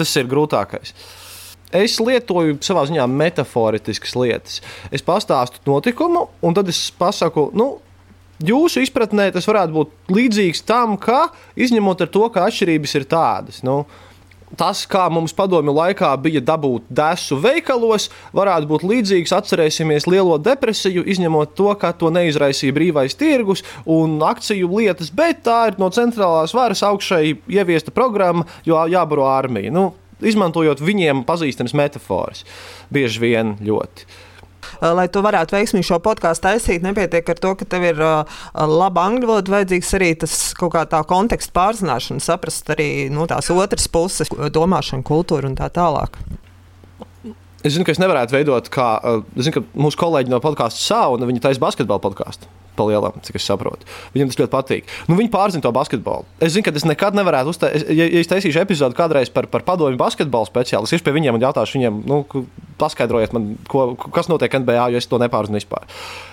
Tas 0.00 0.14
ir 0.16 0.30
grūtākais. 0.30 0.94
Es 1.76 1.98
lietoju 2.00 2.56
savā 2.64 2.86
ziņā 2.88 3.04
metaforiskas 3.12 4.16
lietas. 4.16 4.62
Es 4.94 5.04
pastāstu 5.04 5.60
notikumu, 5.68 6.24
un 6.40 6.56
tad 6.56 6.70
es 6.72 6.86
pasaku, 6.96 7.50
nu, 7.58 7.74
jūsu 8.44 8.82
izpratnē 8.84 9.30
tas 9.34 9.48
varētu 9.48 9.74
būt 9.74 10.12
līdzīgs 10.14 10.62
tam, 10.68 10.98
ka 11.00 11.28
izņemot 11.58 12.06
to, 12.12 12.28
ka 12.34 12.48
atšķirības 12.48 12.94
ir 13.00 13.08
tādas. 13.10 13.64
Nu, 13.66 13.84
Tas, 14.56 14.86
kā 14.88 15.02
mums 15.12 15.34
padomju 15.36 15.74
laikā 15.76 16.08
bija 16.24 16.40
dabūt 16.40 16.86
desu 16.88 17.36
veikalos, 17.36 18.06
varētu 18.32 18.68
būt 18.70 18.84
līdzīgs. 18.88 19.34
Atcerēsimies 19.36 20.06
lielo 20.08 20.38
depresiju, 20.40 21.04
izņemot 21.04 21.52
to, 21.58 21.68
ka 21.76 21.90
to 21.92 22.08
neizraisīja 22.14 22.72
brīvais 22.72 23.16
tirgus 23.18 23.60
un 23.84 24.16
akciju 24.24 24.70
lietas, 24.72 25.12
bet 25.12 25.42
tā 25.44 25.58
ir 25.68 25.76
no 25.82 25.90
centrālās 25.92 26.56
varas 26.56 26.80
augšai 26.86 27.36
ieviesta 27.44 27.92
programma, 27.92 28.46
jo 28.64 28.80
jābaro 28.88 29.28
armija. 29.28 29.74
Nu, 29.74 29.90
izmantojot 30.24 30.80
viņiem 30.80 31.26
pazīstamas 31.28 31.76
metafāras, 31.76 32.46
bieži 32.94 33.20
vien 33.26 33.54
ļoti. 33.60 34.08
Eh, 34.08 34.27
lai 34.82 35.06
tu 35.12 35.22
varētu 35.24 35.56
veiksmīgi 35.56 35.88
šo 35.88 36.00
podkāstu 36.04 36.48
taisīt, 36.48 36.84
nepietiek 36.86 37.28
ar 37.34 37.40
to, 37.42 37.54
ka 37.58 37.68
tev 37.68 37.86
ir 37.90 38.02
uh, 38.02 38.40
laba 38.54 39.06
angļu 39.08 39.30
valoda, 39.30 39.54
vajadzīgs 39.58 39.94
arī 39.98 40.12
tas 40.24 40.36
kaut 40.58 40.74
kā 40.76 40.84
tā 40.90 41.02
konteksta 41.08 41.54
pārzināšana, 41.56 42.24
saprast 42.24 42.70
arī 42.74 42.90
no 43.12 43.22
nu, 43.22 43.30
tās 43.30 43.50
otras 43.54 43.88
puses, 43.92 44.30
domāšana, 44.54 45.06
kultūra 45.06 45.50
un 45.50 45.58
tā 45.58 45.70
tālāk. 45.72 46.20
Es 47.66 47.74
zinu, 47.74 47.82
ka 47.82 47.90
es 47.90 47.98
nevarētu 47.98 48.36
veidot, 48.36 48.70
kā 48.72 48.92
uh, 49.02 49.26
zinu, 49.34 49.64
mūsu 49.74 49.98
kolēģi 49.98 50.32
no 50.32 50.38
podkāstu 50.42 50.84
sauna, 50.84 51.26
viņi 51.28 51.42
taisa 51.48 51.62
basketbalu 51.62 52.04
podkāstu 52.06 52.50
palielam, 52.78 53.18
cik 53.26 53.38
es 53.40 53.46
saprotu. 53.48 53.88
Viņam 54.14 54.30
tas 54.30 54.40
ļoti 54.40 54.52
patīk. 54.54 54.94
Nu, 55.10 55.18
viņi 55.18 55.32
pārzina 55.34 55.64
to 55.64 55.72
basketbolu. 55.74 56.26
Es 56.40 56.54
zinu, 56.54 56.66
ka 56.66 56.74
es 56.78 56.86
nekad 56.88 57.18
nevarētu 57.18 57.52
uztaisīt, 57.54 57.90
ja, 57.92 58.06
ja 58.06 58.22
es 58.22 58.30
taisīšu 58.30 58.62
epizodi 58.62 58.98
kādreiz 58.98 59.32
par, 59.34 59.50
par 59.52 59.66
padomju 59.66 60.00
basketbolu 60.00 60.48
speciālistu, 60.48 60.98
es 60.98 61.04
pie 61.04 61.14
viņiem 61.16 61.40
jautāšu 61.42 61.78
viņiem, 61.78 62.02
nu, 62.08 62.22
paskaidrojiet 62.80 63.34
man, 63.36 63.52
ko, 63.70 63.90
kas 64.14 64.30
notiek 64.30 64.54
NBA, 64.62 64.90
jo 64.94 65.02
es 65.02 65.10
to 65.10 65.20
nepārzinu 65.20 65.58
vispār. 65.58 65.88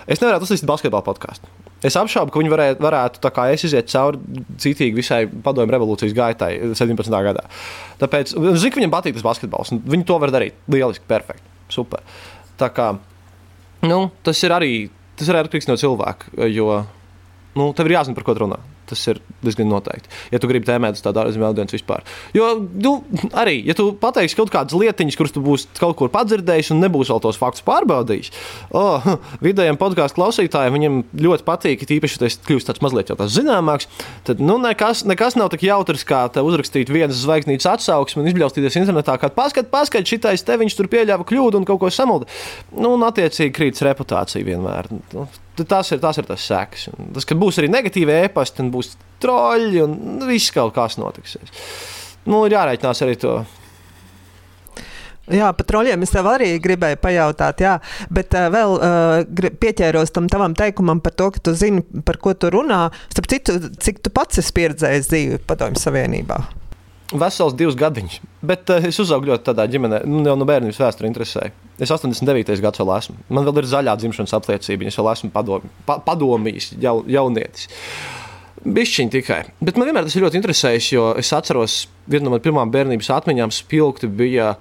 Es 0.06 0.22
nevarētu 0.22 0.46
uztaisīt 0.46 0.68
basketbalu 0.70 1.06
podkāstu. 1.06 1.50
Es 1.84 1.96
apšaubu, 1.98 2.32
ka 2.32 2.40
viņi 2.40 2.52
varētu, 2.52 2.82
varētu 2.82 3.32
iziet 3.52 3.90
cauri 3.92 4.44
citīgi 4.62 4.96
visai 4.96 5.26
padomju 5.28 5.74
revolūcijas 5.74 6.14
gaitai 6.16 6.52
17. 6.72 7.10
gadā. 7.26 7.44
Tāpēc 8.00 8.32
es 8.32 8.60
zinu, 8.62 8.72
ka 8.72 8.80
viņiem 8.80 8.94
patīk 8.94 9.18
tas 9.18 9.26
basketbols. 9.26 9.74
Viņi 9.84 10.06
to 10.08 10.16
var 10.22 10.32
darīt 10.32 10.56
lieliski, 10.72 11.04
perfekti, 11.08 11.44
super. 11.68 12.00
Tā 12.56 12.70
kā 12.72 12.94
nu, 13.84 13.98
tas 14.24 14.40
ir 14.46 14.54
arī 14.56 14.72
tas 15.16 15.28
ir 15.30 15.38
atkarīgs 15.40 15.68
no 15.70 15.76
cilvēka. 15.80 16.32
Jo 16.52 16.84
nu, 17.56 17.70
tev 17.76 17.88
ir 17.88 17.96
jāzina, 17.96 18.16
par 18.16 18.26
ko 18.26 18.36
runā. 18.36 18.60
Tas 18.86 19.02
ir 19.10 19.20
diezgan 19.42 19.68
noteikti. 19.70 20.10
Ja 20.30 20.40
tu 20.42 20.50
gribi 20.50 20.68
tēmēt 20.68 20.98
uz 20.98 21.02
tādu 21.04 21.24
ārzemju 21.24 21.48
audienci 21.48 21.76
vispār. 21.76 22.04
Jo, 22.36 22.52
nu, 22.60 22.92
arī, 23.36 23.58
ja 23.66 23.74
tu 23.78 23.88
pateiksi 23.98 24.38
kaut 24.38 24.52
kādas 24.54 24.76
lietiņas, 24.78 25.18
kuras 25.18 25.34
tu 25.34 25.42
būsi 25.44 25.70
kaut 25.80 25.96
kur 25.98 26.10
padzirdējis 26.14 26.70
un 26.74 26.82
nebūsi 26.84 27.12
vēl 27.14 27.22
tos 27.24 27.40
faktus 27.40 27.64
pārbaudījis, 27.66 28.30
oh, 28.76 29.06
vidējiem 29.46 29.78
podkāstu 29.80 30.20
klausītājiem 30.20 30.76
viņam 30.78 31.00
ļoti 31.26 31.46
patīk, 31.46 31.86
īpaši, 31.96 32.18
ja 32.18 32.24
tas 32.26 32.38
kļūst 32.46 32.70
tāds 32.70 32.84
mazliet 32.84 33.10
tāds 33.10 33.34
zināmāks, 33.34 33.88
tad 34.26 34.42
nu, 34.42 34.58
nekas, 34.62 35.04
nekas 35.08 35.38
nav 35.38 35.50
tik 35.54 35.66
jautrs, 35.66 36.06
kā 36.06 36.24
te 36.32 36.44
uzrakstīt 36.46 36.92
vienas 36.92 37.22
zvaigznītes 37.22 37.68
atsauksmi 37.70 38.22
un 38.22 38.30
izbļaustīties 38.32 38.78
internetā, 38.82 39.16
kā 39.22 39.30
paskat, 39.34 39.70
paskat, 39.72 40.06
šitais 40.08 40.44
te 40.46 40.58
viņš 40.60 40.78
tur 40.78 40.90
pieļāva 40.92 41.26
kļūdu 41.28 41.62
un 41.62 41.68
kaut 41.68 41.82
ko 41.82 41.92
samulda. 41.92 42.30
Nu, 42.74 42.94
un 42.96 43.06
attiecīgi 43.06 43.54
krītas 43.56 43.84
reputācija 43.86 44.46
vienmēr. 44.46 44.90
Nu, 45.14 45.26
tas 45.64 45.92
ir 45.94 46.00
tas, 46.02 46.18
ir 46.20 46.26
tas 46.28 46.48
seks. 46.50 46.88
Tas, 47.16 47.24
ka 47.24 47.36
būs 47.38 47.60
arī 47.62 47.70
negatīvi 47.72 48.18
e-pasti, 48.26 48.64
un 48.64 48.72
būs 48.74 48.96
troļļi, 49.24 49.84
un 49.84 50.26
viss 50.28 50.52
kaut 50.54 50.74
kas 50.76 50.98
notiks. 51.00 51.38
Nu, 52.26 52.44
ir 52.46 52.56
jārēķinās 52.56 53.02
arī 53.06 53.16
to. 53.22 53.38
Jā, 55.32 55.48
par 55.58 55.66
troļļiem 55.66 56.04
es 56.06 56.12
tev 56.14 56.28
arī 56.30 56.52
gribēju 56.62 57.00
pajautāt, 57.02 57.62
jā, 57.64 57.72
bet 58.14 58.34
uh, 58.38 58.46
vēl 58.52 58.76
uh, 58.76 59.48
pieķēros 59.62 60.14
tam 60.14 60.28
tavam 60.30 60.54
teikumam 60.54 61.00
par 61.02 61.16
to, 61.18 61.32
ka 61.34 61.42
tu 61.48 61.56
zini, 61.58 61.82
par 62.06 62.20
ko 62.22 62.36
tu 62.38 62.52
runā. 62.54 62.84
Starp 63.10 63.32
citu, 63.32 63.56
cik 63.82 64.04
tu 64.06 64.14
pats 64.14 64.38
esi 64.42 64.54
pieredzējis 64.54 65.10
dzīvi 65.10 65.42
Padomju 65.48 65.82
Savienībā? 65.82 66.38
Vesels 67.14 67.54
divus 67.56 67.76
gadiņus. 67.78 68.18
Bet 68.46 68.70
uh, 68.72 68.84
es 68.88 68.98
uzaugu 69.02 69.30
ļoti 69.30 69.46
tādā 69.50 69.66
ģimenē, 69.70 70.02
nu, 70.08 70.22
jau 70.26 70.36
no 70.38 70.46
bērnības 70.48 70.80
vēsture 70.82 71.10
interesēja. 71.10 71.52
Es 71.82 71.92
89. 71.92 72.56
gads 72.64 72.82
vēl 72.82 72.92
esmu. 72.96 73.18
Man 73.30 73.46
vēl 73.46 73.62
ir 73.62 73.68
zaļā 73.70 73.96
dzimšanas 74.00 74.34
apliecība, 74.38 74.88
es 74.90 74.98
vēl 74.98 75.10
esmu 75.12 75.32
padomi, 75.34 75.70
pa, 75.88 75.98
padomījis, 76.06 76.72
jau, 76.82 76.98
jaunietis. 77.10 77.68
Bišķiņi 78.66 79.12
tikai. 79.12 79.42
Bet 79.62 79.76
man 79.78 79.90
vienmēr 79.90 80.08
tas 80.08 80.16
ir 80.16 80.24
ļoti 80.24 80.40
interesējis, 80.40 80.88
jo 80.96 81.10
es 81.20 81.30
atceros, 81.36 81.84
viena 82.10 82.26
no 82.26 82.34
manām 82.34 82.46
pirmām 82.48 82.74
bērnības 82.74 83.12
atmiņām 83.20 83.54
spilgti 83.54 84.10
bija. 84.10 84.56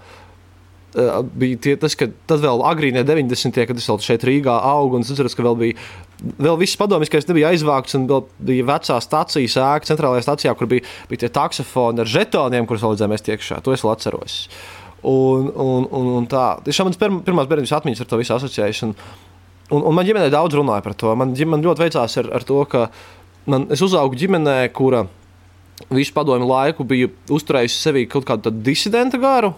Uh, 0.96 1.26
bija 1.28 1.58
tie, 1.60 1.74
tas, 1.80 1.92
ka 2.00 2.08
tad 2.30 2.40
vēl 2.44 2.62
agrīnē 2.70 3.02
90. 3.04 3.58
kad 3.68 3.80
es 3.82 3.88
vēl 3.90 3.98
šeit 4.06 4.24
Rīgā 4.24 4.54
augu, 4.70 4.96
un 4.96 5.04
es 5.04 5.10
atceros, 5.12 5.34
ka 5.36 5.44
vēl 5.44 5.58
bija 5.60 5.88
vēl 6.22 6.58
viss 6.60 6.78
padomjas 6.80 7.28
nebija 7.28 7.52
aizvākts, 7.54 7.98
un 7.98 8.08
bija 8.40 8.66
vecā 8.68 8.98
stācijas 9.04 9.58
ēka, 9.60 9.90
centrālajā 9.90 10.26
stācijā, 10.26 10.56
kur 10.58 10.70
bija, 10.72 10.86
bija 11.10 11.26
tie 11.26 11.32
taksofoni 11.34 12.04
ar 12.04 12.12
žetoniem, 12.12 12.68
kurus 12.70 12.86
mest 13.10 13.30
iekšā. 13.30 13.62
To 13.66 13.76
es 13.76 13.84
vēl 13.84 13.96
atceros. 13.96 14.38
Un, 15.06 15.52
un, 15.52 15.86
un, 15.94 16.08
un 16.20 16.26
tā, 16.30 16.56
tiešām 16.66 16.90
manas 16.90 17.02
pirmās 17.28 17.50
bērnības 17.50 17.76
atmiņas 17.78 18.02
ar 18.02 18.10
to 18.10 18.18
visu 18.22 18.34
asociējas. 18.38 18.82
Un, 18.88 18.96
un, 19.70 19.84
un 19.84 19.94
man 19.94 20.08
ģimenē 20.08 20.32
daudz 20.34 20.58
runāja 20.58 20.86
par 20.86 20.96
to. 20.98 21.12
Man, 21.20 21.36
man 21.52 21.66
ļoti 21.66 21.86
veicās 21.86 22.18
ar, 22.24 22.32
ar 22.40 22.48
to, 22.48 22.64
ka 22.72 22.88
man, 23.52 23.68
es 23.74 23.84
uzaugu 23.86 24.18
ģimenē, 24.18 24.58
kura 24.74 25.06
visu 25.94 26.16
padomu 26.16 26.48
laiku 26.50 26.88
bija 26.88 27.12
uzturējusi 27.30 27.82
sevī 27.82 28.06
kaut 28.10 28.26
kādu 28.26 28.54
disidenta 28.66 29.20
garu. 29.22 29.54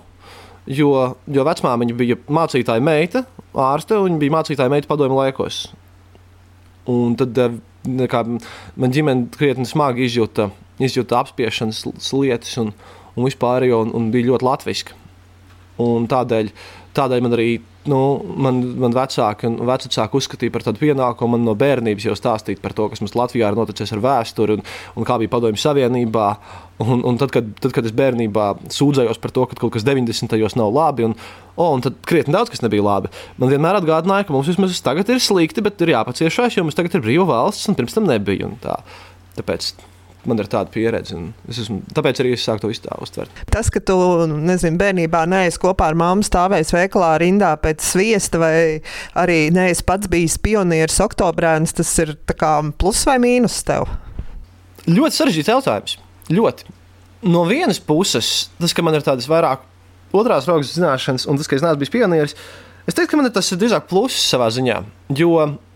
Jo, 0.68 1.14
jo 1.32 1.44
vecmāmiņa 1.48 1.94
bija 1.96 2.18
mācītāja 2.28 2.84
meita, 2.84 3.24
ārste, 3.56 3.96
un 3.96 4.10
viņa 4.10 4.20
bija 4.20 4.34
mācītāja 4.34 4.74
meita 4.74 4.90
padomu 4.90 5.22
laikos. 5.22 5.70
Un 6.92 7.18
tad 7.20 7.38
eh, 7.44 7.58
kā, 8.12 8.24
man 8.76 8.94
ģimene 8.96 9.28
krietni 9.34 9.68
smagi 9.68 10.06
izjūta, 10.08 10.50
izjūta 10.84 11.22
apspiešanas 11.22 11.84
lietas 12.14 12.58
un, 12.62 12.74
un 13.16 13.28
vispār, 13.28 13.68
un, 13.76 13.94
un 13.98 14.12
bija 14.14 14.32
ļoti 14.32 14.48
latviski. 14.48 14.98
Un 15.84 16.08
tādēļ, 16.10 16.52
tādēļ 16.98 17.26
man 17.26 17.36
arī 17.38 17.50
nu, 17.92 18.00
man, 18.40 18.60
man 18.84 18.96
vecāki 18.96 19.48
un 19.50 19.58
vecāki 19.68 20.20
uzskatīja 20.20 20.54
par 20.54 20.66
tādu 20.68 20.82
pienākumu 20.82 21.36
man 21.36 21.48
no 21.48 21.56
bērnības 21.60 22.08
jau 22.10 22.16
stāstīt 22.18 22.62
par 22.64 22.76
to, 22.78 22.90
kas 22.92 23.04
mums 23.04 23.16
Latvijā 23.18 23.50
ir 23.50 23.58
noticis 23.58 23.94
ar 23.96 24.04
vēsturi 24.04 24.58
un, 24.58 24.64
un 24.96 25.08
kā 25.08 25.18
bija 25.22 25.34
Padomju 25.34 25.62
Savienībā. 25.62 26.30
Un, 26.84 27.02
un 27.10 27.18
tad, 27.18 27.32
kad, 27.34 27.48
tad, 27.58 27.74
kad 27.74 27.88
es 27.90 27.96
bērnībā 27.98 28.52
sūdzējos 28.70 29.18
par 29.24 29.34
to, 29.34 29.48
ka 29.50 29.58
kaut 29.58 29.74
kas 29.74 29.86
90. 29.88 30.30
gados 30.30 30.54
nav 30.60 30.70
labi, 30.76 31.08
un, 31.08 31.16
oh, 31.56 31.72
un 31.74 31.82
tad 31.82 31.98
krietni 32.06 32.36
daudz 32.36 32.54
kas 32.54 32.62
nebija 32.62 32.86
labi, 32.86 33.10
man 33.42 33.50
vienmēr 33.50 33.80
atgādināja, 33.80 34.28
ka 34.28 34.36
mums 34.36 34.52
vismaz 34.52 34.78
tagad 34.86 35.10
ir 35.10 35.24
slikti, 35.24 35.66
bet 35.66 35.82
ir 35.82 35.96
jāpaciešās, 35.96 36.54
jo 36.54 36.68
mums 36.68 36.78
tagad 36.78 37.00
ir 37.00 37.06
brīva 37.08 37.26
valsts, 37.32 37.66
un 37.72 37.80
pirms 37.80 37.98
tam 37.98 38.06
nebija. 38.06 38.54
Tā. 38.62 38.78
Tāpēc 39.40 39.74
man 40.28 40.42
ir 40.42 40.50
tāda 40.52 40.72
pieredze. 40.72 41.18
Esmu, 41.50 41.80
tāpēc 41.96 42.22
arī 42.22 42.34
es 42.36 42.44
sāku 42.46 42.68
to 42.68 42.72
uztvert. 43.02 43.42
Tas, 43.54 43.70
ka 43.74 43.82
tu 43.84 43.96
nezinu, 44.28 44.80
bērnībā 44.80 45.24
neesi 45.30 45.60
kopā 45.62 45.92
ar 45.92 46.00
mammu 46.00 46.26
stāvējis 46.28 46.74
veikalā 46.76 47.14
rindā 47.24 47.54
pēc 47.62 47.84
sviesta, 47.86 48.42
vai 48.42 48.58
arī 49.18 49.40
neesi 49.56 49.86
pats 49.88 50.12
bijis 50.12 50.38
pionieris 50.44 51.00
oktobrēns, 51.04 51.76
tas 51.78 51.94
ir 52.04 52.16
plus 52.78 53.04
vai 53.08 53.18
mīnus 53.24 53.62
tev? 53.68 53.88
Ļoti 54.88 55.20
sarežģīts 55.20 55.52
jautājums. 55.52 55.98
Ļoti. 56.32 56.72
No 57.28 57.44
vienas 57.48 57.80
puses, 57.84 58.50
tas, 58.60 58.76
ka 58.76 58.86
man 58.86 58.96
ir 58.96 59.06
tādas 59.06 59.28
vairāk 59.32 59.64
otrās 60.16 60.48
rokas 60.48 60.76
zināšanas, 60.76 61.28
un 61.28 61.40
tas, 61.40 61.50
ka 61.50 61.58
es 61.58 61.64
neesmu 61.64 61.82
bijis 61.82 61.94
pionieris, 61.94 62.36
es 62.88 62.96
teiktu, 62.96 63.14
ka 63.14 63.20
man 63.20 63.32
tas 63.34 63.52
ir 63.52 63.60
drīzāk 63.60 63.88
pluss 63.90 64.28
savā 64.32 64.48
ziņā, 64.54 64.82
jo 65.18 65.32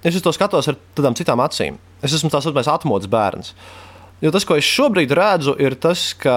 es 0.05 0.17
uz 0.17 0.23
to 0.23 0.33
skatos 0.35 0.69
ar 0.71 0.77
tādām 0.95 1.17
citām 1.17 1.41
acīm. 1.43 1.79
Es 2.01 2.15
esmu 2.17 2.31
tā 2.33 2.39
saucamais 2.41 2.69
atmodas 2.71 3.09
bērns. 3.11 3.51
Uh, 3.51 3.90
Jo 4.21 4.31
tas, 4.33 4.45
ko 4.45 4.57
es 4.59 4.67
šobrīd 4.67 5.13
redzu, 5.17 5.55
ir 5.57 5.75
tas, 5.81 6.11
ka 6.17 6.35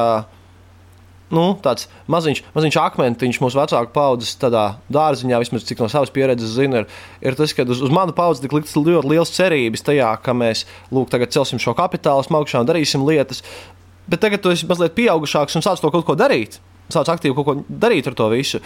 nu, 1.35 1.45
tāds 1.65 1.89
maziņš, 2.11 2.43
maziņš 2.55 2.79
akmentiņš 2.81 3.41
mūsu 3.43 3.59
vecāku 3.59 3.93
paudzes 3.95 4.37
dārziņā, 4.41 5.41
vismaz 5.43 5.67
cik 5.69 5.83
no 5.83 5.89
savas 5.93 6.13
pieredzes 6.15 6.55
zinu, 6.57 6.83
ir, 6.83 7.01
ir 7.25 7.39
tas, 7.39 7.55
ka 7.57 7.67
uz, 7.69 7.83
uz 7.85 7.95
manu 7.95 8.15
paudzi 8.17 8.45
tika 8.45 8.59
liktas 8.59 8.77
ļoti 8.79 9.11
liels 9.11 9.33
cerības 9.35 9.85
tajā, 9.87 10.13
ka 10.25 10.37
mēs 10.37 10.65
lūk, 10.95 11.11
tagad 11.13 11.35
celsim 11.35 11.63
šo 11.63 11.75
kapitālu 11.79 12.25
augšā 12.25 12.63
un 12.63 12.71
darīsim 12.71 13.05
lietas. 13.07 13.43
Bet 14.11 14.21
tagad 14.21 14.45
tu 14.45 14.53
esi 14.53 14.69
mazliet 14.69 14.97
pieaugušāks 14.97 15.57
un 15.57 15.65
sāc 15.65 15.81
to 15.81 15.91
kaut 15.93 16.05
ko 16.09 16.17
darīt. 16.19 16.61
Sāc 16.93 17.09
aktīvi 17.09 17.37
kaut 17.39 17.47
ko 17.49 17.55
darīt 17.69 18.09
ar 18.11 18.17
to 18.17 18.29
visu. 18.33 18.61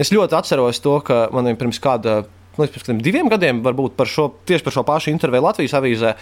Es 0.00 0.12
ļoti 0.12 0.36
atceros 0.36 0.82
to, 0.84 0.98
ka 1.06 1.26
man 1.32 1.48
pirms 1.56 1.80
kāda. 1.80 2.24
Nu, 2.54 2.66
pirms 2.70 3.00
diviem 3.02 3.30
gadiem, 3.32 3.64
varbūt 3.64 3.96
par 3.98 4.06
šo, 4.06 4.28
tieši 4.46 4.62
par 4.66 4.74
šo 4.76 4.84
pašu 4.86 5.10
interviju 5.10 5.42
Latvijas 5.42 5.72
avīzē. 5.74 6.12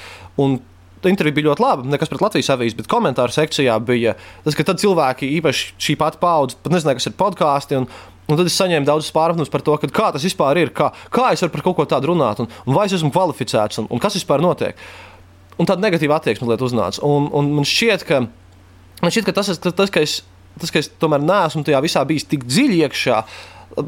Un 0.41 0.61
intervija 1.11 1.37
bija 1.37 1.49
ļoti 1.51 1.65
laba. 1.65 1.85
Nekas 1.89 2.11
pret 2.11 2.23
Latvijas 2.25 2.51
avīzi, 2.55 2.79
bet 2.79 2.89
komentāru 2.91 3.35
sekcijā 3.35 3.77
bija 3.87 4.15
tas, 4.45 4.57
ka 4.59 4.77
cilvēki, 4.83 5.31
īpaši 5.39 5.69
šī 5.83 5.97
pati 6.01 6.21
paudze, 6.23 6.59
pat 6.63 6.75
nezināja, 6.75 7.01
kas 7.01 7.09
ir 7.11 7.17
podkāsti. 7.19 7.81
Un, 7.81 7.89
un 8.29 8.39
tad 8.39 8.49
es 8.49 8.59
saņēmu 8.61 8.89
daudz 8.89 9.11
pārmetums 9.15 9.53
par 9.53 9.65
to, 9.67 9.77
kā 9.89 10.11
tas 10.15 10.27
vispār 10.27 10.63
ir, 10.63 10.75
kā, 10.77 10.91
kā 11.13 11.33
es 11.35 11.43
varu 11.45 11.55
par 11.57 11.65
kaut 11.67 11.79
ko 11.81 11.89
tādu 11.95 12.13
runāt, 12.13 12.43
un, 12.43 12.51
un 12.67 12.77
vai 12.77 12.87
es 12.89 12.97
esmu 12.99 13.13
kvalificēts, 13.15 13.83
un, 13.83 13.89
un 13.91 14.03
kas 14.03 14.19
vispār 14.19 14.45
notiek. 14.45 14.79
Un 15.61 15.69
tāda 15.69 15.85
negatīva 15.85 16.17
attieksme 16.17 16.47
mazliet 16.47 16.65
uznāca. 16.65 17.03
Un, 17.07 17.29
un 17.37 17.51
man 17.59 17.67
šķiet, 17.69 18.07
ka, 18.09 18.23
man 19.03 19.13
šķiet, 19.13 19.29
ka 19.29 19.35
tas, 19.37 19.53
tas, 19.61 19.77
tas, 19.77 19.93
ka 19.93 20.05
es, 20.05 20.21
tas, 20.59 20.73
ka 20.73 20.81
es 20.81 20.89
tomēr 21.03 21.23
neesmu 21.25 21.65
tajā 21.67 21.83
visā 21.85 22.05
bijis 22.09 22.27
tik 22.31 22.47
dziļi 22.49 22.81
iekšā, 22.87 23.19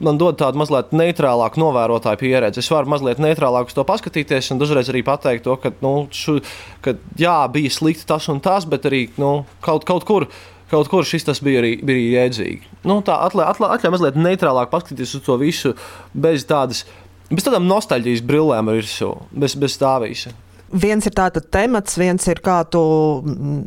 man 0.01 0.19
dod 0.21 0.39
tādu 0.41 0.61
mazliet 0.61 0.95
neitrālāku 0.97 1.61
novērotāju 1.61 2.21
pieredzi. 2.21 2.63
Es 2.63 2.71
varu 2.73 2.91
mazliet 2.93 3.21
neitrālāk 3.23 3.71
uz 3.71 3.77
to 3.77 3.85
paskatīties 3.89 4.53
un 4.55 4.63
dažreiz 4.63 4.91
arī 4.93 5.05
pateikt 5.07 5.47
to, 5.47 5.57
ka, 5.61 5.75
nu, 5.85 5.95
šu, 6.15 6.39
ka 6.85 6.97
jā, 7.21 7.37
bija 7.53 7.73
slikti 7.73 8.07
tas 8.09 8.29
un 8.33 8.43
tas, 8.45 8.67
bet 8.69 8.89
arī 8.91 9.07
nu, 9.21 9.37
kaut, 9.65 9.87
kaut 9.89 10.09
kur. 10.09 10.29
Kaut 10.73 10.89
kur 10.91 11.05
šis 11.07 11.27
bija 11.45 11.61
arī, 11.61 11.75
bija 11.87 12.23
jēdzīgi. 12.25 12.71
Nu, 12.89 12.97
tā 13.05 13.19
atļauj, 13.27 13.45
atļauj, 13.53 13.75
atļauj 13.77 13.93
mazliet 13.95 14.17
neitrālāk 14.19 14.73
paskatīties 14.73 15.13
uz 15.19 15.23
to 15.23 15.37
visu, 15.39 15.75
bez 16.17 16.47
tādas, 16.49 16.81
bez 17.29 17.45
tādām 17.47 17.69
nostalģijas 17.69 18.25
brillēm 18.27 18.73
ar 18.73 18.81
virsmu, 18.81 19.13
bez, 19.45 19.55
bez 19.61 19.77
tā 19.79 19.93
visa 20.03 20.33
viens 20.75 21.07
ir 21.07 21.15
tāds 21.15 21.45
temats, 21.55 21.99
viens 22.01 22.27
ir 22.27 22.41
kā 22.43 22.63
tu 22.67 22.83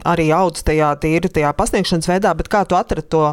arī 0.08 0.28
audz 0.36 0.66
tajā 0.68 0.92
tīri 1.00 1.32
tajā 1.32 1.54
pasniegšanas 1.56 2.10
veidā, 2.10 2.34
bet 2.36 2.50
kā 2.52 2.66
tu 2.68 2.76
atradi 2.76 3.08
to, 3.14 3.24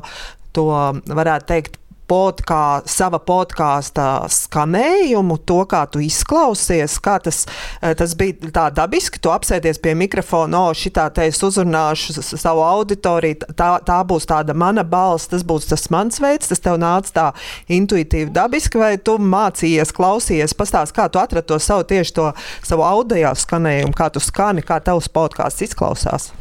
to 0.54 0.68
varētu 1.10 1.48
teikt, 1.50 1.80
podkā, 2.08 2.82
sava 2.90 3.18
podkāstu 3.22 4.04
skanējumu, 4.32 5.38
to, 5.48 5.60
kā 5.68 5.84
tu 5.90 6.02
izklausies, 6.04 6.98
kā 7.04 7.16
tas, 7.24 7.44
eh, 7.80 7.94
tas 7.94 8.14
bija 8.18 8.50
tā 8.54 8.66
dabiski, 8.74 9.20
tu 9.20 9.32
apsēdies 9.32 9.80
pie 9.82 9.94
mikrofona, 9.98 10.66
o, 10.68 10.74
šitā 10.76 11.08
te 11.14 11.26
es 11.30 11.40
uzrunāšu 11.42 12.16
savu 12.22 12.64
auditoriju, 12.66 13.50
tā, 13.56 13.70
tā 13.84 13.98
būs 14.04 14.28
tāda 14.28 14.54
mana 14.54 14.84
balss, 14.84 15.30
tas 15.32 15.42
būs 15.42 15.68
tas 15.70 15.88
mans 15.90 16.20
veids, 16.20 16.48
tas 16.48 16.60
tev 16.60 16.78
nāca 16.82 17.12
tā 17.14 17.26
intuitīvi 17.68 18.32
dabiski, 18.34 18.78
vai 18.78 18.96
tu 18.98 19.16
mācījies, 19.18 19.94
klausījies, 19.96 20.56
pastāst, 20.58 20.94
kā 20.96 21.08
tu 21.08 21.22
atradi 21.22 21.48
to 21.48 21.58
savu 21.58 21.84
tieši 21.88 22.14
to 22.14 22.30
savu 22.62 22.84
audio 22.86 23.34
skanējumu, 23.34 23.96
kā 23.96 24.10
tu 24.12 24.20
skani, 24.20 24.62
kā 24.62 24.80
tavs 24.84 25.08
podkāsts 25.08 25.70
izklausās. 25.70 26.32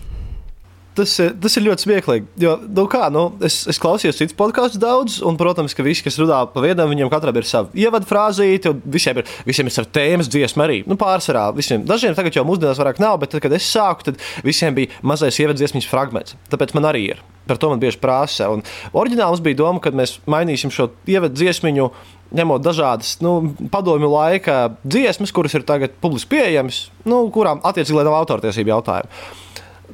Tas, 0.93 1.15
tas 1.17 1.57
ir 1.57 1.65
ļoti 1.65 1.87
smieklīgi. 1.87 2.27
Jo, 2.43 2.51
nu 2.69 2.85
kā, 2.91 3.07
nu, 3.13 3.23
es, 3.45 3.63
es 3.71 3.79
klausījos 3.81 4.19
citus 4.19 4.37
podkāstus 4.37 4.81
daudz, 4.81 5.15
un, 5.25 5.39
protams, 5.39 5.73
ka 5.73 5.85
visi, 5.85 6.03
kas 6.05 6.19
runā 6.21 6.43
pa 6.53 6.61
vienam, 6.61 6.91
viņiem 6.91 7.09
katram 7.09 7.39
ir 7.39 7.47
sava 7.49 7.73
ievada 7.77 8.05
frāzīte, 8.05 8.69
un 8.69 8.83
visiem 8.93 9.23
ir, 9.23 9.31
visiem 9.47 9.69
ir 9.69 9.73
sava 9.73 9.89
tēmas, 9.97 10.29
dziesma 10.29 10.67
arī. 10.67 10.83
Nu, 10.89 10.97
pārsvarā 11.01 11.47
visiem. 11.57 11.85
Dažiem 11.89 12.13
tagad 12.17 12.37
jau 12.37 12.45
mūsdienās 12.45 12.81
vairāk 12.81 13.01
nav, 13.01 13.17
bet 13.23 13.33
tad, 13.33 13.41
kad 13.45 13.57
es 13.57 13.65
sāku, 13.73 14.11
tad 14.11 14.21
visiem 14.45 14.77
bija 14.77 14.93
mazais 15.01 15.41
ievads 15.41 15.61
dziesmas 15.63 15.89
fragments. 15.89 16.37
Tāpēc 16.53 16.75
man 16.77 16.91
arī 16.93 17.07
ir. 17.15 17.23
Par 17.49 17.57
to 17.59 17.73
man 17.73 17.81
bieži 17.81 17.99
prasa. 17.99 18.47
Un 18.53 18.61
oriģināls 18.95 19.41
bija 19.43 19.63
doma, 19.65 19.81
ka 19.83 19.91
mēs 19.91 20.19
mainīsim 20.29 20.71
šo 20.71 20.91
ievadu 21.09 21.35
dziesmiņu 21.41 21.89
ņemot 22.33 22.63
dažādas 22.65 23.17
nu, 23.21 23.35
padomju 23.73 24.09
laika 24.09 24.75
dziesmas, 24.83 25.33
kuras 25.35 25.53
ir 25.57 25.65
tagad 25.67 25.97
publiski 26.01 26.33
pieejamas, 26.33 26.87
nu, 27.09 27.25
kurām 27.33 27.61
attiecīgi 27.65 28.05
nav 28.05 28.17
autortiesību 28.23 28.73
jautājumu. 28.73 29.23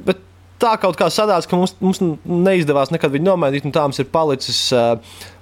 Bet 0.08 0.24
tā 0.62 0.76
kaut 0.82 0.98
kā 1.00 1.10
sadās, 1.14 1.48
ka 1.50 1.58
mums, 1.60 1.76
mums 1.82 2.02
neizdevās 2.24 2.94
nekad 2.94 3.14
viņu 3.14 3.30
nomainīt, 3.32 3.68
un 3.68 3.76
tā 3.76 3.86
mums 3.88 4.02
ir 4.02 4.10
palicis. 4.12 4.68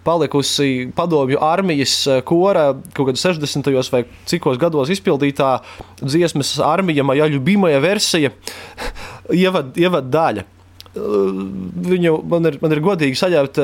Palikusi 0.08 0.86
padomju 0.96 1.36
armijas 1.44 1.98
kora 2.24 2.70
kaut 2.96 3.10
kādā 3.10 3.20
60. 3.20 3.68
vai 3.92 4.06
cikos 4.30 4.56
gados 4.62 4.88
izpildītā 4.94 5.50
dziesmas 6.00 6.54
armija, 6.64 7.04
Majaļu 7.04 7.42
Bīmaja 7.44 7.82
versija, 7.84 8.32
ievad, 9.44 9.76
ievad 9.76 10.08
daļa 10.14 10.46
viņu 10.98 12.14
man 12.32 12.50
ir, 12.50 12.58
man 12.62 12.74
ir 12.74 12.82
godīgi 12.82 13.20
saņemt, 13.20 13.60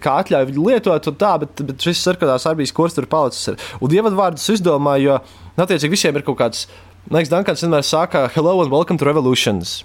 kā 0.00 0.14
atļauju 0.22 0.50
viņu 0.52 0.66
lietot, 0.70 1.10
tā, 1.20 1.34
bet, 1.42 1.62
bet 1.68 1.84
šis 1.84 2.00
sarkanās 2.06 2.46
armijas 2.48 2.74
kurs 2.76 2.96
tur 2.96 3.08
palicis. 3.10 3.58
Un 3.82 3.98
ievadvārdus 3.98 4.48
izdomāju, 4.54 5.10
jo, 5.10 5.18
nu, 5.56 5.66
attiecīgi, 5.66 5.94
visiem 5.94 6.18
ir 6.18 6.26
kaut 6.26 6.40
kāds, 6.40 6.64
liekas, 7.10 7.32
Dankans 7.34 7.64
vienmēr 7.66 7.86
saka, 7.86 8.28
hello 8.36 8.60
and 8.62 8.72
welcome 8.72 9.00
to 9.00 9.08
revolutions. 9.08 9.80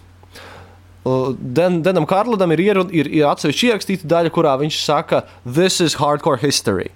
Den, 1.04 1.82
Denam 1.84 2.08
Kārlim 2.08 2.54
ir, 2.56 2.62
ir, 2.64 2.80
ir, 2.96 3.10
ir 3.20 3.26
atsevišķi 3.28 3.72
ierakstīta 3.74 4.08
daļa, 4.08 4.32
kurā 4.32 4.56
viņš 4.62 4.84
saka, 4.86 5.26
this 5.44 5.82
is 5.84 5.98
hardcore 6.00 6.40
history. 6.40 6.92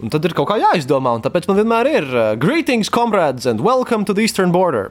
Un 0.00 0.08
tad 0.08 0.24
ir 0.24 0.32
kaut 0.32 0.48
kā 0.48 0.56
jāizdomā, 0.56 1.12
un 1.18 1.24
tāpēc 1.24 1.44
man 1.50 1.58
vienmēr 1.58 1.88
ir 1.90 2.06
uh, 2.14 2.28
greetings, 2.40 2.88
comrades, 2.88 3.44
and 3.50 3.60
welcome 3.60 4.06
to 4.08 4.14
the 4.16 4.24
eastern 4.24 4.52
border. 4.54 4.88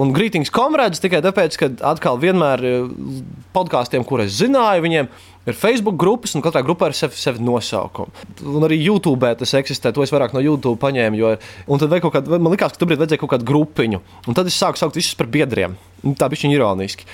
Un 0.00 0.10
greetings, 0.16 0.50
comrades, 0.50 0.98
tikai 1.02 1.20
tāpēc, 1.22 1.58
ka 1.60 1.68
atkal 1.92 2.18
vienmēr 2.18 2.64
uh, 2.66 2.88
podkāstiem, 3.54 4.02
kurus 4.08 4.34
zināju, 4.40 4.82
viņiem 4.88 5.10
ir 5.46 5.56
Facebook 5.56 6.00
grupas, 6.00 6.34
un 6.34 6.42
katrā 6.42 6.64
grupā 6.66 6.90
ir 6.90 6.98
sevi, 6.98 7.14
sevi 7.20 7.44
nosaukumu. 7.46 8.26
Un 8.50 8.66
arī 8.66 8.80
YouTube 8.80 9.30
tas 9.38 9.54
eksistē, 9.60 9.94
to 9.94 10.02
es 10.02 10.10
vairāk 10.10 10.34
no 10.34 10.42
YouTube 10.42 10.80
paņēmu. 10.82 11.20
Jo, 11.20 11.34
un 11.70 11.82
tad 11.82 11.94
kaut 12.02 12.16
kāda, 12.16 12.40
man 12.40 12.50
likās, 12.50 12.74
ka 12.74 12.82
tur 12.82 12.90
vajadzēja 12.90 13.22
kaut 13.22 13.36
kādu 13.36 13.46
grupiņu, 13.52 14.02
un 14.26 14.38
tad 14.38 14.50
es 14.50 14.58
sāku 14.58 14.82
saukt 14.82 14.98
visus 14.98 15.14
par 15.18 15.30
biedriem. 15.30 15.78
Tā 16.18 16.26
bija 16.32 16.48
viņa 16.48 16.58
ironiski. 16.58 17.06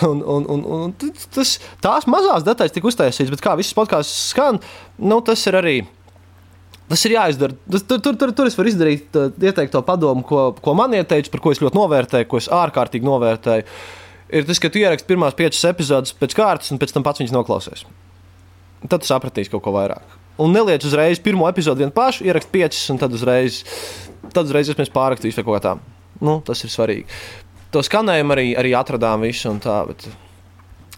Un, 0.00 0.22
un, 0.24 0.46
un, 0.48 0.62
un 0.64 0.92
tas, 0.96 1.58
tās 1.84 2.06
mazās 2.08 2.46
detaļas 2.46 2.72
tika 2.72 2.88
uztaisītas, 2.88 3.32
bet 3.34 3.42
kā 3.44 3.52
viss 3.58 3.76
podkāsts 3.76 4.30
skan, 4.32 4.56
nu, 4.96 5.18
tas 5.24 5.42
ir 5.50 5.58
arī. 5.58 5.74
Tas 6.88 7.04
ir 7.08 7.14
jāizdara. 7.14 7.56
Tas, 7.70 7.84
tur, 7.88 8.00
tur, 8.04 8.16
tur, 8.20 8.32
tur 8.36 8.48
es 8.48 8.56
varu 8.56 8.72
izdarīt, 8.72 9.18
ieteikt 9.40 9.74
to 9.74 9.82
padomu, 9.84 10.24
ko, 10.28 10.46
ko 10.64 10.74
man 10.76 10.96
ieteica, 10.96 11.30
par 11.32 11.44
ko 11.44 11.52
es 11.52 11.60
ļoti 11.62 11.78
novērtēju, 11.78 12.28
ko 12.28 12.40
es 12.40 12.48
ārkārtīgi 12.52 13.08
novērtēju. 13.08 13.68
Ir 14.32 14.48
tas, 14.48 14.60
ka 14.64 14.72
tu 14.72 14.80
ieraksti 14.80 15.08
pirmās 15.08 15.36
piecas 15.36 15.60
epizodes 15.68 16.16
pēc 16.16 16.36
kārtas, 16.36 16.72
un 16.72 16.80
pēc 16.80 16.96
tam 16.96 17.04
pats 17.04 17.20
viņas 17.20 17.36
noklausies. 17.36 17.84
Tad 18.88 19.04
tu 19.04 19.08
sapratīsi 19.08 19.52
kaut 19.52 19.64
ko 19.66 19.74
vairāk. 19.76 20.18
Un 20.40 20.54
neliec 20.56 20.84
uzreiz 20.88 21.20
pirmo 21.22 21.44
epizodi 21.48 21.84
vienu 21.84 21.92
pašu, 21.94 22.24
ierakst 22.24 22.50
piecas, 22.52 22.82
un 22.90 23.00
tad 23.00 23.12
uzreiz, 23.12 23.60
tad 24.32 24.48
uzreiz 24.48 24.72
es 24.72 24.94
pārrakstīšu 24.96 25.42
vai 25.42 25.48
ko 25.48 25.60
tādu. 25.68 25.92
Nu, 26.22 26.38
tas 26.46 26.60
ir 26.64 26.70
svarīgi. 26.72 27.04
To 27.72 27.80
skanējumu 27.84 28.34
arī, 28.34 28.46
arī 28.58 28.74
atradām 28.76 29.24
visu 29.26 29.50
un 29.52 29.60
tā. 29.62 29.78
Bet... 29.88 30.06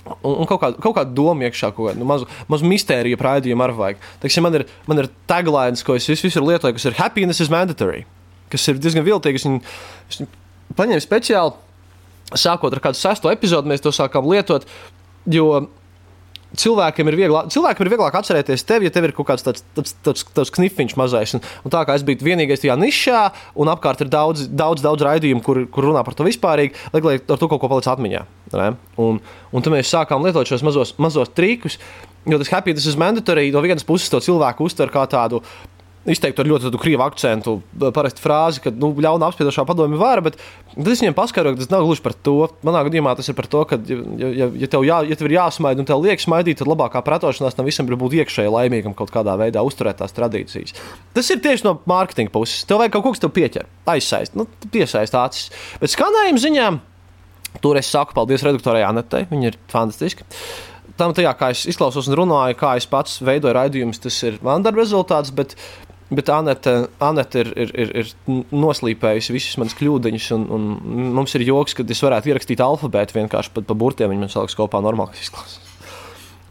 Un, 0.05 0.35
un 0.43 0.49
kaut, 0.49 0.59
kā, 0.61 0.69
kaut 0.85 0.97
kāda 0.99 1.15
doma 1.17 1.47
iekšā, 1.47 1.71
kāda 1.73 1.95
nu, 1.97 2.07
maza, 2.09 2.27
maza 2.51 2.67
mistērija 2.69 3.17
raidījuma 3.25 3.69
arī 3.69 3.77
vajag. 3.79 4.03
Teiksim, 4.21 4.45
man 4.45 4.59
ir, 4.59 4.67
man 4.91 5.01
ir 5.01 5.09
taglines, 5.31 5.85
ko 5.87 5.97
es 5.97 6.09
visur 6.11 6.45
lietoju, 6.45 6.77
kas 6.77 6.85
ir 6.91 6.99
happiness 6.99 7.41
is 7.41 7.53
mandatory, 7.53 8.03
kas 8.53 8.69
ir 8.69 8.83
diezgan 8.83 9.07
viņu, 9.07 9.63
es 10.13 10.21
viņu 10.21 10.29
paņēmu 10.77 11.05
speciāli, 11.05 11.57
sākot 12.37 12.77
ar 12.77 12.83
kādu 12.85 13.01
sesto 13.01 13.33
epizodu, 13.33 13.71
mēs 13.71 13.85
to 13.85 13.95
sākām 13.97 14.29
lietot. 14.29 14.69
Jo 15.31 15.65
cilvēkiem 16.61 17.11
ir 17.11 17.17
vieglāk, 17.19 17.51
cilvēkiem 17.55 17.87
ir 17.87 17.93
vieglāk 17.95 18.17
atcerēties 18.19 18.67
tevi, 18.69 18.89
ja 18.89 18.95
tev 18.95 19.09
ir 19.09 19.15
kaut 19.17 19.29
kāds 19.33 19.45
tāds, 19.47 19.65
tāds, 19.77 19.95
tāds, 20.07 20.25
tāds 20.37 20.55
knifiņš 20.55 20.97
mazais. 21.01 21.35
Un, 21.37 21.45
un 21.67 21.75
tā 21.75 21.83
kā 21.87 21.97
es 21.99 22.07
biju 22.07 22.27
vienīgais 22.27 22.63
tajā 22.63 22.77
nišā, 22.81 23.21
un 23.61 23.73
apkārt 23.73 24.05
ir 24.05 24.13
daudz, 24.13 24.47
daudz, 24.49 24.85
daudz 24.85 25.05
raidījumu, 25.07 25.45
kur, 25.45 25.65
kur 25.75 25.91
runā 25.91 26.05
par 26.07 26.17
to 26.19 26.27
vispārīgi, 26.27 26.79
lai, 26.95 27.05
lai 27.05 27.19
ar 27.21 27.39
to 27.41 27.51
kaut 27.51 27.61
ko 27.63 27.71
paliec 27.73 27.91
atmiņā. 27.91 28.25
Ne? 28.55 28.73
Un, 29.01 29.21
un 29.51 29.65
tad 29.65 29.75
mēs 29.75 29.91
sākām 29.91 30.25
lietot 30.27 30.49
šos 30.49 30.65
mazos, 30.67 30.95
mazos 31.03 31.33
trikus. 31.35 31.79
Jo 32.25 32.39
tas 32.41 32.49
happiness 32.55 32.89
is 32.89 32.97
mandatory. 32.97 33.51
No 33.53 33.61
vienas 33.65 33.85
puses, 33.85 34.09
to 34.09 34.23
cilvēku 34.25 34.65
uztver 34.65 34.93
kā 34.93 35.03
tādu 35.11 35.43
izteikti 36.11 36.43
ar 36.43 36.49
ļoti 36.49 36.71
krievu 36.81 37.05
akcentu, 37.05 37.57
parasti 37.97 38.23
frāzi, 38.23 38.61
ka 38.65 38.73
nu, 38.77 38.91
ļauna 39.01 39.31
apspiedošā 39.31 39.65
padomju 39.69 39.99
vara, 40.01 40.25
bet 40.25 40.37
es 40.77 41.01
viņiem 41.01 41.17
paskaidroju, 41.17 41.57
ka 41.57 41.63
tas 41.63 41.73
nav 41.73 41.85
gluži 41.87 42.05
par 42.05 42.17
to. 42.27 42.35
Manā 42.67 42.83
gadījumā 42.89 43.15
tas 43.17 43.31
ir 43.31 43.37
par 43.39 43.49
to, 43.51 43.63
ka, 43.69 43.79
ja, 43.89 44.31
ja, 44.43 44.49
ja, 44.65 44.71
tev, 44.71 44.85
jā, 44.87 45.01
ja 45.09 45.19
tev 45.19 45.31
ir 45.31 45.37
jāsmaida 45.39 45.81
un 45.81 45.89
tev 45.89 46.05
liekas 46.05 46.27
smaidīt, 46.29 46.61
tad 46.61 46.71
labākā 46.71 47.01
pretošanās 47.07 47.57
tam 47.57 47.69
visam 47.69 47.89
ir 47.89 47.97
būt 48.01 48.19
iekšēji 48.21 48.53
laimīgam, 48.53 48.97
kaut 48.99 49.15
kādā 49.15 49.39
veidā 49.41 49.65
uzturēt 49.65 50.03
tās 50.03 50.17
tradīcijas. 50.17 50.77
Tas 51.17 51.33
ir 51.33 51.41
tieši 51.45 51.69
no 51.69 51.79
mārketinga 51.89 52.35
puses. 52.35 52.67
Tev 52.69 52.83
vajag 52.83 52.99
kaut 52.99 53.07
ko, 53.07 53.15
kas 53.17 53.25
tev 53.25 53.33
pieķer, 53.39 53.71
aizsaist, 53.95 54.37
nu, 54.37 54.49
piesaist 54.75 55.17
acis. 55.17 55.49
Bet 55.81 55.95
skanējuma 55.95 56.45
ziņā 56.45 56.69
tur 57.65 57.79
es 57.81 57.89
saku 57.89 58.17
paldies 58.17 58.45
redaktorai 58.45 58.85
Anetei, 58.85 59.25
viņa 59.31 59.53
ir 59.53 59.61
fantastiska 59.73 60.27
tam, 60.99 61.15
tajā, 61.15 61.33
kā 61.39 61.51
es 61.55 61.65
izklausos 61.71 62.09
un 62.11 62.19
runāju, 62.21 62.57
kā 62.59 62.75
es 62.79 62.87
pats 62.91 63.19
veidoju 63.25 63.55
raidījumus, 63.57 64.01
tas 64.03 64.19
ir 64.27 64.39
man 64.45 64.65
darba 64.65 64.83
rezultāts. 64.83 65.33
Bet 65.35 65.57
Bet 66.13 66.29
Anete, 66.29 66.75
Anete 67.01 67.41
ir, 67.41 67.51
ir, 67.57 67.71
ir, 67.81 67.93
ir 68.03 68.41
noslīpējusi 68.53 69.35
visas 69.35 69.57
manas 69.61 69.77
kļūdiņas, 69.79 70.27
un, 70.37 70.45
un 70.53 70.67
mums 71.17 71.33
ir 71.39 71.47
joks, 71.47 71.77
ka 71.79 71.87
es 71.89 72.03
varētu 72.05 72.33
ierakstīt 72.33 72.61
alfabētu 72.61 73.17
vienkārši 73.17 73.55
pa, 73.55 73.65
pa 73.65 73.77
burtiem. 73.79 74.13
Viņi 74.13 74.27
man 74.27 74.33
saliks 74.33 74.59
kopā 74.59 74.83
normāli, 74.85 75.17
izklausās. 75.23 75.63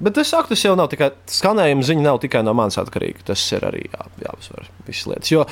Bet 0.04 0.18
es 0.20 0.34
saku, 0.34 0.52
tas 0.52 0.64
jau 0.66 0.74
nav 0.76 0.90
tikai 0.92 1.12
skanējuma 1.30 1.86
ziņa, 1.86 2.04
nav 2.04 2.20
tikai 2.24 2.42
no 2.44 2.56
manis 2.58 2.80
atkarīga. 2.82 3.28
Tas 3.30 3.46
ir 3.54 3.64
arī 3.68 3.86
jā, 3.86 4.10
jāuzsver 4.26 4.68
visas 4.88 5.08
lietas. 5.12 5.32
Jo, 5.32 5.46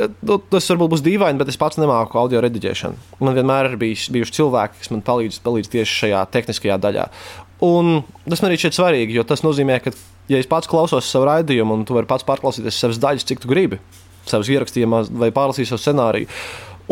nu, 0.00 0.38
Tas 0.50 0.70
varbūt 0.72 0.94
būs 0.94 1.04
dīvaini, 1.04 1.38
bet 1.38 1.52
es 1.52 1.60
pats 1.60 1.78
nemāku 1.78 2.18
audio 2.18 2.40
rediģēšanu. 2.42 3.20
Man 3.20 3.36
vienmēr 3.36 3.70
ir 3.70 3.78
bijis, 3.80 4.08
bijuši 4.14 4.38
cilvēki, 4.40 4.80
kas 4.80 4.92
man 4.94 5.04
palīdz, 5.06 5.42
palīdz 5.44 5.70
tieši 5.76 5.98
šajā 6.00 6.22
tehniskajā 6.32 6.78
daļā. 6.82 7.06
Un 7.62 8.00
tas 8.24 8.40
man 8.42 8.50
arī 8.50 8.58
šķiet 8.58 8.78
svarīgi, 8.78 9.18
jo 9.18 9.26
tas 9.28 9.44
nozīmē, 9.44 9.78
ka 9.84 9.92
ja 10.30 10.40
es 10.40 10.48
pats 10.50 10.70
klausos 10.70 11.08
savu 11.10 11.26
raidījumu, 11.28 11.78
un 11.78 11.84
tu 11.88 11.96
vari 11.96 12.08
pats 12.10 12.26
pārklausīties 12.28 12.78
savas 12.78 13.00
daļas, 13.02 13.26
cik 13.28 13.42
tu 13.42 13.50
gribi, 13.50 13.80
savus 14.28 14.50
ierakstījumus 14.52 15.12
vai 15.18 15.32
pārlasīt 15.34 15.70
savu 15.70 15.82
scenāriju. 15.82 16.30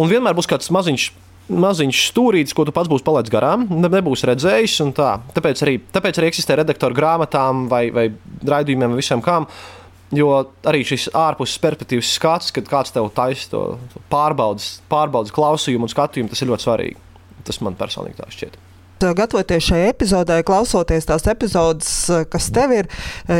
Un 0.00 0.10
vienmēr 0.10 0.36
būs 0.38 0.50
kāds 0.50 0.72
maziņš. 0.74 1.10
Maziņš 1.50 2.00
stūrītis, 2.12 2.54
ko 2.54 2.62
tu 2.62 2.70
pats 2.70 2.86
būsi 2.86 3.02
palaidis 3.02 3.32
garām, 3.34 3.64
ne, 3.74 3.88
nebūsi 3.90 4.28
redzējis. 4.30 4.76
Tā. 4.94 5.16
Tāpēc, 5.34 5.64
arī, 5.66 5.74
tāpēc 5.90 6.20
arī 6.20 6.28
eksistē 6.30 6.54
redaktora 6.60 6.94
grāmatām 6.94 7.64
vai, 7.72 7.88
vai 7.90 8.06
raidījumiem, 8.46 8.94
vai 8.94 9.00
visam 9.00 9.24
kām. 9.24 9.48
Jo 10.14 10.30
arī 10.66 10.84
šis 10.86 11.08
ārpus 11.14 11.58
perspektīvas 11.62 12.14
skats, 12.14 12.54
kad 12.54 12.70
kāds 12.70 12.94
tev 12.94 13.10
taisa 13.18 13.50
to 13.50 13.66
pārbaudas, 14.14 14.76
pārbaudas 14.90 15.34
klausījumu 15.34 15.90
un 15.90 15.94
skatījumu, 15.94 16.30
tas 16.30 16.46
ir 16.46 16.54
ļoti 16.54 16.68
svarīgi. 16.68 17.06
Tas 17.50 17.62
man 17.66 17.78
personīgi 17.82 18.22
tā 18.22 18.30
šķiet 18.30 18.69
gatavoties 19.01 19.70
šai 19.70 19.80
epizodē, 19.90 20.40
klausoties 20.46 21.09
tās 21.09 21.26
epizodes, 21.30 21.92
kas 22.32 22.51
tev 22.55 22.74
ir, 22.76 22.90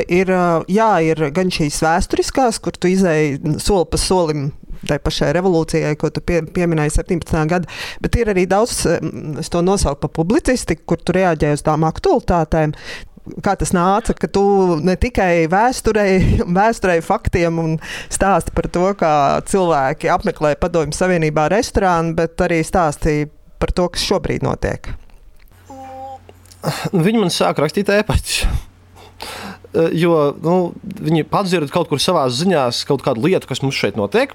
ir, 0.07 0.33
jā, 0.71 0.91
ir 1.07 1.29
gan 1.37 1.53
šīs 1.53 1.83
vēsturiskās, 1.85 2.61
kur 2.63 2.77
tu 2.79 2.91
izēji 2.91 3.59
soli 3.63 3.89
pa 3.91 4.01
solim 4.01 4.51
tai 4.89 4.99
pašai 5.03 5.35
revolūcijai, 5.37 5.97
ko 6.01 6.11
tu 6.15 6.23
pie, 6.25 6.41
pieminēji 6.55 6.95
17. 7.01 7.37
gada, 7.51 7.69
bet 8.03 8.17
ir 8.21 8.33
arī 8.33 8.47
daudz, 8.49 8.87
es 9.41 9.53
to 9.53 9.63
nosaucu 9.65 10.01
par 10.07 10.13
publicistiku, 10.17 10.87
kur 10.93 11.03
tu 11.03 11.17
reaģēji 11.17 11.61
uz 11.61 11.65
tām 11.67 11.87
aktualitātēm. 11.89 12.75
Kā 13.45 13.53
tas 13.61 13.75
nāca, 13.77 14.15
ka 14.17 14.31
tu 14.33 14.43
ne 14.81 14.97
tikai 14.99 15.45
vēsturei, 15.53 16.15
vēsturei 16.61 17.03
faktiem 17.05 17.61
un 17.63 17.77
stāsti 18.09 18.55
par 18.57 18.71
to, 18.73 18.89
kā 18.99 19.13
cilvēki 19.51 20.11
apmeklē 20.11 20.57
Padomju 20.61 20.97
Savienībā 20.97 21.51
restorānu, 21.53 22.17
bet 22.19 22.41
arī 22.49 22.63
stāstīja 22.67 23.29
par 23.61 23.77
to, 23.77 23.91
kas 23.93 24.09
šobrīd 24.09 24.47
notiek. 24.47 24.89
Viņi 27.07 27.23
man 27.23 27.33
sāk 27.33 27.61
rakstīt 27.63 27.93
ēpastus. 27.93 28.45
Eh, 29.71 29.93
jo 30.03 30.35
nu, 30.43 30.57
viņi 30.83 31.29
padzird 31.31 31.71
kaut 31.71 31.91
kur 31.91 32.03
savā 32.03 32.27
ziņā 32.33 32.67
kaut 32.89 33.05
kādu 33.07 33.29
lietu, 33.29 33.47
kas 33.51 33.63
mums 33.63 33.79
šeit 33.79 33.99
notiek. 34.01 34.35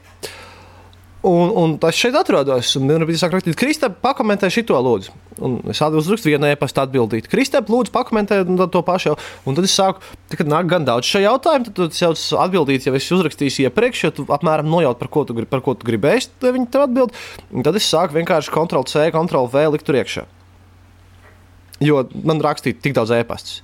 Un, 1.25 1.49
un 1.57 1.71
es 1.89 1.97
šeit. 1.97 2.13
Vienā 2.13 3.01
brīdī 3.01 3.17
sāk 3.17 3.33
rakstīt, 3.33 3.57
Kristap, 3.57 3.97
pakomentē 4.03 4.45
šo 4.53 4.77
lūdzu. 4.85 5.15
Un 5.41 5.57
es 5.73 5.81
uzrakstu 5.81 6.29
vienu 6.29 6.47
e-pastu 6.47 6.83
atbildīt. 6.83 7.25
Kristap, 7.31 7.71
lūdzu, 7.73 7.91
pakomentē 7.91 8.43
to 8.45 8.83
pašu. 8.85 9.09
Jau. 9.09 9.15
Un 9.49 9.57
tad 9.57 9.65
es 9.65 9.73
sāku, 9.73 10.05
tad, 10.29 10.37
kad 10.37 10.53
nāk 10.53 10.69
gan 10.69 10.85
daudz 10.85 11.09
šo 11.09 11.23
jautājumu, 11.25 11.73
tad 11.73 11.97
es 11.97 12.03
jau 12.03 12.13
atbildīju, 12.45 12.85
ja 12.85 12.95
es 13.01 13.09
uzrakstīju 13.17 13.65
iepriekš, 13.65 14.05
ja 14.05 14.13
tu 14.13 14.27
apmēram 14.29 14.69
nojaut, 14.69 15.01
par 15.01 15.09
ko 15.11 15.25
tu, 15.25 15.35
par 15.49 15.65
ko 15.65 15.73
tu 15.73 15.89
gribēji, 15.89 16.29
tad 16.37 16.55
viņi 16.55 16.69
tev 16.71 16.85
atbild. 16.85 17.17
Un 17.49 17.65
tad 17.65 17.81
es 17.81 17.89
sāku 17.89 18.21
vienkārši 18.21 18.53
Ctrl 18.53 18.85
C, 18.85 19.09
Ctrl 19.17 19.49
V 19.49 19.67
likt 19.73 19.89
tur 19.89 19.97
iekšā. 19.97 20.29
Jo 21.83 22.05
man 22.23 22.39
rakstīja 22.39 22.77
tik 22.79 22.95
daudz 22.95 23.11
e-pastus. 23.11 23.59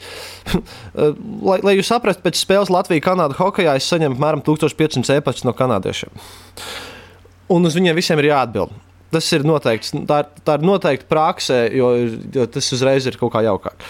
lai, 1.49 1.59
lai 1.64 1.76
jūs 1.78 1.91
saprastu, 1.93 2.26
pēc 2.26 2.41
spēles 2.41 2.72
Latvijas-Canāda 2.74 3.38
hokeja 3.39 3.78
es 3.80 3.88
saņemu 3.88 4.18
apmēram 4.18 4.43
1500 4.43 5.22
e-pastus 5.22 5.47
no 5.47 5.55
kanādiešiem. 5.55 6.12
Un 7.51 7.68
uz 7.68 7.78
viņiem 7.78 7.95
visiem 7.95 8.20
ir 8.20 8.32
jāatbild. 8.34 8.74
Tas 9.12 9.28
ir 9.36 9.43
noteikts, 9.43 9.91
tā, 10.07 10.22
ir, 10.24 10.43
tā 10.47 10.55
ir 10.55 10.68
noteikti 10.68 11.07
praksē, 11.12 11.66
jo, 11.76 11.91
jo 12.32 12.47
tas 12.51 12.68
uzreiz 12.76 13.07
ir 13.07 13.20
kaut 13.20 13.34
kā 13.34 13.43
jaukāk. 13.43 13.88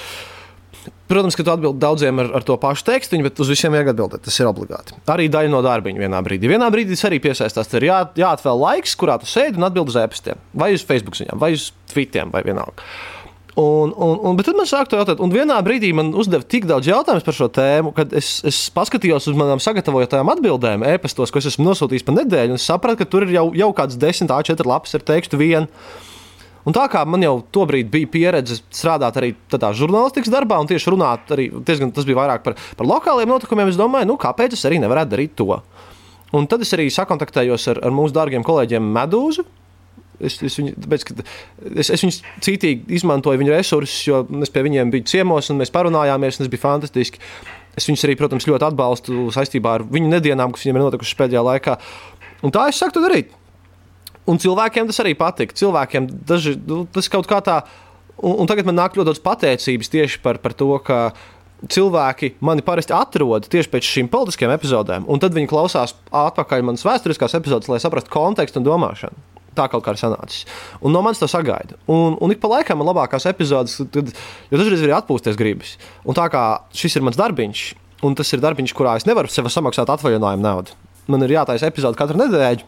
Protams, 1.11 1.36
ka 1.36 1.43
tu 1.43 1.51
atbildi 1.51 1.82
daudziem 1.82 2.22
ar, 2.24 2.30
ar 2.39 2.45
to 2.47 2.55
pašu 2.57 2.86
tekstu, 2.88 3.19
bet 3.22 3.39
uz 3.43 3.49
visiem 3.51 3.74
vajag 3.76 3.91
atbildēt. 3.91 4.24
Tas 4.26 4.38
ir 4.39 4.47
obligāti. 4.49 4.95
Arī 5.11 5.28
daļa 5.34 5.51
no 5.51 5.59
darbiņa 5.65 6.05
vienā 6.05 6.22
brīdī. 6.26 6.49
Vienā 6.49 6.69
brīdī 6.74 6.95
tas 6.95 7.09
arī 7.09 7.19
piesaistās. 7.22 7.69
Tur 7.69 7.84
ir 7.84 7.89
jā, 7.89 7.97
jāatvēl 8.24 8.61
laiks, 8.63 8.95
kurā 8.97 9.17
tu 9.22 9.30
sēdi 9.30 9.59
un 9.59 9.67
atbild 9.67 9.91
uz 9.91 9.97
e-pastiem, 9.99 10.39
vai 10.57 10.72
uz 10.78 10.86
Facebook 10.88 11.19
ziņām, 11.19 11.41
vai 11.41 11.51
uz 11.57 11.67
Twitter, 11.91 12.32
vai 12.32 12.45
vienalga. 12.47 12.88
Un, 13.62 13.91
un, 13.97 14.20
un, 14.26 14.38
bet 14.39 14.47
tad 14.47 14.57
man 14.57 14.68
sāka 14.70 14.97
jautāt, 14.97 15.20
un 15.22 15.32
vienā 15.34 15.57
brīdī 15.66 15.91
man 15.93 16.14
uzdeva 16.18 16.45
tik 16.47 16.66
daudz 16.70 16.88
jautājumu 16.88 17.26
par 17.26 17.36
šo 17.36 17.47
tēmu, 17.53 17.91
kad 17.97 18.14
es, 18.18 18.30
es 18.47 18.62
paskatījos 18.74 19.28
uz 19.30 19.38
manām 19.38 19.59
sagatavotajām 19.62 20.32
atbildēm, 20.34 20.86
e-pastos, 20.93 21.34
ko 21.34 21.41
es 21.41 21.49
esmu 21.51 21.68
nosūtījis 21.68 22.05
pa 22.07 22.16
nedēļu, 22.16 22.55
un 22.55 22.62
sapratu, 22.62 23.01
ka 23.01 23.09
tur 23.12 23.28
ir 23.28 23.36
jau, 23.36 23.45
jau 23.57 23.70
kāds 23.78 23.99
10 24.01 24.32
A4 24.32 24.66
lapas 24.72 24.97
ar 24.97 25.05
tekstu 25.12 25.41
vienu. 25.41 25.68
Un 26.66 26.78
tā 26.78 26.88
kā 26.93 27.03
man 27.09 27.26
jau 27.26 27.36
tobrīd 27.53 27.89
bija 27.91 28.09
pieredze 28.14 28.59
strādāt 28.64 29.18
arī 29.20 29.34
tādā 29.51 29.74
žurnālistikas 29.78 30.32
darbā, 30.32 30.59
un 30.62 30.70
tieši 30.70 30.93
runāt, 30.93 31.30
arī, 31.34 31.49
diezgan, 31.68 31.93
tas 31.93 32.07
bija 32.07 32.22
vairāk 32.22 32.45
par, 32.45 32.57
par 32.78 32.89
lokāliem 32.89 33.34
notikumiem, 33.34 33.74
es 33.74 33.80
domāju, 33.80 34.14
nu, 34.14 34.20
kāpēc 34.22 34.55
es 34.57 34.68
arī 34.70 34.82
nevarētu 34.82 35.16
darīt 35.16 35.38
to. 35.41 35.57
Un 36.38 36.45
tad 36.47 36.64
es 36.64 36.72
arī 36.78 36.86
sakontaktējos 36.93 37.68
ar, 37.74 37.82
ar 37.89 37.93
mūsu 37.95 38.16
dārgiem 38.16 38.45
kolēģiem 38.47 38.93
Medūzu, 38.95 39.43
Es, 40.28 40.38
es, 40.45 40.57
viņu, 40.59 40.76
tāpēc, 40.84 41.05
es, 41.74 41.89
es 41.89 42.03
viņus 42.05 42.22
cītīgi 42.45 42.95
izmantoju, 42.99 43.41
viņu 43.41 43.55
resursus, 43.55 43.97
jo 44.07 44.22
es 44.45 44.53
pie 44.53 44.63
viņiem 44.67 44.93
biju 44.93 45.07
ciemos 45.09 45.49
un 45.51 45.61
mēs 45.61 45.74
parunājāmies, 45.74 46.38
un 46.38 46.45
tas 46.45 46.53
bija 46.53 46.65
fantastiski. 46.65 47.22
Es 47.80 47.88
viņus 47.88 48.03
arī, 48.07 48.17
protams, 48.19 48.47
ļoti 48.49 48.67
atbalstu 48.67 49.30
saistībā 49.34 49.78
ar 49.78 49.86
viņu 49.88 50.11
nedienām, 50.11 50.51
kas 50.51 50.65
viņiem 50.65 50.80
ir 50.80 50.86
notikušas 50.86 51.19
pēdējā 51.22 51.43
laikā. 51.47 51.78
Un 52.45 52.53
tā 52.53 52.67
es 52.69 52.82
saku, 52.82 52.97
to 52.97 53.05
darīt. 53.05 53.32
Un 54.30 54.39
cilvēkiem 54.41 54.89
tas 54.89 54.99
arī 55.01 55.13
patīk. 55.17 55.55
Cilvēkiem 55.57 56.09
daži, 56.28 56.57
nu, 56.67 56.84
tas 56.93 57.07
kaut 57.11 57.30
kā 57.30 57.39
tā, 57.45 57.61
un, 58.19 58.41
un 58.43 58.49
tagad 58.49 58.67
man 58.67 58.78
nāk 58.78 58.97
ļoti 58.97 59.09
daudz 59.13 59.24
pateicības 59.24 59.93
tieši 59.93 60.19
par, 60.26 60.41
par 60.43 60.55
to, 60.57 60.74
ka 60.86 60.99
cilvēki 61.69 62.36
mani 62.41 62.63
parasti 62.65 62.93
atrod 62.97 63.45
tieši 63.51 63.69
pēc 63.72 63.89
šīm 63.95 64.09
politiskajām 64.11 64.53
epizodēm, 64.55 65.05
un 65.09 65.22
tad 65.22 65.36
viņi 65.38 65.49
klausās 65.51 65.93
atpakaļ 66.09 66.65
manas 66.65 66.86
vēsturiskās 66.86 67.38
epizodes, 67.38 67.69
lai 67.69 67.82
saprastu 67.84 68.13
kontekstu 68.13 68.61
un 68.61 68.67
domāšanu. 68.67 69.30
Tā 69.57 69.65
kaut 69.67 69.83
kā 69.83 69.91
ir 69.91 69.99
sanācis. 69.99 70.45
Un 70.79 70.93
no 70.95 71.01
manis 71.03 71.19
tas 71.19 71.33
sagaida. 71.35 71.75
Un, 71.91 72.15
un 72.23 72.31
ik 72.31 72.39
pa 72.39 72.47
laikam 72.53 72.79
man 72.79 72.87
labākās 72.87 73.27
epizodes, 73.27 73.81
tad, 73.91 74.13
jo 74.47 74.59
dažreiz 74.59 74.85
arī 74.85 74.93
atpūsties 74.95 75.39
gribas. 75.39 75.73
Un 76.07 76.15
tā 76.15 76.29
kā 76.31 76.43
šis 76.77 76.95
ir 76.95 77.03
mans 77.03 77.19
darbiņš, 77.19 77.63
un 78.07 78.15
tas 78.15 78.31
ir 78.31 78.43
darbiņš, 78.43 78.75
kurā 78.77 78.95
es 78.99 79.07
nevaru 79.09 79.31
sev 79.31 79.49
samaksāt 79.51 79.91
atvaļinājumu 79.91 80.45
naudu. 80.45 80.77
man 81.11 81.23
ir 81.25 81.33
jātaisa 81.35 81.67
epizode 81.67 81.99
katru 81.99 82.21
nedēļu. 82.21 82.63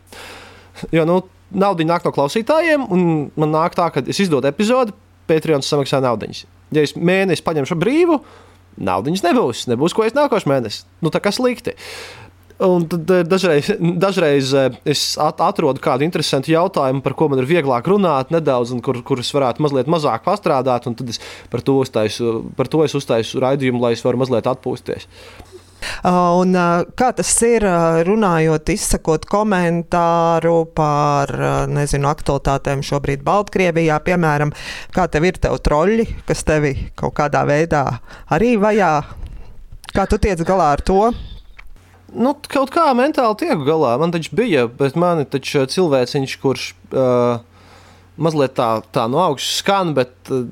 Jo 0.91 1.05
nu, 1.07 1.21
nauda 1.53 1.85
nāk 1.87 2.03
no 2.03 2.11
klausītājiem, 2.11 2.87
un 2.91 3.05
man 3.39 3.53
nāk 3.53 3.77
tā, 3.77 3.87
ka 3.93 4.03
es 4.09 4.19
izdodu 4.19 4.49
epizodi, 4.49 4.95
Patreon 5.29 5.63
samaksā 5.63 6.01
naudas. 6.03 6.43
Ja 6.73 6.83
es 6.83 6.95
mēnesi 6.99 7.45
paņemšu 7.45 7.77
brīvu, 7.79 8.17
naudas 8.83 9.23
nebūs. 9.23 9.67
Nebūs 9.71 9.95
ko 9.95 10.03
es 10.03 10.17
nākošais 10.17 10.49
mēnesis. 10.49 10.83
Nu, 10.99 11.13
tā 11.13 11.21
kā 11.23 11.31
slikti. 11.31 11.77
Un 12.61 12.85
tad 12.85 13.09
eh, 13.09 13.23
dažreiz, 13.25 13.71
dažreiz 13.79 14.51
eh, 14.53 14.75
es 14.85 15.01
atrodu 15.17 15.81
kādu 15.81 16.05
interesantu 16.05 16.53
jautājumu, 16.53 17.01
par 17.01 17.15
ko 17.17 17.27
man 17.31 17.41
ir 17.41 17.49
vieglāk 17.49 17.87
runāt, 17.89 18.29
nedaudz, 18.33 18.75
un 18.75 18.83
kur, 18.85 18.99
kur 19.05 19.23
es 19.23 19.31
varētu 19.33 19.63
mazliet 19.65 19.89
mazāk 19.89 20.25
pastrādāt. 20.27 20.85
Tad 20.85 21.09
es 21.09 21.19
par 21.49 21.65
to 21.65 21.79
uztaisu, 21.81 22.43
par 22.57 22.69
to 22.69 22.83
es 22.85 22.93
uztaisu 22.97 23.41
raidījumu, 23.41 23.81
lai 23.81 23.95
es 23.97 24.05
varu 24.05 24.21
mazliet 24.21 24.49
atpūsties. 24.51 25.09
Uh, 25.83 26.39
un, 26.39 26.53
uh, 26.55 26.85
kā 26.95 27.09
tas 27.17 27.33
ir 27.43 27.65
uh, 27.67 27.99
runājot, 28.07 28.69
izsakot 28.71 29.25
komentāru 29.27 30.61
par 30.77 31.33
nezinu, 31.67 32.07
aktualitātēm 32.13 32.85
šobrīd 32.85 33.25
Baltkrievijā, 33.27 33.97
piemēram, 34.05 34.53
kā 34.95 35.09
tev 35.11 35.27
ir 35.27 35.41
tev 35.43 35.57
troļļi, 35.65 36.07
kas 36.29 36.45
tevi 36.47 36.77
kaut 36.95 37.17
kādā 37.19 37.43
veidā 37.49 37.83
arī 38.31 38.55
vajā? 38.61 38.95
Kā 39.93 40.07
tu 40.07 40.21
tiec 40.21 40.39
galā 40.47 40.71
ar 40.77 40.87
to? 40.87 41.11
Nu, 42.13 42.35
kaut 42.49 42.71
kā 42.73 42.85
mentāli 42.97 43.39
tiek 43.41 43.65
galā. 43.65 43.95
Man 44.01 44.13
taču 44.13 44.35
bija, 44.37 44.67
bet 44.69 44.97
man 44.99 45.23
ir 45.23 45.29
cilvēciņš, 45.73 46.35
kurš 46.43 46.69
uh, 46.93 47.41
mazliet 48.21 48.55
tā, 48.57 48.69
tā 48.93 49.07
no 49.09 49.21
augšas 49.23 49.59
skan, 49.63 49.93
bet 49.97 50.13
uh, 50.29 50.45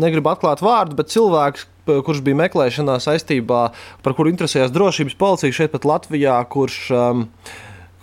negribu 0.00 0.32
atklāt 0.32 0.64
vārdu, 0.64 0.96
bet 0.98 1.12
cilvēks, 1.12 1.68
kurš 1.86 2.22
bija 2.26 2.40
meklēšanā 2.40 2.96
saistībā, 3.02 3.62
par 4.02 4.16
kuru 4.18 4.32
interesējās 4.32 4.74
drošības 4.74 5.18
policija 5.20 5.54
šeit 5.54 5.74
pat 5.74 5.86
Latvijā, 5.86 6.38
kurš, 6.50 6.80
um, 6.96 7.26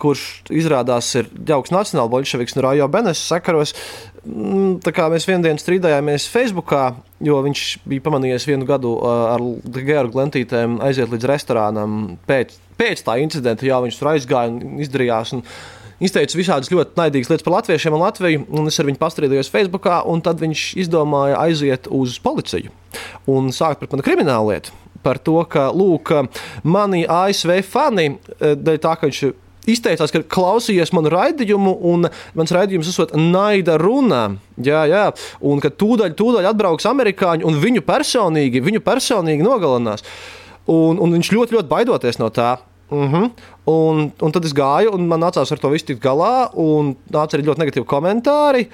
kurš 0.02 0.24
izrādās 0.52 1.10
ir 1.18 1.28
jauks 1.48 1.72
nacionāla 1.74 2.10
bolševiks 2.12 2.56
no 2.56 2.64
Rajo 2.66 2.88
Benes 2.92 3.22
sakaros. 3.28 3.74
Mm, 4.24 4.80
tā 4.84 4.94
kā 4.96 5.06
mēs 5.12 5.26
vienā 5.28 5.44
dienā 5.44 5.60
strīdējāmies 5.60 6.26
Facebookā, 6.32 6.94
jo 7.24 7.38
viņš 7.44 7.64
bija 7.88 8.04
pamanījies 8.06 8.48
vienu 8.48 8.68
gadu 8.68 8.96
ar 9.04 9.44
Georgu 9.76 10.22
Lentītēm 10.22 10.78
aiziet 10.84 11.12
līdz 11.12 11.28
restorānam 11.28 12.02
pēc, 12.28 12.56
pēc 12.80 13.04
tā 13.04 13.18
incidenta, 13.22 13.68
jā, 13.68 13.80
viņš 13.84 14.00
tur 14.00 14.14
aizgāja 14.14 14.52
un 14.52 14.84
izdarījās. 14.84 15.34
Un, 15.36 15.44
izteica 16.04 16.38
visādas 16.38 16.72
ļoti 16.72 16.98
naidīgas 16.98 17.30
lietas 17.30 17.46
par 17.46 17.58
latviešiem 17.58 17.96
un 17.96 18.02
Latviju, 18.02 18.46
un 18.58 18.70
es 18.70 18.78
ar 18.80 18.88
viņu 18.88 19.00
pastrīdējos 19.00 19.52
Facebook, 19.52 19.86
un 20.10 20.24
tad 20.24 20.40
viņš 20.42 20.64
izdomāja 20.84 21.38
aiziet 21.44 21.88
uz 21.92 22.18
policiju 22.22 22.72
un 23.30 23.52
sākt 23.54 23.82
par 23.82 23.92
mani 23.92 24.06
kriminālu 24.06 24.52
lietu. 24.52 24.74
Par 25.04 25.18
to, 25.20 25.36
ka 25.50 25.68
lūk, 25.68 26.14
mani 26.64 27.02
ASV 27.04 27.58
fani, 27.68 28.14
dēļ 28.40 28.78
tā, 28.80 28.94
ka 28.96 29.10
viņš 29.10 29.20
izteicās, 29.70 30.12
ka 30.12 30.22
klausījies 30.36 30.92
manu 30.96 31.12
raidījumu, 31.14 31.74
un 31.90 32.08
mans 32.36 32.54
raidījums 32.54 32.90
esot 32.90 33.14
naida 33.18 33.78
runa. 33.80 34.26
Jā, 34.60 34.84
jā, 34.90 35.06
un 35.42 35.62
ka 35.62 35.72
tūdaļ, 35.72 36.14
tūdaļ 36.18 36.50
atbrauks 36.52 36.86
amerikāņi 36.90 37.46
un 37.48 37.58
viņu 37.62 37.84
personīgi, 37.86 38.62
viņu 38.64 38.84
personīgi 38.84 39.46
nogalinās. 39.46 40.06
Un, 40.70 41.00
un 41.02 41.18
viņš 41.18 41.32
ļoti, 41.34 41.58
ļoti 41.58 41.70
baidoties 41.70 42.20
no 42.22 42.30
tā. 42.32 42.56
Uh 42.94 43.10
-huh. 43.10 43.30
un, 43.64 44.12
un 44.20 44.32
tad 44.32 44.44
es 44.44 44.52
gāju, 44.52 44.92
un 44.94 45.08
man 45.08 45.20
nācās 45.20 45.50
ar 45.52 45.58
to 45.58 45.68
visu 45.72 45.86
tikt 45.86 46.02
galā, 46.04 46.50
un 46.52 46.94
nāca 47.10 47.34
arī 47.34 47.46
ļoti 47.48 47.60
negatīvi 47.62 47.86
komentāri. 47.88 48.68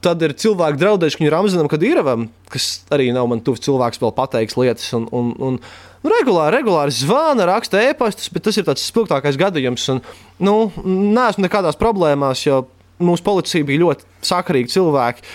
Tad 0.00 0.22
ir 0.22 0.34
cilvēki 0.34 0.78
draudējuši, 0.78 1.24
ir 1.24 1.32
Ramzanam, 1.32 1.68
kad 1.68 1.82
ir 1.82 1.96
Iravam, 1.96 2.28
kas 2.48 2.84
arī 2.90 3.12
nav 3.12 3.26
man 3.26 3.40
tuvs 3.40 3.60
cilvēks, 3.60 3.98
vēl 3.98 4.12
pateiks 4.14 4.56
lietas. 4.56 4.92
Un, 4.94 5.08
un, 5.10 5.32
un, 5.38 5.58
nu, 6.04 6.12
regulāri, 6.12 6.58
regulāri 6.58 6.94
zvana, 6.94 7.46
raksta 7.50 7.82
e-pastus, 7.90 8.30
bet 8.32 8.46
tas 8.48 8.58
ir 8.58 8.66
tas 8.68 8.86
spilgtākais 8.90 9.38
gadījums. 9.40 9.86
Un, 9.94 10.02
nu, 10.42 10.56
neesmu 10.86 11.46
nekādās 11.46 11.78
problēmās, 11.80 12.44
jo 12.46 12.64
mūsu 13.02 13.24
policija 13.26 13.66
bija 13.66 13.84
ļoti 13.84 14.26
sakarīgi 14.26 14.74
cilvēki 14.74 15.26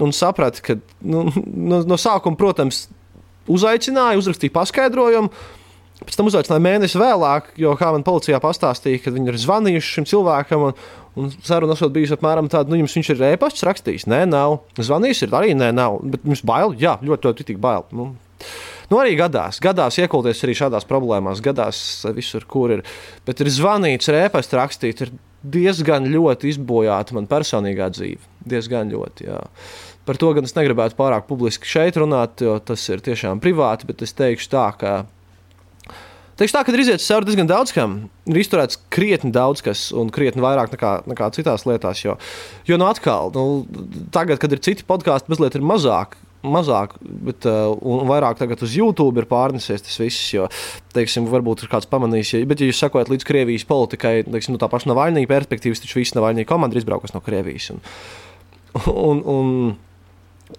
un 0.00 0.14
saprata, 0.16 0.62
ka 0.64 0.78
nu, 1.04 1.26
no, 1.44 1.82
no 1.88 1.98
sākuma, 2.00 2.38
protams, 2.38 2.86
uzaicināja, 3.50 4.20
uzrakstīja 4.20 4.54
paskaidrojumu. 4.54 5.32
Pēc 6.00 6.16
tam 6.16 6.30
uzaicināja 6.30 6.64
mēnesi 6.64 6.96
vēlāk, 6.96 7.50
jo, 7.60 7.74
kā 7.76 7.90
man 7.92 8.04
policijā 8.06 8.38
pastāstīja, 8.40 9.02
kad 9.04 9.12
viņi 9.12 9.34
ir 9.34 9.36
zvanījuši 9.42 9.96
šim 9.98 10.06
cilvēkam. 10.08 10.70
Un, 10.70 10.78
un 11.20 11.28
saruna 11.44 11.76
esot 11.76 11.92
bijusi 11.92 12.16
apmēram 12.16 12.48
tāda, 12.48 12.72
nu, 12.72 12.78
jums 12.80 12.94
viņš 12.96 13.10
ir 13.12 13.24
e-pasts 13.34 13.66
rakstījis. 13.68 14.06
Nē, 14.08 14.22
nav. 14.30 14.62
Zvanījis 14.80 15.26
ir 15.26 15.36
arī, 15.36 15.52
nē, 15.58 15.68
nav. 15.76 15.98
Bet 16.14 16.24
jums 16.24 16.40
bail? 16.48 16.72
Jā, 16.80 16.96
ļoti, 17.04 17.28
ļoti, 17.28 17.44
ļoti 17.44 17.58
bail. 17.60 17.84
Nu, 17.92 18.08
nu, 18.90 19.00
arī 19.00 19.16
gadās, 19.18 19.60
gadās 19.62 19.98
iekulties 20.02 20.44
arī 20.46 20.56
šādās 20.58 20.86
problēmās, 20.88 21.42
gadās 21.44 21.82
visur, 22.16 22.46
kur 22.50 22.76
ir. 22.78 22.84
Bet 23.26 23.42
ir 23.42 23.52
zvanīts, 23.54 24.10
ir 24.10 24.24
e-pasts 24.24 24.56
rakstīt, 24.58 25.04
ir 25.06 25.14
diezgan 25.40 26.08
ļoti 26.10 26.50
izbojāta 26.52 27.16
man 27.16 27.28
personīgā 27.30 27.88
dzīve. 27.94 28.20
Diezgan 28.50 28.92
ļoti, 28.92 29.30
jā. 29.30 29.40
Par 30.08 30.18
to 30.20 30.32
gan 30.34 30.48
es 30.48 30.56
negribētu 30.56 30.96
pārāk 30.98 31.28
publiski 31.28 31.68
šeit 31.68 31.96
runāt, 32.00 32.42
jo 32.42 32.58
tas 32.64 32.82
ir 32.90 33.02
tiešām 33.04 33.40
privāti, 33.40 33.86
bet 33.88 34.02
es 34.04 34.16
teikšu 34.16 34.52
tā, 34.52 34.66
ka 34.80 34.92
Teikšu 36.40 36.54
tā, 36.56 36.60
ka 36.64 36.72
ir 36.72 36.80
izietis 36.80 37.04
cauri 37.04 37.26
diezgan 37.28 37.48
daudz 37.50 37.72
kam. 37.76 37.94
Ir 38.24 38.38
izturēts 38.40 38.78
krietni 38.88 39.28
daudz 39.34 39.60
kas, 39.60 39.82
un 39.92 40.08
krietni 40.08 40.40
vairāk 40.40 40.70
nekā, 40.72 40.92
nekā 41.12 41.26
citās 41.36 41.66
lietās. 41.68 42.00
Jo, 42.00 42.14
jo 42.64 42.78
nu 42.80 42.86
atkal, 42.88 43.28
nu, 43.34 43.42
tagad, 44.14 44.40
kad 44.40 44.54
ir 44.56 44.62
citi 44.64 44.86
podkāsti, 44.88 45.28
mazliet 45.28 45.58
ir 45.58 45.66
mazāk. 45.68 46.16
Mazāk, 46.40 46.94
bet 47.00 47.44
uh, 47.44 47.74
vairāk 48.08 48.38
tagad 48.40 48.62
uz 48.64 48.72
YouTube 48.72 49.20
ir 49.20 49.26
pārnesies 49.28 49.84
tas 49.84 49.98
viss. 50.00 50.30
Jo, 50.32 50.46
teiksim, 50.96 51.26
varbūt 51.28 51.66
ir 51.66 51.72
kāds 51.72 51.88
pamanījis, 51.90 52.32
ja, 52.32 52.46
bet, 52.48 52.62
ja 52.62 52.70
jūs 52.70 52.80
sekojat 52.80 53.12
līdz 53.12 53.26
Krievijas 53.28 53.66
politikai, 53.68 54.14
teiksim, 54.24 54.56
no 54.56 54.62
tā 54.62 54.70
paša 54.72 54.88
Navaļņī 54.88 55.26
perspektīvas, 55.28 55.82
taču 55.84 56.00
visi 56.00 56.16
Navaļņī 56.16 56.46
komanda 56.48 56.76
ir 56.76 56.80
izbraukusi 56.80 57.16
no 57.16 57.20
Krievijas. 57.26 57.70
Un, 57.74 57.84
un, 58.88 59.22
un, 59.36 59.54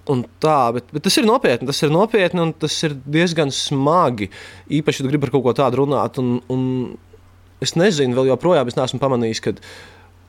Un 0.08 0.22
tā, 0.40 0.72
bet, 0.72 0.88
bet 0.96 1.04
tas 1.04 1.18
ir 1.20 1.26
nopietni. 1.28 1.68
Tas 1.68 1.82
ir 1.84 1.92
nopietni 1.92 2.40
un 2.40 2.54
tas 2.56 2.78
ir 2.88 2.94
diezgan 3.12 3.52
smagi. 3.52 4.30
Īpaši, 4.72 5.04
ja 5.04 5.10
gribi 5.10 5.26
par 5.26 5.34
kaut 5.34 5.44
ko 5.44 5.54
tādu 5.58 5.82
runāt. 5.82 6.20
Un, 6.22 6.38
un 6.52 6.62
es 7.64 7.76
nezinu, 7.76 8.16
vēl 8.18 8.32
joprojām 8.32 8.72
es 8.72 8.78
neesmu 8.80 9.02
pamanījis, 9.02 9.44
ka. 9.44 9.54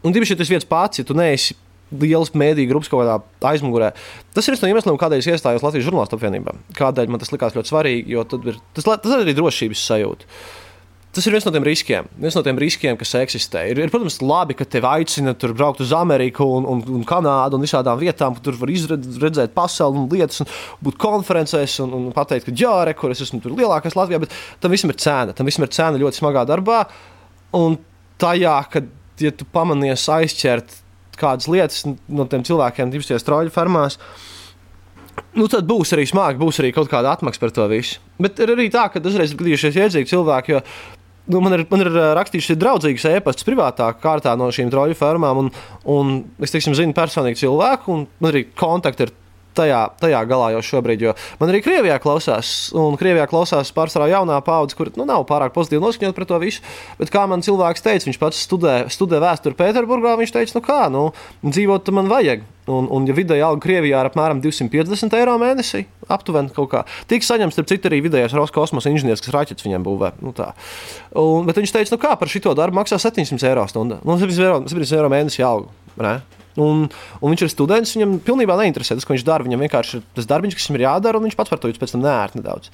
Un 0.03 0.14
tieši 0.14 0.36
tas 0.40 0.50
viens 0.50 0.66
pats, 0.66 0.98
ja 0.98 1.07
tu 1.07 1.14
neesi 1.14 1.55
liels 2.01 2.32
mēdīņu 2.38 2.70
grupas 2.70 2.90
kaut 2.93 3.05
kādā 3.05 3.18
aizmugurē. 3.53 3.93
Tas 4.32 4.49
ir 4.49 4.55
viens 4.55 4.64
no 4.64 4.72
iemesliem, 4.72 4.99
kādēļ 5.01 5.22
es 5.22 5.30
iestājos 5.34 5.64
Latvijas 5.64 5.88
žurnālistu 5.88 6.18
apvienībā. 6.18 6.57
Kādēļ 6.78 7.12
man 7.12 7.22
tas 7.22 7.32
likās 7.34 7.57
ļoti 7.57 7.72
svarīgi, 7.72 8.16
jo 8.16 8.26
ir, 8.49 8.61
tas, 8.76 8.88
tas 8.88 9.14
ir 9.14 9.24
arī 9.24 9.36
drošības 9.38 9.86
sajūta. 9.90 10.28
Tas 11.12 11.26
ir 11.28 11.34
viens 11.34 11.45
no 11.45 11.51
tiem 11.53 11.64
riskiem, 11.66 12.07
viens 12.16 12.36
no 12.38 12.40
tiem 12.40 12.57
riskiem 12.57 12.97
kas 12.97 13.11
eksistē. 13.18 13.66
Ir, 13.68 13.82
ir 13.84 13.90
protams, 13.93 14.14
labi, 14.24 14.55
ka 14.57 14.64
tevi 14.64 14.88
aicina 14.88 15.34
tur 15.36 15.53
braukt 15.53 15.82
uz 15.84 15.90
Ameriku 15.93 16.47
un, 16.57 16.64
un, 16.72 16.80
un 16.88 17.03
Kanādu 17.05 17.59
un 17.59 17.66
visādām 17.66 17.99
vietām, 18.01 18.32
kur 18.38 18.47
tur 18.47 18.57
var 18.57 18.72
redzēt 19.26 19.53
pasauli 19.53 20.01
un 20.01 20.07
lietas, 20.09 20.40
un 20.40 20.49
būt 20.80 20.97
konferencēs 21.03 21.76
un, 21.84 21.93
un 21.99 22.07
pateikt, 22.16 22.49
ka 22.49 22.57
jā, 22.57 22.72
re, 22.88 22.97
kur 22.97 23.12
es 23.12 23.20
esmu 23.26 23.43
tur 23.45 23.53
lielākais 23.59 23.99
Latvijā, 23.99 24.22
bet 24.24 24.32
tam 24.64 24.72
visam 24.72 24.95
ir 24.95 24.97
cena. 25.05 25.36
Tam 25.36 25.53
visam 25.53 25.68
ir 25.68 25.74
cena 25.76 26.01
ļoti 26.01 26.22
smagā 26.22 26.47
darbā. 26.49 26.80
Un 27.61 27.76
tajā, 28.22 28.57
kad 28.72 28.88
ja 29.20 29.36
tu 29.36 29.45
pamanies 29.53 30.09
aizķert 30.09 30.78
kādas 31.18 31.48
lietas 31.52 31.82
no 31.86 32.28
tiem 32.30 32.44
cilvēkiem, 32.46 32.92
divas 32.92 33.26
troļu 33.26 33.54
fermās, 33.54 33.98
Nu, 35.36 35.44
tad 35.48 35.66
būs 35.68 35.92
arī 35.92 36.06
smagi, 36.08 36.40
būs 36.40 36.58
arī 36.60 36.70
kaut 36.72 36.88
kāda 36.88 37.10
atmaksa 37.12 37.40
par 37.40 37.52
to 37.52 37.64
visu. 37.68 38.00
Bet 38.20 38.38
ir 38.40 38.52
arī 38.52 38.66
tā, 38.72 38.86
ka 38.92 39.00
dažreiz 39.00 39.32
ir 39.32 39.38
gadījušies 39.40 39.78
iedzīgi 39.80 40.12
cilvēki, 40.12 40.54
jo 40.56 40.62
Nu, 41.30 41.38
man, 41.38 41.54
ir, 41.54 41.62
man 41.70 41.84
ir 41.84 41.94
rakstījuši 42.18 42.56
draudzīgas 42.58 43.04
e-pastas 43.12 43.46
privātā 43.46 43.86
kārtā 44.02 44.32
no 44.34 44.48
šīm 44.50 44.72
troļu 44.72 44.96
fermām, 44.98 45.44
un, 45.44 45.50
un 45.86 46.08
es 46.42 46.50
teiksim, 46.50 46.74
zinu 46.74 46.96
personīgi 46.96 47.44
cilvēku, 47.44 47.94
un 47.94 48.08
man 48.18 48.32
arī 48.32 48.42
kontakti 48.58 49.06
ir 49.06 49.12
tajā, 49.57 49.82
tajā 50.03 50.22
galā 50.28 50.53
jau 50.57 50.62
šobrīd. 50.72 51.05
Jo 51.07 51.14
man 51.40 51.53
arī 51.53 51.62
Krievijā 51.64 51.98
klausās, 52.03 52.70
un 52.78 52.96
Krievijā 53.00 53.26
klausās 53.30 53.72
pārsvarā 53.74 54.11
jaunā 54.12 54.38
paudze, 54.44 54.76
kur 54.78 54.92
nu, 54.98 55.07
nav 55.09 55.26
pārāk 55.28 55.55
pozitīvi 55.57 55.82
noskaņot 55.84 56.16
par 56.18 56.28
to 56.30 56.40
visu. 56.42 56.64
Bet 57.00 57.12
kā 57.14 57.26
man 57.30 57.44
cilvēks 57.44 57.84
teica, 57.84 58.09
viņš 58.09 58.20
pats 58.22 58.42
studē, 58.46 58.76
studē 58.92 59.22
vēsturi 59.22 59.59
Pēterburgā, 59.59 60.16
viņš 60.20 60.34
teica, 60.34 60.59
nu 60.59 60.64
kā, 60.64 60.80
nu, 60.92 61.07
dzīvot 61.46 61.92
man 61.96 62.11
vajag. 62.12 62.48
Un, 62.70 62.86
un 62.94 63.07
ja 63.09 63.14
vidēji 63.16 63.42
alga 63.42 63.59
Krievijā 63.64 63.98
ir 63.98 64.07
apmēram 64.07 64.38
250 64.42 65.16
eiro 65.18 65.32
mēnesī, 65.42 65.80
aptuveni 66.07 66.53
kaut 66.55 66.68
kā, 66.70 66.82
tika 67.11 67.26
saņemts, 67.26 67.57
starp 67.59 67.72
citu, 67.72 67.90
arī 67.90 67.98
vidējais 68.05 68.36
Roskosmosa 68.38 68.92
inženieris, 68.92 69.24
kas 69.24 69.34
raķetes 69.34 69.66
viņam 69.66 69.86
būvē. 69.88 70.12
Nu, 70.22 70.30
tā. 70.36 70.53
un, 71.18 71.48
bet 71.48 71.59
viņš 71.59 71.74
teica, 71.74 71.96
nu 71.96 71.98
kā 72.05 72.14
par 72.20 72.30
šo 72.30 72.55
darbu 72.55 72.78
maksā 72.78 73.00
700 73.03 73.50
eiro 73.50 73.66
stundu. 73.66 73.98
Nu, 74.07 74.14
700 74.20 74.46
eiro, 74.46 74.62
700 74.70 75.00
eiro 75.00 75.11
mēnesī 75.11 75.42
alga. 75.42 75.74
Ne? 75.98 76.14
Un, 76.61 76.84
un 77.20 77.32
viņš 77.32 77.46
ir 77.46 77.53
students, 77.53 77.94
viņam 77.96 78.18
pilnībā 78.26 78.57
neinteresē 78.61 78.98
tas, 78.98 79.07
ko 79.09 79.14
viņš 79.14 79.24
dara. 79.28 79.46
Viņam 79.46 79.64
vienkārši 79.64 79.98
ir 79.98 80.05
tas 80.18 80.28
darbs, 80.28 80.57
kas 80.59 80.68
viņam 80.68 80.80
ir 80.80 80.86
jādara, 80.88 81.20
un 81.20 81.28
viņš 81.28 81.38
pats 81.38 81.53
par 81.53 81.62
to 81.62 81.70
jūtas 81.70 81.80
pēc 81.80 81.94
tam 81.94 82.05
nērti 82.05 82.40
nedaudz. 82.40 82.72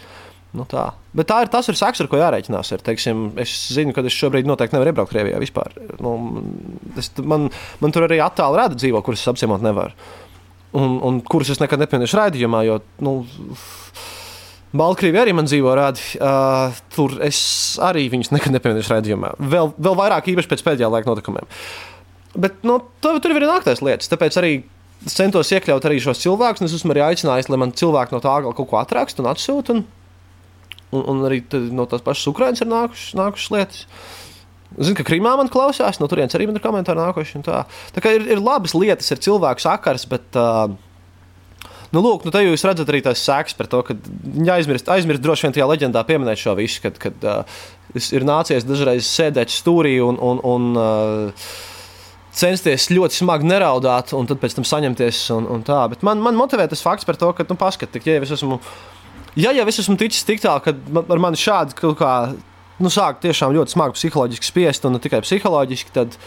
Nu 0.57 0.65
tā. 0.65 0.87
Bet 1.13 1.29
tā 1.29 1.43
ir 1.45 1.51
tas 1.53 1.69
ir 1.69 1.77
saks, 1.77 2.01
ar 2.01 2.09
ko 2.09 2.19
jārēķinās. 2.19 2.73
Ir, 2.73 2.83
teiksim, 2.85 3.27
es 3.41 3.53
zinu, 3.75 3.93
ka 3.95 4.03
es 4.09 4.17
šobrīd 4.17 4.49
noteikti 4.49 4.75
nevaru 4.75 4.95
iebraukt 4.95 5.13
Krievijā 5.13 5.41
vispār. 5.43 5.77
Nu, 6.01 6.15
es, 6.99 7.13
man, 7.21 7.51
man 7.83 7.95
tur 7.95 8.09
arī 8.09 8.23
attāli 8.25 8.63
rāda 8.63 8.79
dzīvo, 8.79 9.03
kuras 9.05 9.23
es 9.23 9.31
apciemot 9.31 9.65
nevaru. 9.65 9.93
Un, 10.79 10.99
un 11.05 11.21
kuras 11.25 11.53
es 11.53 11.61
nekad 11.61 11.81
nepieminēšu 11.85 12.19
raidījumā, 12.19 12.63
jo 12.67 12.81
nu, 13.05 13.13
Baltkrievija 14.77 15.23
arī 15.25 15.33
man 15.37 15.49
dzīvo 15.49 15.73
rādi. 15.77 16.03
Uh, 16.21 16.77
tur 16.93 17.17
es 17.25 17.41
arī 17.85 18.07
viņus 18.13 18.33
nekad 18.35 18.53
nepieminēšu 18.57 18.93
redzējumā. 18.93 19.35
Vēl, 19.53 19.73
vēl 19.77 19.97
vairāk 20.01 20.29
īpaši 20.33 20.51
pēc 20.51 20.65
pēdējā 20.67 20.91
laika 20.93 21.09
notikumiem. 21.09 21.49
Bet 22.39 22.63
nu, 22.67 22.79
tur, 23.03 23.19
tur 23.23 23.35
ir 23.35 23.47
nāktais 23.49 23.83
lietas. 23.83 24.11
Tāpēc 24.13 24.39
arī 24.39 24.53
es 25.07 25.17
centos 25.19 25.51
iekļaut 25.55 25.87
arī 25.89 25.99
šos 26.03 26.23
cilvēkus. 26.23 26.67
Es 26.67 26.77
esmu 26.79 26.95
arī 26.95 27.05
aicinājis, 27.09 27.51
lai 27.51 27.61
man 27.61 27.75
cilvēki 27.75 28.15
no 28.15 28.23
tā 28.23 28.37
gala 28.45 28.55
kaut 28.55 28.71
ko 28.71 28.81
atraksta 28.81 29.25
un 29.25 29.31
atsūta. 29.33 29.75
Un, 29.75 29.85
un, 30.93 31.05
un 31.15 31.27
arī 31.29 31.43
no 31.75 31.89
tās 31.91 32.05
pašas 32.07 32.31
Ukraiņas 32.33 32.65
ir 32.65 32.73
nākušas, 32.73 33.15
nākušas 33.19 33.55
lietas. 33.57 33.85
Zinu, 34.79 34.99
ka 34.99 35.07
Krimā 35.09 35.33
man 35.41 35.49
klausās, 35.51 35.97
no 35.99 36.07
turienes 36.11 36.37
arī 36.37 36.47
man 36.47 36.59
ir 36.59 36.63
komentāri 36.63 37.01
nākuši. 37.01 37.41
Tā, 37.47 37.63
tā 37.95 38.05
kā 38.05 38.13
ir, 38.19 38.27
ir 38.37 38.43
labas 38.43 38.77
lietas, 38.77 39.09
ir 39.11 39.23
cilvēku 39.25 39.65
sakars, 39.65 40.05
bet 40.11 40.39
uh, 40.39 40.69
Nu, 41.89 42.03
lūk, 42.05 42.27
nu, 42.27 42.33
te 42.33 42.43
jūs 42.43 42.67
redzat 42.69 42.91
arī 42.93 43.01
tās 43.05 43.23
sēklas 43.25 43.57
par 43.57 43.69
to, 43.73 43.79
ka 43.87 43.95
aizmirst, 44.53 44.91
aizmirst 44.93 45.23
droši 45.25 45.47
vien 45.47 45.55
tajā 45.57 45.69
leģendā 45.71 46.03
pieminēt 46.05 46.41
šo 46.41 46.53
visu, 46.59 46.83
kad, 46.85 46.99
kad 47.01 47.25
uh, 47.25 47.61
ir 47.97 48.27
nācies 48.29 48.67
dažreiz 48.69 49.09
sēdēt 49.09 49.53
stūrī 49.55 49.95
un, 50.05 50.19
un, 50.21 50.43
un 50.45 50.67
uh, 50.77 51.49
censties 52.39 52.89
ļoti 52.93 53.21
smagi 53.21 53.49
neraudāt, 53.49 54.13
un 54.17 54.29
pēc 54.29 54.59
tam 54.59 54.67
saņemties. 54.69 55.23
Un, 55.35 55.49
un 55.57 55.65
tā. 55.67 55.81
Bet 55.93 56.05
man, 56.07 56.23
man 56.25 56.39
motivē 56.39 56.69
tas 56.71 56.85
fakts 56.85 57.09
par 57.09 57.19
to, 57.21 57.33
ka, 57.37 57.47
nu, 57.49 57.59
paskatīt, 57.59 58.07
ja 58.07 58.19
jau 58.19 58.27
es 58.27 58.35
esmu, 58.39 58.61
ja 59.39 59.55
jau 59.57 59.67
es 59.71 59.81
esmu 59.85 59.99
ticis 60.01 60.27
tik 60.29 60.43
tālu, 60.45 60.63
ka 60.65 60.75
ar 61.03 61.23
mani 61.23 61.41
šādi 61.41 61.77
kaut 61.79 61.99
kā, 62.01 62.15
nu, 62.79 62.93
sāk 62.95 63.23
tiešām 63.25 63.55
ļoti 63.57 63.75
smagi 63.75 63.99
psiholoģiski 63.99 64.51
spiest, 64.53 64.87
un 64.87 64.97
ne 64.97 65.03
tikai 65.03 65.23
psiholoģiski, 65.27 65.95
tad, 65.95 66.19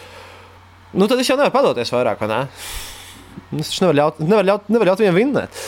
nu, 0.92 1.08
tad 1.08 1.18
es 1.20 1.30
jau 1.30 1.38
nevaru 1.40 1.56
padoties 1.56 1.94
vairāk, 1.94 2.24
vai 2.24 2.32
ne? 2.32 2.40
Es 3.62 3.78
nevaru 3.80 3.96
ļaut, 3.96 4.24
nevar 4.24 4.48
ļaut, 4.48 4.72
nevar 4.72 4.92
ļaut 4.92 5.04
viņiem 5.04 5.16
vinnēt. 5.16 5.62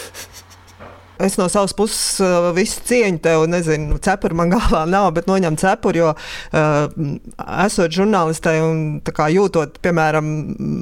Es 1.19 1.37
no 1.39 1.47
savas 1.49 1.71
puses 1.77 2.19
uh, 2.19 2.49
visu 2.57 2.81
cieņu 2.89 3.21
tev, 3.23 3.45
nezinu, 3.47 4.01
cepuri 4.03 4.35
man 4.35 4.51
galvā 4.51 4.83
nav, 4.91 5.13
bet 5.15 5.29
noņem 5.31 5.55
cepuri, 5.61 6.01
jo 6.03 6.11
uh, 6.11 7.05
esot 7.63 7.95
žurnālistai 7.95 8.57
un 8.65 8.83
kā, 9.07 9.29
jūtot, 9.31 9.79
piemēram, 9.85 10.33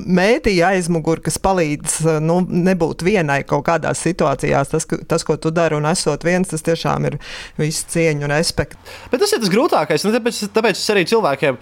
mētīja 0.09 0.72
aizmuguri, 0.72 1.26
kas 1.28 1.37
palīdz 1.43 1.99
uh, 2.07 2.16
nu, 2.24 2.41
nebūt 2.49 3.05
vienai 3.05 3.43
kaut 3.45 3.66
kādās 3.68 4.01
situācijās, 4.07 4.72
tas, 4.72 4.89
tas, 4.89 5.28
ko 5.28 5.37
tu 5.37 5.53
dari 5.53 5.76
un 5.76 5.91
esot 5.93 6.24
viens, 6.24 6.49
tas 6.49 6.64
tiešām 6.64 7.11
ir 7.11 7.20
visu 7.61 7.85
cieņu 7.93 8.24
un 8.24 8.33
respektu. 8.33 8.80
Bet 9.12 9.20
tas 9.20 9.37
ir 9.37 9.45
tas 9.45 9.53
grūtākais, 9.53 10.09
nu, 10.09 10.16
tāpēc, 10.16 10.45
tāpēc 10.57 10.80
es 10.80 10.93
arī 10.97 11.05
cilvēkiem 11.12 11.61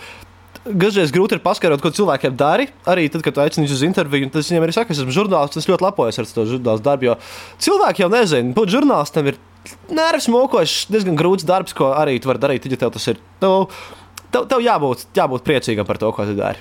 Dažreiz 0.60 1.08
grūti 1.08 1.38
ir 1.38 1.40
paskaidrot, 1.40 1.80
ko 1.80 1.88
cilvēkiem 1.96 2.34
dari. 2.36 2.66
Arī 2.88 3.06
tad, 3.12 3.22
kad 3.24 3.38
aicinu 3.40 3.64
uz 3.64 3.84
interviju, 3.86 4.28
tas 4.34 4.50
viņiem 4.50 4.66
arī 4.66 4.74
saka, 4.76 4.92
es 4.92 5.00
esmu 5.00 5.14
žurnālists. 5.16 5.62
Es 5.62 5.68
ļoti 5.70 5.86
lepojos 5.86 6.20
ar 6.20 6.28
to 6.28 6.44
žurnālistu 6.50 6.84
darbu. 6.84 7.08
Jo 7.08 7.14
cilvēki 7.64 8.04
jau 8.04 8.10
nezina, 8.12 8.52
būt 8.56 8.74
žurnālistam 8.74 9.30
ir 9.32 9.38
nervs 9.88 10.28
mokošs, 10.32 10.90
diezgan 10.92 11.16
grūts 11.16 11.48
darbs, 11.48 11.72
ko 11.76 11.94
arī 11.96 12.18
tu 12.20 12.28
vari 12.28 12.42
darīt. 12.44 12.68
Ja 12.68 12.80
tev 12.84 12.92
tas 12.96 13.08
ir, 13.08 13.22
tev, 13.40 13.72
tev, 14.28 14.50
tev 14.52 14.60
jābūt, 14.66 15.08
jābūt 15.16 15.48
priecīgam 15.48 15.88
par 15.88 16.00
to, 16.02 16.12
ko 16.12 16.28
tu 16.28 16.36
dari. 16.36 16.60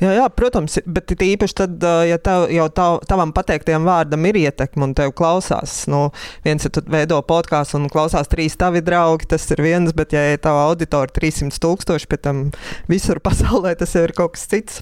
Jā, 0.00 0.14
jā, 0.16 0.26
protams, 0.32 0.78
bet 0.88 1.12
īpaši 1.12 1.56
tad, 1.58 1.82
ja 2.08 2.16
tev, 2.24 2.46
jau 2.54 2.66
tav, 2.72 2.94
tavam 3.08 3.34
pateiktiem 3.36 3.84
vārdam 3.84 4.24
ir 4.30 4.38
ietekme 4.40 4.86
un 4.86 4.94
tev 4.96 5.12
klausās, 5.16 5.82
nu, 5.92 6.06
viens 6.46 6.64
ir 6.64 6.78
veido 6.88 7.18
podkāstu 7.28 7.76
un 7.76 7.90
klausās 7.92 8.30
trīs 8.32 8.56
tavi 8.60 8.80
draugi, 8.84 9.28
tas 9.28 9.44
ir 9.52 9.60
viens, 9.60 9.92
bet 9.96 10.14
ja 10.16 10.22
ir 10.32 10.40
tava 10.40 10.62
auditorija 10.70 11.12
300 11.18 11.60
tūkstoši, 11.60 12.08
pēc 12.08 12.24
tam 12.24 12.46
visur 12.88 13.20
pasaulē 13.26 13.74
tas 13.76 13.92
ir 14.00 14.14
kaut 14.16 14.38
kas 14.38 14.46
cits. 14.48 14.80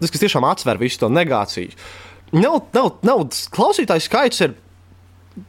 Tas, 0.00 0.10
kas 0.10 0.24
tiešām 0.24 0.48
atsver 0.48 0.80
visu 0.80 1.04
to 1.04 1.12
negāciju. 1.12 1.76
Nav, 2.34 2.64
nav, 2.74 2.90
nav 3.06 3.22
klausītāju 3.54 4.06
skaits 4.06 4.42
ir 4.46 4.56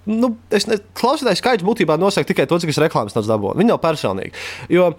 nu, 0.06 0.36
es 0.54 0.68
ne, 0.70 0.78
klausītāju 0.98 1.40
skaits 1.40 1.66
būtībā 1.66 1.98
nosaka 1.98 2.30
tikai 2.30 2.46
to, 2.50 2.60
cik 2.62 2.74
es 2.74 2.82
reklāmas 2.82 3.18
tāds 3.18 3.30
dabūju. 3.30 3.58
Viņi 3.58 3.74
nav 3.74 3.82
personīgi. 3.82 4.34
Jo 4.74 4.92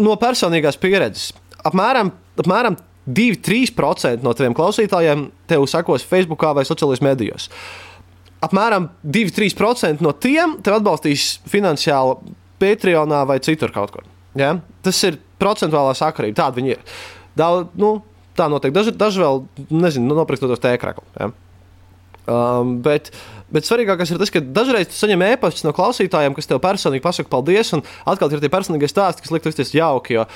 no 0.00 0.16
personīgās 0.20 0.80
pieredzes 0.80 1.32
apmēram, 1.68 2.12
apmēram 2.40 2.78
2-3% 3.08 4.22
no 4.22 4.34
taviem 4.36 4.54
klausītājiem 4.54 5.26
tev 5.50 5.66
sekos 5.70 6.04
Facebook 6.06 6.44
vai 6.54 6.64
sociālajos 6.66 7.02
medijos. 7.02 7.48
Apmēram 8.42 8.88
2-3% 9.06 10.02
no 10.02 10.14
tiem 10.18 10.56
tev 10.62 10.78
atbalstīs 10.80 11.36
finansiāli 11.50 12.34
Patreonā 12.62 13.24
vai 13.26 13.40
citur 13.42 13.74
kaut 13.74 13.94
kur. 13.94 14.06
Ja? 14.38 14.54
Tas 14.82 14.98
ir 15.06 15.18
procentuālā 15.42 15.94
sakarība, 15.98 16.44
tāda 16.44 16.58
viņi 16.60 16.74
ir. 16.76 16.82
Daudz, 17.38 17.70
nu, 17.78 17.96
tā 18.38 18.48
notiek. 18.50 18.74
Daži, 18.74 18.94
daži 18.98 19.22
vēl, 19.22 19.42
nezinu, 19.70 20.08
nu, 20.10 20.18
nopirkt 20.18 20.44
tos 20.44 20.62
tēkraku. 20.62 21.04
Ja? 21.18 21.30
Um, 22.22 22.76
bet, 22.84 23.10
bet 23.50 23.66
svarīgākais 23.66 24.12
ir 24.14 24.20
tas, 24.22 24.30
ka 24.30 24.42
dažreiz 24.42 24.92
tu 24.92 24.94
saņem 24.94 25.24
e-pastus 25.32 25.66
no 25.66 25.72
klausītājiem, 25.74 26.36
kas 26.38 26.46
tev 26.46 26.60
personīgi 26.62 27.02
pasaka 27.02 27.30
paldies, 27.32 27.72
un 27.74 27.82
atkal 28.06 28.30
ir 28.30 28.42
tie 28.42 28.52
personīgie 28.52 28.90
stāsti, 28.90 29.24
kas 29.24 29.34
liek 29.34 29.48
justies 29.50 29.74
jauki. 29.74 30.20
Jo 30.20 30.28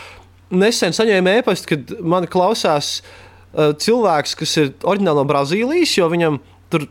nesen 0.51 0.95
saņēmu 0.97 1.39
e-pastu, 1.41 1.75
kad 1.75 1.97
man 2.03 2.29
klausās 2.31 3.01
uh, 3.01 3.73
cilvēks, 3.81 4.37
kas 4.39 4.59
ir 4.63 4.75
oriģināli 4.87 5.23
no 5.23 5.27
Brazīlijas, 5.29 5.97
jo 5.99 6.11
viņam 6.13 6.39
tur 6.73 6.87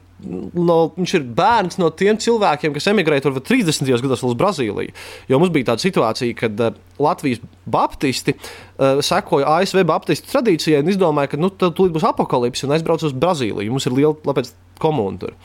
no, 0.55 0.77
viņš 0.95 1.13
ir 1.17 1.25
bērns 1.35 1.79
no 1.81 1.89
tiem 1.91 2.17
cilvēkiem, 2.21 2.73
kas 2.75 2.87
emigrēja 2.91 3.25
tur 3.25 3.39
30. 3.39 3.89
gados 4.03 4.23
uz 4.25 4.35
Brazīliju. 4.39 4.93
Jo 5.31 5.39
mums 5.41 5.53
bija 5.55 5.71
tāda 5.71 5.83
situācija, 5.83 6.37
kad 6.39 6.61
uh, 6.63 6.77
Latvijas 7.01 7.43
baptisti 7.67 8.35
uh, 8.35 9.01
sekoja 9.05 9.57
ASV 9.59 9.83
baptistu 9.87 10.31
tradīcijai 10.31 10.83
un 10.83 10.91
izdomāja, 10.93 11.33
ka 11.33 11.41
nu, 11.41 11.51
tad 11.51 11.75
būs 11.77 12.07
apakalipse 12.07 12.67
un 12.67 12.75
aizbrauc 12.75 13.03
uz 13.07 13.15
Brazīliju. 13.15 13.73
Mums 13.75 13.89
ir 13.89 13.97
liela 13.97 14.45
komuna 14.81 15.21
tur. 15.21 15.35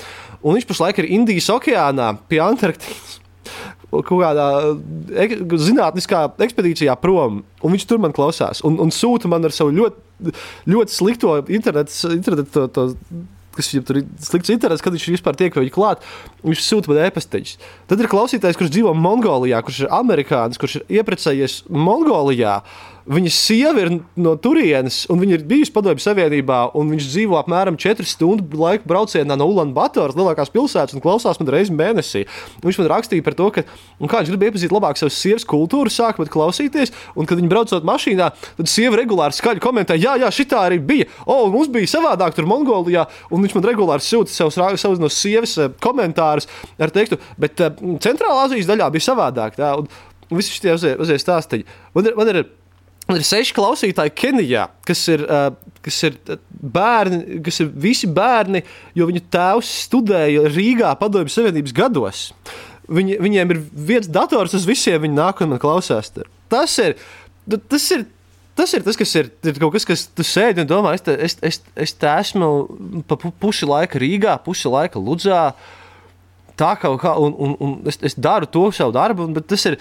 Un 0.40 0.56
viņš 0.56 0.70
pašlaik 0.70 1.02
ir 1.02 1.10
Indijas 1.18 1.50
okeānā 1.52 2.14
pie 2.30 2.40
Antarktīdas 2.42 3.18
kaut 3.90 4.22
kādā 4.22 4.46
ek, 5.24 5.36
zinātniskā 5.58 6.22
ekspedīcijā 6.46 6.94
prom, 7.02 7.42
un 7.60 7.74
viņš 7.74 7.88
tur 7.90 8.00
man 8.02 8.14
klausās 8.16 8.62
un, 8.66 8.78
un 8.82 8.94
sūta 8.94 9.30
man 9.30 9.44
ar 9.46 9.54
savu 9.54 9.74
ļoti, 9.74 10.34
ļoti 10.70 10.96
slikto 10.96 11.36
internetu. 11.50 12.14
internetu 12.14 12.50
to, 12.54 12.66
to, 12.70 12.88
kas 13.56 13.70
viņam 13.72 13.86
tur 13.86 13.98
ir 14.00 14.06
slikts 14.22 14.52
internets, 14.54 14.84
kad 14.84 14.94
viņš 14.94 15.08
vispār 15.16 15.36
tiek 15.38 15.56
viņu 15.56 15.74
klāt. 15.74 16.04
Viņš 16.46 16.62
sūta 16.64 16.92
man 16.92 17.02
e-pasteņus. 17.06 17.56
Tad 17.90 18.02
ir 18.02 18.10
klausītājs, 18.10 18.58
kurš 18.58 18.72
dzīvo 18.76 18.94
Mongolijā, 18.96 19.60
kurš 19.66 19.84
ir 19.84 19.92
amerikānis, 19.96 20.60
kurš 20.60 20.80
ir 20.80 21.00
iepriecējies 21.00 21.64
Mongolijā. 21.68 22.60
Viņa 23.08 23.30
sieva 23.32 23.80
ir 23.80 23.90
no 24.20 24.34
turienes, 24.36 25.06
un 25.10 25.20
viņa 25.22 25.38
ir 25.38 25.44
bijusi 25.48 25.72
Padomju 25.72 26.02
Savienībā, 26.04 26.58
un 26.76 26.90
viņš 26.92 27.06
dzīvo 27.08 27.38
apmēram 27.38 27.78
4 27.80 28.04
stundu 28.04 28.60
laika 28.60 28.84
braucienā 28.88 29.38
no 29.38 29.46
Ulanbatoras, 29.48 30.16
lielākās 30.18 30.52
pilsētas, 30.52 30.96
un 30.96 31.04
klausās 31.04 31.40
man 31.40 31.48
reizi 31.54 31.72
mēnesī. 31.76 32.26
Viņš 32.64 32.80
man 32.82 32.90
rakstīja 32.92 33.24
par 33.24 33.36
to, 33.38 33.48
ka 33.54 33.64
viņš 34.02 34.32
grib 34.32 34.44
iepazīt 34.50 34.74
labāk 34.74 35.00
savas 35.00 35.16
sievas 35.16 35.46
kultūru, 35.48 35.92
sākot 35.92 36.28
klausīties, 36.32 36.92
un 37.16 37.28
kad 37.30 37.40
viņi 37.40 37.50
braucot 37.52 37.88
mašīnā, 37.88 38.28
tad 38.60 38.70
sieva 38.70 39.00
regulāri 39.00 39.38
skaļi 39.38 39.64
komentē, 39.64 39.96
jā, 40.00 40.18
jā, 40.20 40.28
šī 40.34 40.48
tā 40.52 40.66
arī 40.68 40.80
bija. 40.84 41.08
O, 41.24 41.46
mums 41.52 41.72
bija 41.72 41.88
savādāk 41.96 42.36
tur 42.36 42.50
Mongolijā, 42.50 43.06
un 43.32 43.46
viņš 43.46 43.56
man 43.56 43.68
regulāri 43.72 44.04
sūta 44.04 44.34
savus, 44.34 44.60
savus 44.80 45.00
no 45.00 45.08
sievas 45.08 45.56
eh, 45.56 45.72
komentārus 45.80 46.50
ar 46.80 46.92
tekstu, 46.92 47.16
bet 47.40 47.64
uh, 47.64 47.72
Centrālā 48.02 48.44
Azijas 48.44 48.68
daļā 48.68 48.92
bija 48.92 49.08
savādāk. 49.08 49.56
Tā, 49.56 49.74
un, 49.80 49.90
Visi 50.30 50.54
šie 50.54 50.76
uzies 50.94 51.24
stāstīja. 51.24 51.66
Man 51.96 52.06
ir, 52.06 52.14
man 52.14 52.28
ir 52.30 52.36
ir 53.18 53.26
seši 53.26 53.54
klausītāji 53.56 54.14
Kenijā, 54.16 54.66
kas 54.86 55.02
ir, 55.10 55.24
uh, 55.26 55.50
kas 55.84 56.00
ir 56.06 56.18
bērni, 56.60 57.40
kas 57.46 57.60
ir 57.64 57.70
visi 57.82 58.10
bērni, 58.10 58.62
jo 58.98 59.08
viņu 59.08 59.24
tēvs 59.32 59.70
studēja 59.86 60.44
Rīgā 60.50 60.92
Padomju 61.00 61.32
Savienības 61.32 61.74
gados. 61.76 62.22
Viņi, 62.90 63.18
viņiem 63.22 63.54
ir 63.54 63.60
viens 63.88 64.08
dators 64.10 64.54
uz 64.58 64.66
visiem, 64.66 65.00
viņi 65.02 65.16
nāk 65.16 65.42
un 65.44 65.58
klausās. 65.62 66.10
Tas 66.50 66.78
ir, 66.82 66.96
tas 67.70 67.90
ir 67.94 68.08
tas 68.60 68.74
ir 68.76 68.84
tas, 68.84 68.98
kas 68.98 69.12
ir, 69.16 69.30
ir 69.46 69.58
kaut 69.60 69.72
kas, 69.72 69.86
kas 69.88 70.06
tu 70.12 70.24
sēdi 70.26 70.64
un 70.64 70.68
domā, 70.68 70.94
es 70.96 71.04
te, 71.06 71.14
es, 71.16 71.36
es, 71.46 71.60
es 71.78 71.94
te 71.96 72.08
esmu 72.10 72.50
pa 73.08 73.16
pusi 73.16 73.68
laika 73.68 74.00
Rīgā, 74.00 74.36
pusi 74.44 74.68
laika 74.68 75.00
Ludzā. 75.00 75.50
Tā 76.60 76.74
kā 76.76 76.90
un, 76.92 77.32
un, 77.32 77.54
un 77.56 77.76
es, 77.88 77.96
es 78.04 78.18
daru 78.20 78.48
to 78.50 78.66
savu 78.76 78.92
darbu, 78.92 79.30
bet 79.36 79.48
tas 79.48 79.64
ir 79.70 79.78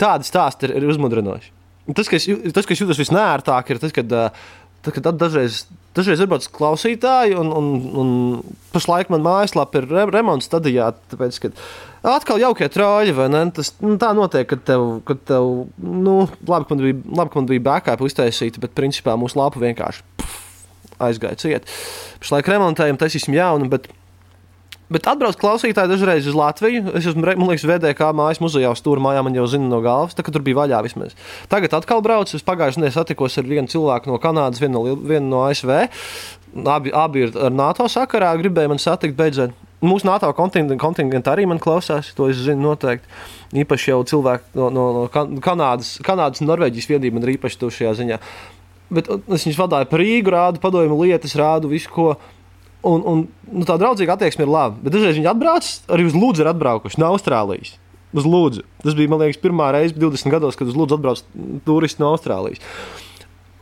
tāds 0.00 0.32
stāsts, 0.32 0.66
ir, 0.66 0.74
ir 0.74 0.88
uzmundrinoši. 0.90 1.52
Tas, 1.94 2.08
kas, 2.10 2.26
tas, 2.26 2.66
kas 2.66 2.80
jūtas 2.82 2.98
visnērtāk, 2.98 3.68
ir 3.70 3.78
tas, 3.82 3.92
kad, 3.94 4.10
tad, 4.10 4.94
kad 4.94 5.10
dažreiz, 5.20 5.64
dažreiz 5.94 6.22
ir 6.22 6.30
bijis 6.30 6.50
klausītāji, 6.50 7.36
un, 7.38 7.52
un, 7.54 7.68
un 8.02 8.08
pašlaik 8.74 9.12
man 9.12 9.22
mājaslapā 9.22 9.82
ir 9.82 9.86
re, 9.92 10.06
remonts 10.10 10.48
stadijā. 10.50 10.88
Tāpēc, 11.12 11.38
kad 11.44 11.60
atkal 12.16 12.42
jaukie 12.42 12.66
trāļi, 12.72 13.14
vai 13.14 13.28
ne? 13.30 13.44
Tas 13.54 13.70
nu, 13.84 13.94
tā 14.02 14.10
notiek, 14.18 14.48
kad 14.50 14.64
tev, 14.66 14.88
kad 15.06 15.22
tev 15.30 15.52
nu, 15.78 16.16
labi, 16.48 16.66
ka 16.66 16.74
man 16.74 16.82
bija, 16.88 16.98
labi, 17.20 17.32
ka 17.32 17.40
man 17.40 17.50
bija 17.52 17.66
backup 17.70 18.02
uztaisīta, 18.08 18.62
bet 18.62 18.74
principā 18.78 19.14
mūsu 19.20 19.38
lapa 19.38 19.62
vienkārši 19.62 20.02
puf, 20.18 20.40
aizgāja 21.06 21.38
ciet. 21.44 21.70
Pašlaik 22.22 22.50
remontējam, 22.50 22.98
taisīsim 22.98 23.38
jaunu. 23.38 23.70
Bet, 23.70 23.86
Bet 24.86 25.08
atbrauc 25.10 25.34
klausītāji 25.40 25.90
dažreiz 25.90 26.28
uz 26.30 26.36
Latviju. 26.38 26.92
Es 26.94 27.08
esmu, 27.10 27.24
man 27.26 27.48
liekas, 27.50 27.64
VDK 27.66 28.12
mājas 28.14 28.38
muzejā 28.42 28.70
uz 28.70 28.78
stūra 28.78 29.02
mājā, 29.02 29.24
man 29.26 29.34
jau 29.34 29.46
zina 29.50 29.66
no 29.66 29.80
galvas, 29.82 30.14
tā, 30.14 30.22
ka 30.22 30.30
tur 30.34 30.44
bija 30.46 30.60
vaļā 30.60 30.78
vismaz. 30.86 31.16
Tagad 31.50 31.74
atkal 31.80 32.04
braucu. 32.06 32.38
Es 32.38 32.46
pagājušajā 32.46 32.84
nedēļā 32.84 32.94
satikos 32.94 33.38
ar 33.40 33.48
vienu 33.50 33.72
cilvēku 33.72 34.12
no 34.12 34.20
Kanādas, 34.22 34.62
vienu 34.62 34.78
no, 34.78 34.94
vienu 35.10 35.26
no 35.32 35.42
ASV. 35.48 35.72
Abi, 36.70 36.92
abi 36.94 37.26
ir 37.26 37.34
ar 37.34 37.50
NATO 37.50 37.88
sakarā, 37.90 38.30
gribēja 38.38 38.70
man 38.70 38.82
satikt 38.82 39.18
beidzot. 39.18 39.56
Mūsu 39.82 40.06
NATO 40.08 40.30
kontingentā 40.32 41.34
arī 41.34 41.48
man 41.50 41.58
klausās, 41.60 42.12
to 42.16 42.30
es 42.30 42.38
zinu 42.46 42.70
noteikti. 42.70 43.10
Īpaši 43.58 43.90
jau 43.90 43.98
cilvēki 44.08 44.54
no, 44.56 44.70
no, 44.72 44.86
no 45.00 45.02
Kanādas, 45.42 45.96
Kanādas 46.06 46.40
un 46.40 46.48
Norvēģijas 46.52 46.88
viedība 46.94 47.18
man 47.18 47.26
ir 47.26 47.34
īpaši 47.34 47.60
tuvu 47.60 47.74
šajā 47.74 47.92
ziņā. 47.98 48.20
Bet 48.96 49.10
es 49.10 49.44
viņus 49.44 49.58
vadīju 49.58 49.90
par 49.90 50.00
Rīgu, 50.00 50.32
rādu 50.32 50.62
padomu 50.62 51.02
lietas, 51.02 51.34
rādu 51.38 51.74
visu, 51.74 51.90
ko. 51.90 52.14
Un, 52.86 53.02
un 53.02 53.24
nu, 53.50 53.64
tā 53.66 53.74
draudzīga 53.80 54.14
attieksme 54.14 54.44
ir 54.46 54.52
laba. 54.52 54.76
Bet 54.82 54.94
dažreiz 54.94 55.16
viņi 55.18 55.30
atbrauc, 55.32 55.70
arī 55.92 56.06
uz 56.06 56.14
Lūdzu 56.14 56.44
ir 56.44 56.52
atbraukuši 56.52 57.00
no 57.02 57.10
Austrālijas. 57.14 57.74
Uz 58.16 58.28
Lūdzu. 58.28 58.62
Tas 58.84 58.94
bija, 58.96 59.10
man 59.10 59.24
liekas, 59.24 59.40
pirmā 59.42 59.72
reize 59.74 59.96
20 59.96 60.32
gados, 60.32 60.58
kad 60.58 60.70
uz 60.70 60.78
Lūdzu 60.78 60.98
atbrauc 60.98 61.24
turisti 61.66 62.02
no 62.02 62.12
Austrālijas. 62.14 62.62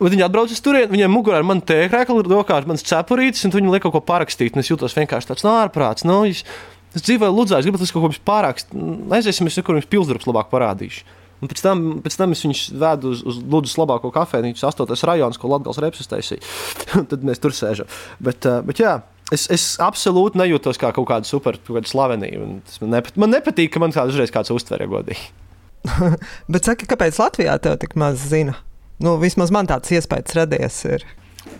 Un 0.02 0.10
viņi 0.10 0.26
atbrauc 0.26 0.52
uz 0.52 0.60
turieni, 0.60 0.90
viņiem 0.90 1.12
mugurā 1.14 1.38
ir 1.40 1.46
mana 1.46 1.62
tēkļa, 1.64 2.18
rokā 2.28 2.60
ir 2.60 2.68
mans 2.68 2.84
cepurītis, 2.84 3.46
un 3.46 3.54
viņi 3.54 3.74
liek 3.76 3.84
kaut 3.86 3.94
ko 3.94 4.02
parakstīt. 4.04 4.56
Es 4.58 4.70
jūtos 4.70 4.96
vienkārši 4.98 5.30
tāds 5.30 5.46
ārprāts. 5.48 6.04
Nu, 6.04 6.24
es, 6.28 6.42
es 6.92 7.06
dzīvoju 7.06 7.32
Ludzā, 7.32 7.60
es 7.60 7.68
gribu 7.68 7.80
tas 7.80 7.94
kaut 7.94 8.08
ko 8.08 8.24
parakstīt. 8.26 8.74
Aiziesim, 9.14 9.48
es 9.48 9.60
nekur 9.60 9.78
jums 9.78 9.88
pilsdarbs 9.88 10.26
labāk 10.28 10.50
parādīšu. 10.52 11.06
Un 11.42 11.50
pēc 11.50 11.60
tam, 11.60 11.82
pēc 12.04 12.16
tam 12.16 12.34
es 12.34 12.42
viņus 12.44 12.62
vedu 12.80 13.10
uz, 13.12 13.22
uz 13.28 13.38
Ludus 13.52 13.74
labāko 13.76 14.10
kafejnīcu, 14.14 14.64
8. 14.64 14.94
rajonus, 15.10 15.38
ko 15.40 15.50
Latvijas 15.52 15.80
reps 15.82 16.00
uztaisīja. 16.04 16.40
Tad 17.10 17.26
mēs 17.26 17.42
tur 17.42 17.54
sēžam. 17.54 17.90
Bet, 18.22 18.46
bet 18.64 18.80
jā, 18.80 18.94
Es, 19.32 19.46
es 19.52 19.64
absolūti 19.80 20.36
nejūtos 20.36 20.76
kā 20.80 20.90
kaut 20.92 21.06
kāda 21.08 21.28
super 21.28 21.56
kaut 21.64 21.88
slavenība. 21.88 22.44
Man, 22.44 22.92
nepat, 22.92 23.16
man 23.20 23.32
nepatīk, 23.32 23.72
ka 23.72 23.80
man 23.80 23.94
kādreiz 23.94 24.32
kāds 24.34 24.52
uztver, 24.52 24.84
ja 24.84 24.90
godīgi. 24.90 25.30
Bet 26.52 26.68
saki, 26.68 26.88
kāpēc 26.88 27.18
Latvijā 27.20 27.56
tev 27.62 27.78
tik 27.80 27.96
maz 28.00 28.20
zina? 28.28 28.58
Nu, 29.02 29.16
vismaz 29.20 29.52
man 29.54 29.68
tāds 29.68 29.90
iespējas 29.96 30.36
radies. 30.36 30.80
Ir. 30.86 31.06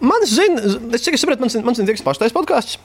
Man 0.05 0.27
zina, 0.29 0.61
es 0.95 1.05
cik 1.05 1.17
es 1.17 1.25
saprotu, 1.25 1.45
man, 1.45 1.55
man 1.67 1.77
ir 1.77 1.89
tikai 1.89 2.07
pašais 2.07 2.37
podkāsts. 2.37 2.79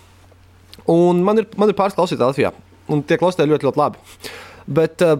Un 0.90 1.24
man 1.28 1.42
ir, 1.42 1.50
man 1.60 1.70
ir 1.70 1.78
pāris 1.78 1.98
klausītāji 1.98 2.32
Latvijā. 2.32 2.54
Un 2.90 3.04
tie 3.06 3.20
klausītāji 3.22 3.52
ļoti, 3.52 3.68
ļoti 3.68 3.80
labi. 3.80 4.32
Bet 4.80 5.04
uh, 5.06 5.20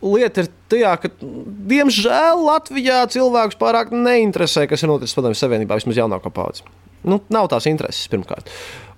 lieta 0.00 0.44
ir 0.44 0.50
tajā, 0.72 0.94
ka, 1.02 1.10
diemžēl, 1.70 2.40
Latvijā 2.46 3.02
cilvēkus 3.12 3.58
pārāk 3.60 3.92
neinteresē, 3.94 4.64
kas 4.70 4.84
ir 4.84 4.92
noticis 4.92 5.16
Padomju 5.18 5.38
Savienībā, 5.38 5.76
vismaz 5.80 6.00
jaunākā 6.00 6.32
paudze. 6.34 6.64
Nu, 7.06 7.20
nav 7.32 7.48
tās 7.52 7.66
intereses, 7.70 8.08
pirmkārt. 8.12 8.50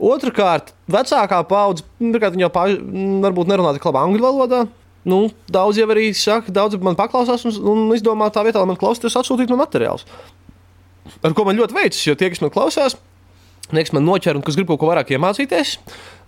Otrakārt, 0.03 0.73
vecākā 0.91 1.39
paudze, 1.47 1.85
pirmkārt, 2.01 2.39
jau 2.41 2.51
pār, 2.53 2.75
varbūt 3.23 3.51
nerunā 3.53 3.75
tik 3.77 3.87
labi 3.87 4.01
angļu 4.03 4.25
valodā. 4.25 4.63
Nu, 5.07 5.25
daudz 5.51 5.79
jau 5.79 5.89
arī 5.91 6.09
saka, 6.15 6.55
daudz 6.55 6.79
man 6.83 6.99
paklausās 6.99 7.47
un, 7.49 7.57
un 7.73 7.95
izdomā 7.95 8.29
tā 8.35 8.45
vietā, 8.47 8.63
lai 8.63 8.71
man 8.71 8.79
klausītos, 8.79 9.19
atsūtīt 9.19 9.51
man 9.51 9.65
materiālus. 9.65 10.07
Ar 11.23 11.35
ko 11.35 11.47
man 11.47 11.59
ļoti 11.59 11.75
veicas, 11.75 12.03
jo 12.07 12.15
tie, 12.19 12.31
kas 12.31 12.43
man 12.43 12.53
klausās, 12.55 12.95
liekas, 13.75 13.95
man 13.97 14.07
noķer 14.07 14.39
un 14.39 14.45
kas 14.47 14.59
grib 14.59 14.71
kaut 14.71 14.83
ko 14.83 14.91
vairāk 14.91 15.11
iemācīties. 15.15 15.77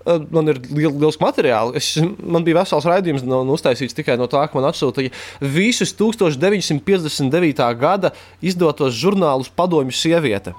Eh, 0.05 0.20
man 0.35 0.51
ir 0.53 0.61
liels, 0.68 0.99
liels 1.01 1.18
materiāls. 1.22 1.79
Es, 1.79 1.95
man 2.20 2.45
bija 2.45 2.61
vesels 2.61 2.87
raidījums 2.89 3.25
no, 3.25 3.41
no 3.47 3.57
uztaisīts 3.57 3.97
tikai 3.97 4.18
no 4.20 4.29
tā, 4.31 4.43
ka 4.51 4.59
man 4.59 4.68
atsūtīja 4.68 5.14
visus 5.55 5.95
1959. 5.97 7.64
gada 7.81 8.12
izdotos 8.45 8.99
žurnālus 8.99 9.53
Padomju 9.55 9.97
sieviete. 9.97 10.53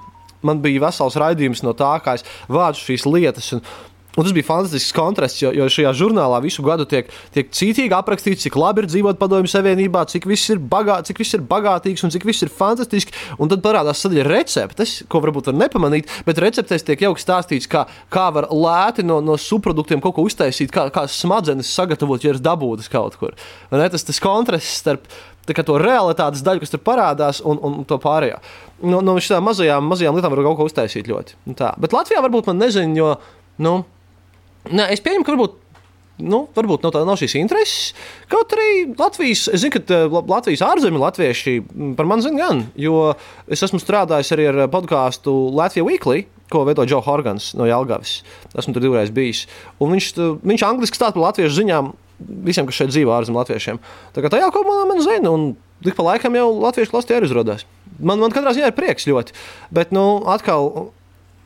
Man 0.46 0.62
bija 0.64 0.86
vesels 0.86 1.18
raidījums 1.20 1.64
no 1.66 1.74
tā, 1.76 1.96
kā 2.04 2.16
es 2.18 2.26
vācu 2.48 2.88
šīs 2.88 3.06
lietas. 3.10 3.52
Un, 3.58 3.64
Un 4.16 4.24
tas 4.24 4.32
bija 4.32 4.46
fantastisks 4.48 4.94
kontrasts, 4.96 5.42
jo, 5.42 5.50
jo 5.52 5.66
šajā 5.68 5.90
žurnālā 5.98 6.38
visu 6.40 6.62
gadu 6.64 6.86
tiek, 6.88 7.10
tiek 7.34 7.50
cītīgi 7.52 7.92
aprakstīts, 7.92 8.46
cik 8.46 8.56
labi 8.56 8.80
ir 8.82 8.88
dzīvot 8.88 9.18
padomju 9.20 9.50
savienībā, 9.52 10.06
cik 10.08 10.24
viss 10.30 10.54
ir, 10.54 10.62
bagā, 10.72 11.02
cik 11.04 11.20
viss 11.20 11.36
ir 11.36 11.44
bagātīgs 11.44 12.06
un 12.06 12.14
cik 12.14 12.24
viss 12.24 12.46
ir 12.46 12.52
fantastiski. 12.52 13.12
Un 13.36 13.52
tad 13.52 13.60
parādās 13.64 14.00
sadaļa 14.00 14.24
receptes, 14.30 14.96
ko 15.12 15.20
varbūt 15.20 15.52
var 15.52 15.58
nepamanīt, 15.60 16.08
bet 16.24 16.40
receptēs 16.40 16.88
tiek 16.88 17.04
jauki 17.04 17.20
stāstīts, 17.20 17.68
kā, 17.68 17.84
kā 18.12 18.30
var 18.32 18.48
lēti 18.48 19.04
no, 19.04 19.20
no 19.20 19.36
subproduktiem 19.36 20.00
kaut 20.00 20.16
ko 20.16 20.24
uztaisīt, 20.30 20.72
kā, 20.72 20.88
kā 20.94 21.04
smadzenes 21.12 21.76
sagatavot, 21.76 22.24
ja 22.24 22.32
ir 22.32 22.40
dabūtas 22.40 22.88
kaut 22.88 23.20
kur. 23.20 23.36
Un, 23.68 23.82
ne, 23.82 23.90
tas, 23.92 24.08
tas 24.08 24.22
kontrasts 24.24 24.80
starp 24.80 25.12
to 25.46 25.76
realitātes 25.78 26.42
daļu, 26.46 26.64
kas 26.64 26.72
tur 26.72 26.82
parādās, 26.82 27.42
un, 27.44 27.60
un 27.62 27.84
to 27.86 27.98
pārējo. 28.02 28.40
No, 28.82 29.02
no 29.04 29.16
šīm 29.22 29.44
mazajām, 29.46 29.86
mazajām 29.86 30.16
lietām 30.18 30.34
var 30.34 30.42
kaut 30.48 30.58
ko 30.58 30.66
uztaisīt 30.70 31.10
ļoti. 31.10 31.38
Tā. 31.58 31.74
Bet 31.80 31.94
Latvijā 31.94 32.24
varbūt 32.24 32.50
man 32.50 32.58
nezinu, 32.64 32.96
jo. 32.98 33.12
Nu, 33.62 33.76
Nē, 34.66 34.88
es 34.90 35.02
pieņemu, 35.04 35.26
ka 35.26 35.34
varbūt. 35.34 35.62
Nu, 36.26 36.46
varbūt 36.56 36.80
nav, 36.80 36.94
tā, 36.94 37.02
nav 37.04 37.18
šīs 37.20 37.34
intereses. 37.36 37.90
Kaut 38.32 38.54
arī 38.56 38.86
Latvijas, 38.96 39.44
es 39.52 39.60
zinu, 39.60 39.76
ka 39.76 39.98
Latvijas 40.16 40.64
ārzemju 40.64 41.02
latvieši 41.02 41.52
par 41.98 42.08
mani 42.08 42.24
zina 42.24 42.40
gan, 42.40 42.62
jo 42.80 43.10
es 43.52 43.60
esmu 43.66 43.76
strādājis 43.82 44.32
arī 44.32 44.46
ar 44.48 44.62
podkāstu 44.72 45.34
Latvijas 45.52 45.84
Weekly, 45.84 46.24
ko 46.48 46.64
veido 46.64 46.86
Joe 46.88 47.04
Horgans 47.04 47.50
no 47.58 47.68
Jālgavas. 47.68 48.22
Esmu 48.56 48.72
tur 48.72 48.86
divreiz 48.86 49.12
bijis. 49.12 49.44
Un 49.76 49.92
viņš, 49.92 50.08
viņš 50.40 50.64
angliski 50.64 50.96
stāsta 50.96 51.18
par 51.18 51.28
latviešu 51.28 51.58
ziņām 51.60 51.92
visiem, 52.18 52.66
kas 52.68 52.78
šeit 52.80 52.92
dzīvo 52.92 53.14
ārzemju 53.16 53.40
latviešiem. 53.40 53.80
Tā 54.16 54.24
kā 54.24 54.32
tajā 54.32 54.48
kādā 54.54 54.84
man 54.88 55.02
zina, 55.04 55.32
un 55.32 55.54
tik 55.84 55.96
pa 55.98 56.06
laikam 56.06 56.36
jau 56.38 56.48
latviešu 56.64 56.94
klāstī 56.94 57.16
arī 57.16 57.28
uzrādās. 57.28 57.66
Man, 57.98 58.20
man 58.20 58.34
katrā 58.34 58.54
ziņā 58.56 58.72
ir 58.72 58.76
prieks 58.76 59.08
ļoti. 59.08 59.36
Bet, 59.74 59.92
nu, 59.96 60.22
atkal 60.32 60.90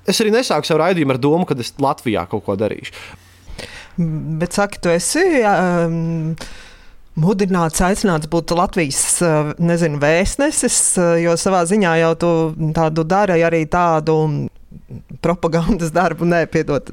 es 0.08 0.20
arī 0.22 0.34
nesāku 0.34 0.68
savu 0.68 0.82
raidījumu 0.82 1.16
ar 1.16 1.20
domu, 1.22 1.46
ka 1.48 1.58
es 1.60 1.74
Latvijā 1.80 2.26
kaut 2.30 2.46
ko 2.46 2.56
darīšu. 2.58 2.94
Bet 4.40 4.56
saki, 4.56 4.82
tu 4.82 4.92
esi. 4.94 5.26
Um... 5.44 6.34
Mudināts, 7.20 7.80
aicināts 7.82 8.28
būt 8.30 8.52
Latvijas 8.54 9.18
nezinu, 9.58 9.98
vēstnesis, 10.00 10.76
jo 11.20 11.34
savā 11.36 11.64
ziņā 11.68 11.96
jau 11.98 12.12
tu 12.22 12.30
tādu 12.76 13.02
dari 13.04 13.42
arī 13.44 13.64
tādu 13.68 14.14
propagandas 15.20 15.90
darbu, 15.92 16.28
nepiedod. 16.30 16.92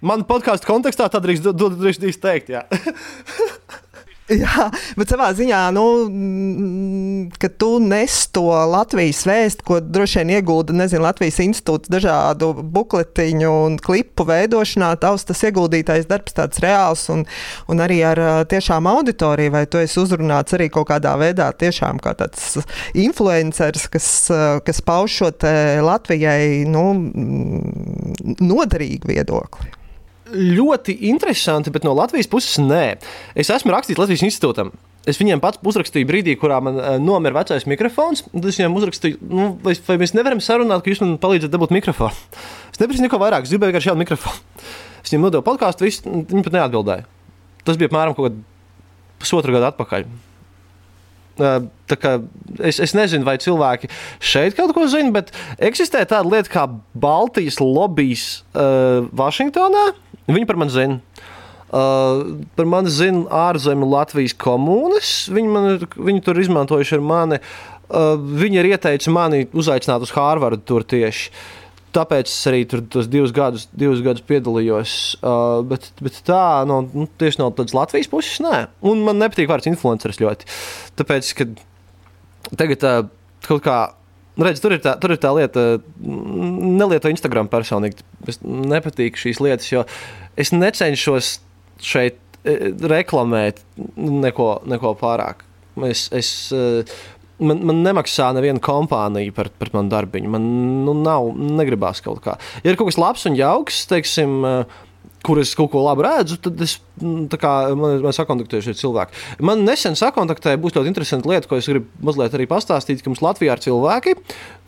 Man 0.00 0.24
podkāstu 0.28 0.68
kontekstā 0.68 1.08
tā 1.12 1.20
drīkst, 1.22 1.50
drīkst 1.54 2.22
teikt, 2.22 2.54
jā. 2.56 2.66
Jā, 4.24 4.70
bet 4.96 5.10
savā 5.12 5.26
ziņā, 5.36 5.58
nu, 5.76 5.82
mm, 6.08 7.34
ka 7.36 7.50
tu 7.60 7.74
nes 7.84 8.22
to 8.32 8.46
Latvijas 8.72 9.20
vēstu, 9.28 9.66
ko 9.68 9.80
droši 9.84 10.22
vien 10.22 10.32
iegūda 10.38 10.72
nezinu, 10.72 11.04
Latvijas 11.04 11.42
institūts 11.44 11.92
dažādu 11.92 12.54
bukletiņu 12.56 13.50
un 13.66 13.76
klipu 13.76 14.24
veidošanā, 14.30 14.94
tavs 15.02 15.28
tas 15.28 15.44
ieguldītais 15.44 16.08
darbs 16.08 16.38
tāds 16.40 16.64
reāls 16.64 17.04
un, 17.12 17.26
un 17.68 17.84
arī 17.84 18.00
ar 18.08 18.22
tiešām 18.48 18.88
auditoriju, 18.94 19.52
vai 19.58 19.66
tu 19.68 19.84
esi 19.84 20.00
uzrunāts 20.00 20.56
arī 20.56 20.70
kaut 20.72 20.88
kādā 20.94 21.12
veidā 21.20 21.52
tiešām 21.52 22.00
kā 22.00 22.16
tāds 22.16 22.62
influenceris, 22.96 23.90
kas, 23.92 24.10
kas 24.64 24.84
pauž 24.88 25.20
šo 25.20 25.32
Latvijai 25.84 26.64
nu, 26.64 26.88
noderīgu 28.40 29.12
viedokli 29.12 29.83
ļoti 30.34 30.96
interesanti, 31.10 31.72
bet 31.74 31.86
no 31.86 31.94
Latvijas 31.96 32.30
puses 32.30 32.58
nē. 32.62 32.96
Es 33.38 33.52
esmu 33.54 33.72
rakstījis 33.74 34.00
Latvijas 34.00 34.26
institūtam. 34.26 34.72
Es 35.08 35.18
viņiem 35.20 35.40
pats 35.42 35.60
uzrakstīju 35.60 36.08
brīdī, 36.08 36.34
kurā 36.40 36.62
man 36.64 36.78
uh, 36.80 36.94
nomira 37.00 37.42
vecais 37.42 37.66
mikrofons. 37.68 38.24
Tad 38.30 38.48
es 38.48 38.58
viņiem 38.60 38.76
uzrakstīju, 38.78 39.20
nu, 39.28 39.50
vai, 39.64 39.74
vai 39.88 39.98
mēs 40.00 40.14
nevaram 40.16 40.40
sarunāt, 40.40 40.84
ka 40.84 40.92
jūs 40.92 41.02
man 41.04 41.18
palīdzat 41.20 41.52
dabūt 41.52 41.74
mikrofonu. 41.76 42.16
Es 42.72 42.80
neprasīju 42.80 43.04
neko 43.04 43.20
vairāk, 43.20 43.44
es 43.44 43.52
gribēju 43.52 43.74
vienkārši 43.74 43.90
šādu 43.90 44.00
mikrofonu. 44.00 44.62
Es 45.04 45.12
viņiem 45.12 45.26
nodevu 45.26 45.44
podkāstu, 45.44 45.84
viņi 45.84 46.44
pat 46.46 46.56
neatbildēja. 46.56 47.04
Tas 47.68 47.80
bija 47.80 47.92
apmēram 47.92 48.16
kaut 48.16 48.30
kāds 48.30 48.40
pusotru 49.20 49.56
gadu 49.56 49.68
atpakaļ. 49.68 50.06
Uh, 51.34 51.66
es, 52.62 52.78
es 52.78 52.92
nezinu, 52.94 53.26
vai 53.26 53.34
cilvēki 53.42 53.90
šeit 54.22 54.54
kaut 54.54 54.70
ko 54.76 54.86
zina, 54.88 55.10
bet 55.16 55.32
eksistē 55.58 56.04
tāda 56.06 56.30
lieta 56.30 56.52
kā 56.52 56.64
Baltijas 56.94 57.58
lobbyis 57.60 58.44
uh, 58.54 59.08
Vašingtonā. 59.12 59.88
Viņi 60.30 60.48
par 60.48 60.60
mani 60.60 60.74
zina. 60.74 61.00
Uh, 61.74 62.44
par 62.54 62.68
mani 62.70 62.92
zina 62.92 63.24
ārzemju 63.48 63.88
Latvijas 63.90 64.36
komunas. 64.38 65.12
Viņi, 65.34 65.50
man, 65.50 65.88
viņi 65.96 66.22
tur 66.24 66.38
izmantojuši 66.40 66.96
ar 66.98 67.04
mani. 67.04 67.40
Uh, 67.84 68.14
viņi 68.16 68.60
ir 68.60 68.70
ieteicis 68.72 69.12
mani 69.12 69.44
uzaicināt 69.52 70.06
uz 70.06 70.14
Hārvardu 70.14 70.62
tur 70.64 70.86
tieši. 70.88 71.32
Tāpēc 71.94 72.26
es 72.26 72.46
arī 72.50 72.64
tur 72.66 72.80
tos 72.90 73.06
divus 73.06 73.30
gadus, 73.34 73.68
divus 73.70 74.00
gadus 74.02 74.24
piedalījos. 74.26 74.94
Uh, 75.20 75.60
bet, 75.70 75.90
bet 76.02 76.16
tā, 76.26 76.62
no, 76.66 76.80
nu, 76.94 77.06
tieši 77.20 77.42
no 77.42 77.52
Latvijas 77.76 78.10
puses, 78.10 78.40
nē. 78.42 78.64
Un 78.86 79.04
man 79.06 79.20
nepatīk 79.22 79.50
vārds 79.50 79.68
influenceris 79.70 80.22
ļoti. 80.22 80.48
Tāpēc, 80.98 81.34
ka 81.38 81.48
tagad 82.58 82.88
uh, 82.88 83.04
kaut 83.46 83.62
kā 83.66 83.78
Redz, 84.34 84.58
tur, 84.58 84.74
ir 84.74 84.82
tā, 84.82 84.96
tur 84.98 85.14
ir 85.14 85.20
tā 85.22 85.30
lieta, 85.36 85.64
nelieto 86.02 87.10
Instagram 87.12 87.46
personīgi. 87.52 88.02
Es 88.30 88.40
nepatīk 88.42 89.18
šīs 89.20 89.38
lietas, 89.44 89.68
jo 89.70 89.84
es 90.40 90.50
necenšos 90.50 91.36
šeit 91.84 92.18
e, 92.42 92.72
reklamēt 92.90 93.62
neko, 93.94 94.48
neko 94.70 94.96
pārāk. 94.98 95.44
Es, 95.86 96.08
es, 96.14 96.32
e, 96.50 96.82
man, 97.46 97.62
man 97.70 97.84
nemaksā 97.86 98.32
neviena 98.34 98.62
kompānija 98.62 99.34
par, 99.36 99.52
par 99.60 99.70
manu 99.76 99.94
darbiņu. 99.94 100.32
Man 100.34 100.50
nu, 100.88 100.96
nav, 100.98 101.30
negribās 101.60 102.02
kaut 102.02 102.24
kā. 102.26 102.34
Ja 102.66 102.74
ir 102.74 102.80
kaut 102.80 102.90
kas 102.90 102.98
labs 102.98 103.28
un 103.30 103.38
jauks, 103.38 103.84
teiksim, 103.90 104.40
e, 104.42 104.56
kur 105.24 105.40
es 105.40 105.54
kaut 105.56 105.70
ko 105.72 105.80
labu 105.84 106.04
redzu, 106.04 106.36
tad 106.44 106.60
es, 106.64 106.76
mm, 107.00 107.28
kā, 107.40 107.52
man, 107.78 107.96
man 108.04 108.14
sakontaktēju 108.14 108.66
šie 108.66 108.74
cilvēki. 108.82 109.22
Man 109.48 109.64
nesen 109.64 109.96
sakontaktēja, 109.98 110.60
būs 110.60 110.76
ļoti 110.76 110.92
interesanti 110.92 111.30
lieta, 111.30 111.48
ko 111.48 111.58
es 111.60 111.68
gribu 111.70 111.88
mazliet 112.04 112.36
arī 112.36 112.46
pastāstīt, 112.50 113.00
ka 113.00 113.12
mums 113.12 113.22
Latvijā 113.24 113.56
ir 113.56 113.64
cilvēki, 113.64 114.16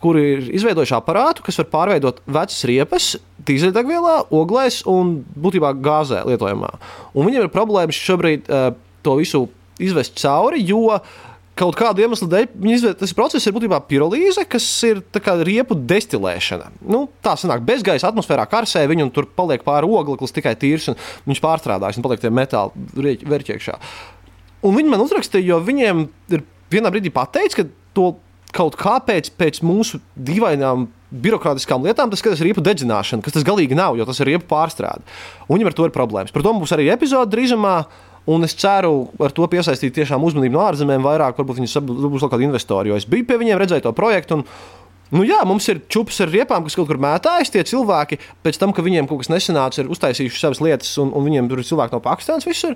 kuri 0.03 0.25
ir 0.33 0.49
izveidojuši 0.57 0.97
aparātu, 0.97 1.45
kas 1.45 1.61
var 1.61 1.69
pārveidot 1.75 2.23
vecas 2.25 2.65
riepas, 2.69 3.11
tīzeļdegvielā, 3.47 4.17
oglēs 4.33 4.81
un 4.89 5.19
būtībā 5.37 5.75
gāzē 5.85 6.25
lietojamā. 6.27 6.73
Un 7.13 7.29
viņiem 7.29 7.45
ir 7.45 7.53
problēmas 7.53 8.01
šobrīd 8.09 8.49
uh, 8.49 8.71
to 9.05 9.17
visu 9.21 9.45
izvest 9.77 10.17
cauri, 10.17 10.63
jo 10.65 10.87
uh, 10.95 11.15
kaut 11.57 11.77
kādu 11.77 12.03
iemeslu 12.03 12.27
dēļ 12.31 12.85
tas 12.99 13.13
process 13.17 13.47
ir 13.47 13.55
būtībā 13.55 13.79
pirolīze, 13.89 14.45
kas 14.49 14.65
ir 14.87 15.01
riepu 15.47 15.77
destilēšana. 15.77 16.71
Nu, 16.85 17.05
tā 17.23 17.35
sanāk, 17.39 17.65
bezgaisa 17.67 18.11
atmosfērā 18.11 18.45
karsē 18.49 18.85
viņu 18.89 19.07
un 19.07 19.13
tur 19.13 19.29
paliek 19.37 19.65
pāri 19.65 19.89
ogleklis 19.89 20.35
tikai 20.35 20.55
tīrs, 20.59 20.91
un 20.91 20.99
viņš 21.29 21.41
pārstrādājas 21.43 21.99
un 21.99 22.05
paliek 22.05 22.21
tie 22.21 22.33
metāli 22.33 23.17
vērķi 23.25 23.57
iekšā. 23.57 23.79
Un 24.67 24.77
viņi 24.77 24.93
man 24.93 25.03
uzrakstīja, 25.03 25.53
jo 25.53 25.59
viņiem 25.63 26.05
ir 26.33 26.45
vienā 26.73 26.91
brīdī 26.93 27.11
pateicis, 27.13 27.57
ka 27.57 27.67
to 27.97 28.13
kaut 28.55 28.77
kāpēc 28.79 29.31
pēc 29.37 29.61
mūsu 29.65 29.99
dīvainām 30.15 30.87
birokrātiskām 31.07 31.85
lietām, 31.85 32.11
tas 32.11 32.23
ir 32.25 32.49
riepu 32.49 32.63
dedzināšana, 32.63 33.23
kas 33.23 33.37
tas 33.37 33.45
galīgi 33.47 33.77
nav, 33.77 33.95
jo 33.99 34.05
tas 34.07 34.19
ir 34.19 34.33
riepu 34.33 34.47
pārstrāde. 34.49 35.05
Un 35.47 35.55
viņam 35.55 35.71
ar 35.71 35.77
to 35.77 35.87
ir 35.87 35.95
problēmas. 35.95 36.33
Par 36.35 36.43
to 36.43 36.53
mums 36.55 36.73
arī 36.75 36.89
epizode 36.91 37.31
drīzumā. 37.31 37.77
Un 38.27 38.43
es 38.43 38.57
ceru 38.59 39.07
ar 39.23 39.31
to 39.31 39.45
piesaistīt 39.47 39.95
tiešām 39.95 40.23
uzmanību 40.27 40.57
no 40.57 40.65
ārzemēm, 40.65 41.05
vairāk 41.05 41.37
varbūt 41.39 41.61
viņi 41.61 41.83
būs 41.87 42.25
kaut 42.25 42.33
kādi 42.33 42.47
investori. 42.49 42.91
Jo 42.91 42.97
es 42.99 43.07
biju 43.07 43.23
pie 43.29 43.39
viņiem, 43.39 43.61
redzēju 43.61 43.87
to 43.87 43.95
projektu. 43.95 44.41
Un, 44.41 44.49
Nu, 45.07 45.21
jā, 45.23 45.37
mums 45.47 45.63
ir 45.71 45.79
čūpas 45.87 46.17
ar 46.25 46.31
riepām, 46.33 46.65
kas 46.65 46.75
kaut 46.75 46.89
kur 46.89 46.97
mētājas. 46.99 47.51
Tie 47.53 47.61
cilvēki, 47.63 48.17
pēc 48.43 48.57
tam, 48.59 48.73
ka 48.75 48.83
viņiem 48.83 49.07
kaut 49.07 49.21
kas 49.21 49.29
nesanāca, 49.31 49.79
ir 49.79 49.91
uztaisījuši 49.93 50.41
savas 50.41 50.59
lietas, 50.59 50.89
un, 50.99 51.13
un 51.15 51.23
viņiem 51.23 51.47
tur 51.47 51.61
ir 51.61 51.67
cilvēki 51.69 51.95
no 51.95 52.01
Pakistānas 52.03 52.47
visur. 52.47 52.75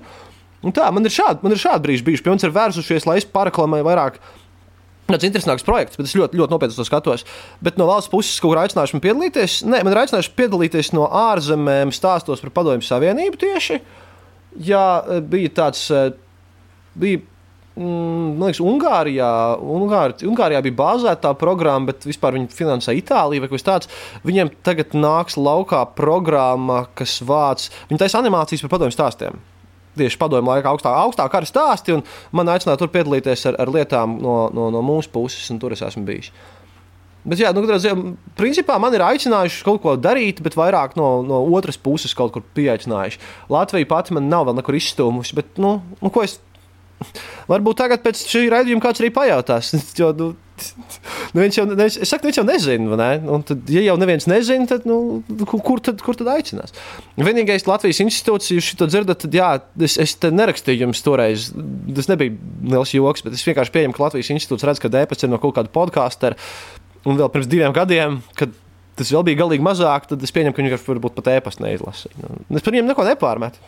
Un 0.62 0.72
tā, 0.72 0.86
man 0.94 1.04
ir 1.04 1.12
šādi, 1.12 1.42
man 1.44 1.52
ir 1.52 1.60
šādi 1.60 1.84
brīži 1.84 2.06
bijuši. 2.06 2.24
Pilns 2.24 2.46
ir 2.46 2.54
vērsušies, 2.54 3.04
lai 3.08 3.18
es 3.20 3.28
paraklamēju 3.28 3.84
vairāk. 3.84 4.16
Ir 5.12 5.26
interesants 5.26 5.66
projekts, 5.66 5.98
bet 5.98 6.08
es 6.08 6.14
ļoti, 6.16 6.38
ļoti 6.40 6.54
nopietni 6.54 6.78
to 6.78 6.86
skatos. 6.88 7.26
Bet 7.60 7.76
no 7.76 7.84
valsts 7.90 8.08
puses, 8.08 8.38
kur 8.40 8.56
aicinājuši 8.62 8.96
man 8.96 9.02
piedalīties, 9.04 9.58
nē, 9.66 9.82
man 9.84 9.92
ir 9.92 10.00
aicinājuši 10.06 10.32
piedalīties 10.38 10.92
no 10.96 11.10
ārzemēm 11.10 11.92
stāstos 11.92 12.40
par 12.40 12.54
Padomju 12.54 12.86
Savienību 12.86 13.40
tieši. 13.42 13.80
Jā, 14.60 14.86
e, 15.08 15.20
bija 15.24 15.52
tāds. 15.62 15.84
E, 15.90 16.12
bija, 16.98 17.22
mm, 17.76 18.26
man 18.36 18.50
liekas, 18.50 18.60
Ungārijā, 18.60 19.30
Ungāri, 19.60 20.28
Ungārijā 20.28 20.62
bija 20.66 20.78
bāzēta 20.82 21.28
tā 21.28 21.32
programma, 21.38 21.92
bet 21.92 22.04
vispār 22.08 22.36
viņi 22.36 22.50
finansē 22.52 22.96
Itāliju 22.98 23.44
vai 23.44 23.52
kas 23.52 23.66
tāds. 23.68 23.92
Viņiem 24.28 24.52
tagad 24.66 24.96
nāks 24.98 25.38
laukā 25.40 25.84
programma, 25.96 26.84
kas 26.98 27.20
vāc. 27.24 27.70
Viņi 27.88 28.04
taisa 28.04 28.20
animācijas 28.20 28.64
par 28.66 28.76
padomju 28.76 28.96
stāstiem. 28.98 29.40
Tieši 29.96 30.16
padomju 30.20 30.48
laikā 30.48 30.70
augstā, 30.72 30.92
augstā 31.04 31.26
kara 31.28 31.48
stāsti, 31.48 31.98
man 32.32 32.48
aicināja 32.48 32.80
tur 32.80 32.88
piedalīties 32.92 33.44
ar, 33.50 33.58
ar 33.60 33.72
lietām 33.72 34.16
no, 34.24 34.36
no, 34.56 34.70
no 34.72 34.80
mūsu 34.84 35.12
puses, 35.12 35.50
un 35.52 35.60
tur 35.60 35.74
es 35.76 35.84
esmu 35.84 36.06
bijis. 36.08 36.30
Bet, 37.22 37.38
jā, 37.38 37.52
nu, 37.54 37.62
ziņā, 37.62 38.14
principā 38.38 38.78
man 38.82 38.94
ir 38.96 39.04
aicinājuši 39.06 39.62
kaut 39.66 39.82
ko 39.84 39.94
darīt, 39.94 40.40
bet 40.42 40.56
vairāk 40.58 40.96
no, 40.98 41.10
no 41.26 41.42
otras 41.54 41.78
puses 41.78 42.16
kaut 42.18 42.34
kur 42.34 42.42
pieaicinājuši. 42.56 43.20
Latvija 43.52 43.90
pati 43.90 44.16
man 44.16 44.26
nav 44.32 44.48
vēl 44.48 44.58
nekur 44.58 44.78
izstūmusi, 44.78 45.36
bet, 45.38 45.52
nu, 45.62 45.76
nu 46.02 46.14
ko 46.14 46.26
es. 46.26 46.40
Varbūt 47.50 47.78
tagad 47.78 48.02
pēc 48.02 48.24
šī 48.30 48.48
raidījuma 48.50 48.82
kāds 48.82 49.02
arī 49.02 49.12
pajautās. 49.14 49.74
Jo, 49.98 50.10
nu, 50.18 50.32
Neviens 51.36 51.56
jau, 51.56 51.64
neviens, 51.66 51.96
es 51.96 52.10
saku, 52.10 52.26
neviens 52.26 52.38
jau 52.40 52.44
nezina, 52.46 52.96
ne? 52.98 53.10
un 53.34 53.44
tad, 53.46 53.68
ja 53.72 53.82
jau 53.84 53.96
neviens 54.00 54.26
nezina, 54.30 54.66
tad, 54.70 54.86
nu, 54.88 55.22
kur, 55.52 55.80
tad, 55.84 56.02
kur 56.04 56.18
tad 56.18 56.30
aicinās? 56.34 56.74
Vienīgais 57.18 57.66
Latvijas 57.68 58.02
institūts, 58.04 58.52
jūs 58.54 58.72
to 58.78 58.88
dzirdat, 58.90 59.22
tad 59.24 59.36
jā, 59.36 59.50
es, 59.82 59.96
es 60.02 60.14
te 60.20 60.32
nerakstīju 60.34 60.86
jums 60.86 61.02
toreiz, 61.04 61.50
tas 61.96 62.10
nebija 62.10 62.36
liels 62.74 62.94
joks, 62.96 63.24
bet 63.26 63.38
es 63.38 63.46
vienkārši 63.48 63.74
pieņemu, 63.74 63.96
ka 63.96 64.06
Latvijas 64.06 64.32
institūts 64.36 64.68
redz, 64.68 64.82
ka 64.82 64.92
DPS 64.92 65.26
ir 65.26 65.32
no 65.32 65.40
kaut 65.42 65.56
kāda 65.58 65.72
podkāsta 65.72 66.34
Un 67.08 67.18
vēl 67.18 67.30
pirms 67.34 67.50
diviem 67.50 67.74
gadiem, 67.74 68.20
kad 68.38 68.52
tas 68.98 69.10
vēl 69.10 69.24
bija 69.26 69.40
galīgi 69.42 69.64
mazāk, 69.64 70.06
tad 70.10 70.22
es 70.22 70.32
pieņemu, 70.34 70.54
ka 70.54 70.62
viņi 70.62 70.78
varbūt 70.86 71.18
pat 71.18 71.30
ēpastu 71.34 71.64
neizlasīja. 71.64 72.30
Nu, 72.46 72.58
es 72.58 72.64
par 72.64 72.74
viņiem 72.74 72.90
neko 72.92 73.06
nepārmetu. 73.08 73.62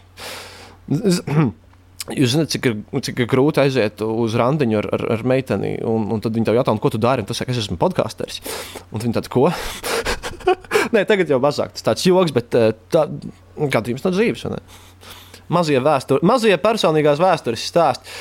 Jūs 2.12 2.34
zināt, 2.34 2.50
cik 2.52 2.66
ir, 2.68 2.74
cik 3.06 3.22
ir 3.24 3.28
grūti 3.32 3.62
aiziet 3.62 4.02
uz 4.04 4.34
randiņu 4.36 4.76
ar, 4.82 4.88
ar, 4.92 5.04
ar 5.14 5.22
meiteni, 5.24 5.78
un, 5.88 6.04
un 6.12 6.20
tad 6.20 6.36
viņi 6.36 6.50
tev 6.50 6.58
jautā, 6.58 6.74
ko 6.76 6.90
tu 6.92 7.00
dari. 7.00 7.24
Tu 7.24 7.36
saki, 7.36 7.54
es 7.54 7.62
esmu 7.62 7.78
podkāsteris. 7.80 8.42
Un 8.92 9.00
viņi 9.00 9.16
tādu 9.16 9.32
ko? 9.32 9.46
Nē, 10.94 11.06
tagad 11.08 11.32
jau 11.32 11.40
mazāk 11.40 11.72
tas 11.72 11.86
tāds 11.86 12.04
joks, 12.04 12.34
bet 12.36 12.52
eh, 12.60 12.74
tā 12.92 13.06
gadījums 13.56 14.04
no 14.04 14.12
dzīves. 14.12 14.44
Mazie, 15.54 15.80
vēstur, 15.84 16.20
mazie 16.28 16.52
personīgās 16.60 17.22
vēstures 17.24 17.64
stāsti. 17.72 18.12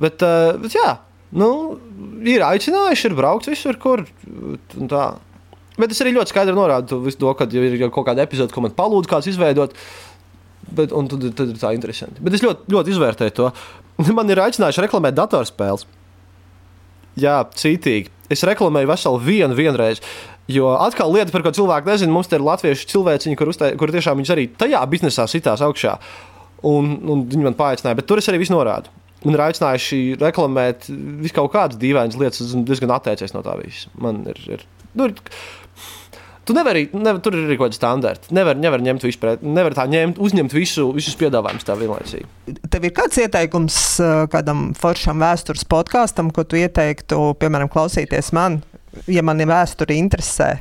Bet, 0.00 0.20
eh, 0.20 0.60
bet 0.60 0.76
jā, 0.76 0.90
Nu, 1.30 1.78
ir 2.26 2.42
aicinājuši, 2.42 3.10
ir 3.10 3.16
braukts 3.18 3.50
visur, 3.50 3.78
kur. 3.78 4.02
Bet 5.80 5.92
es 5.94 6.00
arī 6.02 6.14
ļoti 6.16 6.32
skaidri 6.32 6.56
norādu 6.56 6.98
to, 7.14 7.34
ka 7.38 7.46
ir 7.54 7.76
kaut 7.88 8.08
kāda 8.08 8.26
epizode, 8.26 8.52
ko 8.54 8.64
man 8.64 8.74
palūdz 8.76 9.10
kāds 9.10 9.30
izveidot. 9.30 9.76
Bet, 10.70 10.90
tad, 10.92 11.28
tad 11.38 11.52
ir 11.52 11.58
tā 11.58 11.70
interesanti. 11.74 12.22
Bet 12.22 12.36
es 12.36 12.42
ļoti, 12.44 12.68
ļoti 12.70 12.92
izvērtēju 12.94 13.36
to. 13.38 13.48
Man 14.16 14.28
ir 14.30 14.38
aicinājuši 14.44 14.84
reklamēt 14.84 15.16
datorspēles. 15.16 15.86
Jā, 17.18 17.40
cītīgi. 17.58 18.12
Es 18.30 18.44
reklamēju 18.46 18.90
veselu 18.92 19.22
vienu 19.24 19.56
vienreiz. 19.58 20.02
Jo 20.52 20.74
atkal 20.76 21.10
lieta, 21.14 21.32
par 21.34 21.42
ko 21.46 21.54
cilvēki 21.56 21.90
nezina, 21.90 22.12
mums 22.14 22.30
ir 22.30 22.44
latviešu 22.44 22.86
cilvēciņi, 22.92 23.38
kur, 23.40 23.50
uztai, 23.50 23.72
kur 23.80 23.90
tiešām 23.90 24.20
viņi 24.20 24.34
arī 24.36 24.46
tajā 24.60 24.84
biznesā 24.92 25.26
sitās 25.30 25.64
augšā. 25.64 25.96
Un, 26.70 26.92
un 27.08 27.26
viņi 27.32 27.48
man 27.48 27.58
paaicināja, 27.58 27.98
bet 27.98 28.06
tur 28.06 28.20
es 28.20 28.30
arī 28.30 28.42
visu 28.44 28.54
norādu 28.54 28.92
un 29.24 29.36
ir 29.36 29.44
aicinājuši 29.44 30.00
reklamēt 30.20 30.88
visu 31.22 31.36
kaut 31.36 31.52
kādas 31.54 31.80
dīvainas 31.80 32.18
lietas. 32.20 32.42
Es 32.42 32.52
esmu 32.52 32.64
diezgan 32.68 32.94
atteicies 32.94 33.34
no 33.36 33.44
tā 33.46 33.56
visa. 33.60 33.92
Man 34.00 34.24
ir. 34.30 34.40
ir, 34.58 34.68
nu, 34.94 35.10
ir 35.10 35.18
Tu 36.50 36.54
nevari, 36.56 36.88
nevar, 36.96 37.20
tur 37.22 37.36
ir 37.36 37.44
arī 37.44 37.54
kaut 37.54 37.68
kāda 37.68 37.76
standarta. 37.76 38.30
Nevar, 38.34 38.56
nevar 38.58 38.82
ņemt 38.82 39.04
visu, 39.06 39.20
pret, 39.22 39.42
nevar 39.44 39.74
tā 39.76 39.84
ņemt, 39.86 40.16
uzņemt 40.18 40.54
visu, 40.56 40.88
visus 40.96 41.14
piedāvājumus 41.20 41.66
tā 41.68 41.76
vienlaicīgi. 41.78 42.56
Tev 42.72 42.88
ir 42.88 42.94
kāds 42.96 43.20
ieteikums 43.22 43.76
uh, 44.02 44.24
kādam 44.32 44.70
foršam 44.74 45.22
vēstures 45.22 45.62
podkāstam, 45.70 46.32
ko 46.34 46.42
tu 46.48 46.58
ieteiktu, 46.58 47.20
piemēram, 47.38 47.70
klausīties 47.70 48.32
man, 48.34 48.58
ja 49.06 49.22
man 49.22 49.44
ir 49.44 49.52
vēsture 49.52 49.94
interesē? 50.00 50.56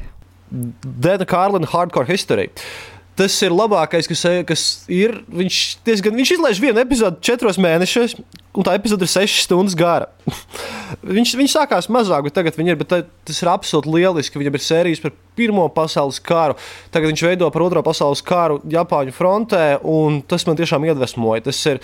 Dēna 0.51 1.26
Kārlina 1.30 1.72
Hardcore 1.72 2.12
History. 2.12 2.51
Uh, 2.53 2.99
Tas 3.20 3.34
ir 3.44 3.52
labākais, 3.52 4.08
kas, 4.08 4.22
kas 4.48 4.62
ir. 4.88 5.18
Viņš, 5.28 5.56
diezgan, 5.84 6.16
viņš 6.16 6.30
izlaiž 6.38 6.62
vienu 6.64 6.80
epizodi 6.80 7.20
četros 7.28 7.58
mēnešos, 7.60 8.14
un 8.56 8.64
tā 8.64 8.78
epizode 8.78 9.04
ir 9.04 9.12
sešas 9.12 9.44
stundas 9.44 9.76
gara. 9.76 10.08
viņš, 11.18 11.34
viņš 11.42 11.56
sākās 11.58 11.90
mazāk, 11.92 12.30
bet 12.30 12.38
tagad 12.38 12.62
ir, 12.64 12.80
bet 12.80 12.92
tā, 12.94 13.02
tas 13.28 13.44
ir 13.44 13.52
absolūti 13.52 13.92
lieliski. 13.92 14.40
Viņam 14.40 14.56
ir 14.56 14.64
sērijas 14.64 15.04
par 15.04 15.18
Pirmo 15.36 15.68
pasaules 15.76 16.22
karu. 16.24 16.56
Tagad 16.96 17.12
viņš 17.12 17.26
veido 17.28 17.52
par 17.52 17.68
Otro 17.68 17.84
pasaules 17.84 18.24
karu 18.24 18.62
Japāņu 18.72 19.16
frontē, 19.16 19.66
un 19.84 20.22
tas 20.24 20.48
man 20.48 20.60
tiešām 20.60 20.88
iedvesmoja. 20.88 21.50
Tas 21.52 21.60
ir, 21.74 21.84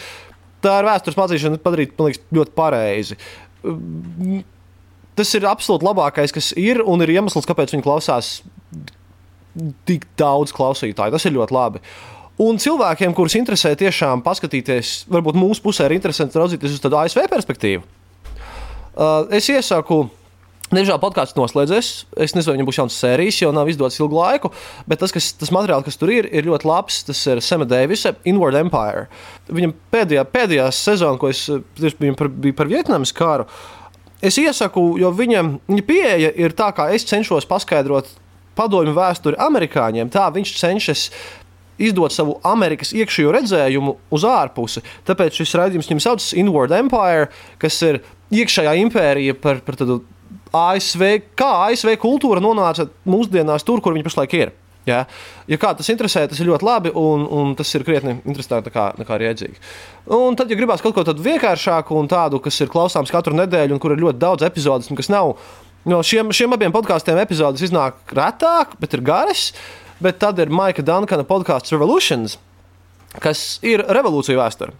tā 0.64 0.80
ir 0.80 0.88
vēstures 0.88 1.20
mācīšana 1.20 1.64
padarīt 1.64 2.00
liekas, 2.00 2.24
ļoti 2.36 2.56
pareizi. 2.56 3.20
Tas 5.20 5.36
ir 5.36 5.52
absolūti 5.52 5.88
labākais, 5.88 6.32
kas 6.36 6.54
ir, 6.60 6.80
un 6.84 7.04
ir 7.04 7.12
iemesls, 7.20 7.48
kāpēc 7.48 7.76
viņi 7.76 7.84
klausās 7.84 8.38
tik 9.88 10.06
daudz 10.20 10.53
klausītāju. 10.56 11.16
Tas 11.16 11.26
ir 11.28 11.36
ļoti 11.38 11.56
labi. 11.56 11.82
Un 12.41 12.60
cilvēkiem, 12.60 13.14
kurus 13.16 13.38
interesē 13.39 13.72
tiešām 13.80 14.24
paskatīties, 14.26 15.06
varbūt 15.12 15.38
mūsu 15.39 15.64
pusē 15.64 15.88
ir 15.88 15.95
interesanti 15.95 16.39
raudzīties 16.39 16.76
uz 16.76 16.84
tādu 16.84 16.99
ASV 16.99 17.30
perspektīvu. 17.32 17.86
Uh, 18.95 19.24
es 19.36 19.47
iesaku. 19.51 20.06
Diemžēl 20.74 20.97
podkāsts 20.99 21.38
noslēdzies. 21.38 21.89
Es 22.26 22.34
nezinu, 22.34 22.49
vai 22.49 22.58
viņam 22.58 22.68
būs 22.68 22.80
jauns 22.80 22.95
sērijas, 22.97 23.38
jo 23.43 23.51
nav 23.53 23.70
izdodas 23.70 23.99
ilgu 24.01 24.18
laiku. 24.18 24.49
Bet 24.89 24.99
tas, 24.99 25.14
kas, 25.14 25.30
tas 25.38 25.53
materiāls, 25.53 25.86
kas 25.86 25.99
tur 26.01 26.10
ir, 26.12 26.28
ir 26.34 26.47
ļoti 26.49 26.68
labs. 26.68 27.03
Tas 27.08 27.22
ir 27.30 27.41
Sema 27.45 27.68
Davisa, 27.70 28.16
Inward 28.28 28.58
Empire. 28.60 29.06
Viņam 29.47 29.76
pēdējā, 29.93 30.26
pēdējā 30.34 30.68
sezonā, 30.76 31.22
ko 31.22 31.30
es 31.32 31.45
biju 32.01 32.18
par, 32.18 32.32
biju 32.34 32.58
par 32.58 32.72
Vietnamas 32.72 33.14
karu, 33.16 33.45
es 34.26 34.39
iesaku, 34.41 34.95
jo 34.99 35.14
viņam 35.16 35.56
viņa 35.70 35.86
pieeja 35.88 36.34
ir 36.34 36.56
tā, 36.58 36.72
kā 36.76 36.89
es 36.95 37.06
cenšos 37.08 37.47
paskaidrot 37.49 38.10
padomju 38.58 38.95
vēsturi 38.95 39.39
amerikāņiem, 39.45 40.12
tā 40.14 40.28
viņš 40.34 40.56
cenšas 40.60 41.08
izdot 41.82 42.14
savu 42.16 42.38
Amerikas 42.47 42.93
iekšējo 42.95 43.34
redzējumu 43.36 43.95
uz 44.16 44.26
ārpusi. 44.28 44.84
Tāpēc 45.08 45.41
šis 45.41 45.56
raidījums 45.60 45.89
viņam 45.89 46.03
saucas 46.06 46.34
Inward 46.39 46.76
Empire, 46.76 47.30
kas 47.62 47.82
ir 47.84 48.01
iekšējā 48.36 48.78
impērija 48.86 49.36
par, 49.39 49.60
par 49.66 49.80
tādu 49.80 50.01
ASV, 50.56 51.08
kā 51.36 51.49
ASV 51.68 51.97
kultūra 51.99 52.43
nonāca 52.43 52.88
mūsdienās 53.08 53.68
tur, 53.68 53.84
kur 53.84 53.95
viņa 53.95 54.08
pašlaik 54.08 54.38
ir. 54.39 54.53
Ja? 54.86 55.01
ja 55.49 55.58
kā 55.58 55.72
tas 55.78 55.89
interesē, 55.89 56.28
tas 56.30 56.39
ir 56.39 56.49
ļoti 56.51 56.66
labi, 56.66 56.91
un, 56.99 57.26
un 57.26 57.53
tas 57.58 57.72
ir 57.74 57.84
krietni 57.88 58.20
interesantāk 58.22 58.70
nekā, 58.70 58.86
nekā 59.01 59.18
rēdzīgi. 59.22 59.62
Un 60.14 60.38
tad, 60.38 60.51
ja 60.51 60.60
gribās 60.60 60.84
kaut 60.86 60.93
ko 60.95 61.03
tādu 61.08 61.26
vienkāršāku 61.26 61.97
un 61.97 62.10
tādu, 62.12 62.39
kas 62.43 62.60
ir 62.62 62.70
klausāms 62.72 63.14
katru 63.14 63.34
nedēļu, 63.39 63.76
un 63.76 63.82
kur 63.82 63.95
ir 63.95 64.03
ļoti 64.03 64.22
daudz 64.22 64.45
epizodes, 64.45 64.91
un 64.93 64.99
kas 64.99 65.10
nav 65.10 65.34
No 65.86 66.02
šiem, 66.06 66.32
šiem 66.34 66.56
abiem 66.56 66.74
podkāstiem 66.74 67.20
epizodes 67.22 67.62
iznāk 67.68 68.00
retāk, 68.16 68.74
bet 68.82 68.96
ir 68.98 69.04
garas. 69.06 69.52
Bet 70.02 70.18
tad 70.20 70.40
ir 70.44 70.52
Maika 70.52 70.84
Dunkana 70.84 71.24
podkāsts 71.24 71.72
Revolutions. 71.72 72.40
kas 73.24 73.62
ir 73.64 73.80
revolūcija 73.80 74.36
vēsture. 74.36 74.74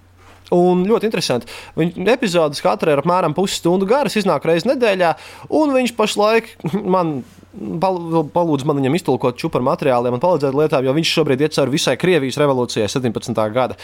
Un 0.54 0.84
ļoti 0.86 1.08
interesanti. 1.08 1.48
Viņa 1.80 2.12
epizodes 2.14 2.62
katra 2.62 2.94
ir 2.94 3.02
apmēram 3.02 3.34
pusstundu 3.34 3.88
garas, 3.90 4.18
iznāk 4.20 4.44
reizes 4.46 4.68
nedēļā, 4.68 5.14
un 5.58 5.74
viņš 5.74 5.96
pašlaik 5.98 6.52
man 6.96 7.22
palūdz 7.56 8.66
man 8.68 8.82
viņam 8.82 8.98
iztulkot 8.98 9.38
čūpu 9.40 9.62
ar 9.62 9.66
materiāliem 9.70 10.18
un 10.18 10.22
palīdzēt 10.22 10.58
lietām, 10.60 10.84
jo 10.84 10.94
viņš 10.98 11.12
šobrīd 11.18 11.46
iet 11.46 11.56
cauri 11.56 11.72
visai 11.78 11.96
Krievijas 11.98 12.38
revolūcijai 12.42 12.90
17. 12.92 13.32
gada. 13.56 13.78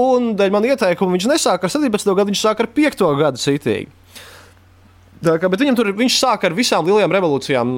Un 0.00 0.32
dēļ 0.38 0.54
man 0.54 0.66
ieteikumu 0.70 1.18
viņš 1.18 1.28
nesāk 1.34 1.66
ar 1.68 1.74
17. 1.74 2.14
gadu, 2.16 2.32
viņš 2.32 2.44
sāk 2.46 2.64
ar 2.64 2.70
5. 2.72 3.04
gadu 3.20 3.42
citīgi. 3.42 3.92
Kā, 5.18 5.50
bet 5.50 5.62
viņam 5.62 5.78
tur 5.78 5.92
viņš 5.98 6.18
sāk 6.20 6.46
ar 6.46 6.54
visām 6.54 6.86
lielajām 6.86 7.14
revolūcijām. 7.16 7.72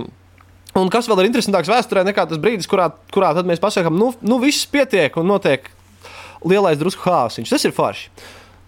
Un 0.78 0.90
kas 0.92 1.08
vēl 1.10 1.22
ir 1.22 1.30
interesantāks 1.30 1.70
vēsturē 1.70 2.04
nekā 2.06 2.26
tas 2.30 2.40
brīdis, 2.42 2.68
kurā, 2.70 2.90
kurā 3.14 3.32
mēs 3.46 3.62
pasakām, 3.62 3.96
nu, 3.98 4.12
nu 4.22 4.38
viss 4.42 4.68
pietiek 4.70 5.16
un 5.18 5.26
notiek 5.32 5.66
lielais 6.46 6.78
drusku 6.78 7.08
hāsiņš. 7.08 7.50
Tas 7.50 7.66
ir 7.66 7.74
forši. 7.74 8.10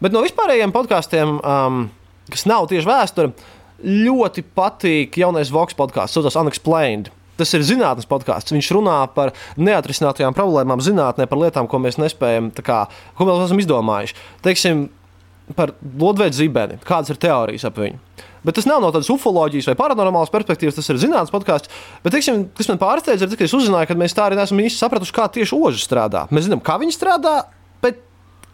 Bet 0.03 0.15
no 0.15 0.23
vispārējiem 0.25 0.73
podkāstiem, 0.75 1.37
um, 1.39 1.85
kas 2.33 2.47
nav 2.51 2.67
tieši 2.73 2.89
vēsture, 2.89 3.35
ļoti 3.83 4.45
patīk 4.57 5.19
jaunais 5.23 5.53
Vox 5.55 5.77
podkāsts, 5.79 6.17
saucās 6.17 6.39
Unexplained. 6.41 7.13
Tas 7.39 7.55
ir 7.57 7.65
zinātnīs 7.67 8.09
podkāsts. 8.11 8.53
Viņš 8.55 8.73
runā 8.77 8.99
par 9.15 9.33
neatrisinātajām 9.57 10.35
problēmām 10.37 10.83
zinātnē, 10.85 11.27
par 11.31 11.41
lietām, 11.41 11.69
ko 11.71 11.81
mēs 11.83 11.99
nespējam, 12.03 12.51
kā, 12.63 12.85
ko 13.19 13.29
mēs 13.29 13.47
esam 13.47 13.63
izdomājuši. 13.63 14.19
Teiksim, 14.45 14.85
par 15.57 15.73
lodveidu 15.81 16.39
zibeni, 16.39 16.79
kādas 16.87 17.15
ir 17.15 17.21
teorijas 17.23 17.67
ap 17.69 17.81
viņu. 17.81 17.99
Bet 18.43 18.57
tas 18.59 18.67
nav 18.67 18.81
no 18.83 18.91
tādas 18.91 19.11
ufoloģijas 19.13 19.69
vai 19.71 19.77
paranormālas 19.79 20.33
perspektīvas, 20.35 20.75
tas 20.79 20.91
ir 20.91 20.99
zinātnīs 20.99 21.31
podkāsts. 21.35 21.71
Bet, 22.03 22.15
teiksim, 22.17 22.49
kas 22.59 22.71
man 22.73 22.81
pārsteidza, 22.81 23.27
ir 23.27 23.31
tas, 23.31 23.39
ka 23.39 23.47
es 23.47 23.55
uzzināju, 23.55 23.91
ka 23.91 23.99
mēs 23.99 24.17
tā 24.19 24.27
arī 24.27 24.39
neesam 24.39 24.59
īsti 24.63 24.83
sapratuši, 24.83 25.15
kā 25.15 25.29
tieši 25.37 25.59
oži 25.59 25.85
strādā. 25.85 26.25
Mēs 26.35 26.49
zinām, 26.49 26.63
kā 26.65 26.75
viņi 26.83 26.97
strādā, 26.97 27.37
bet 27.85 28.03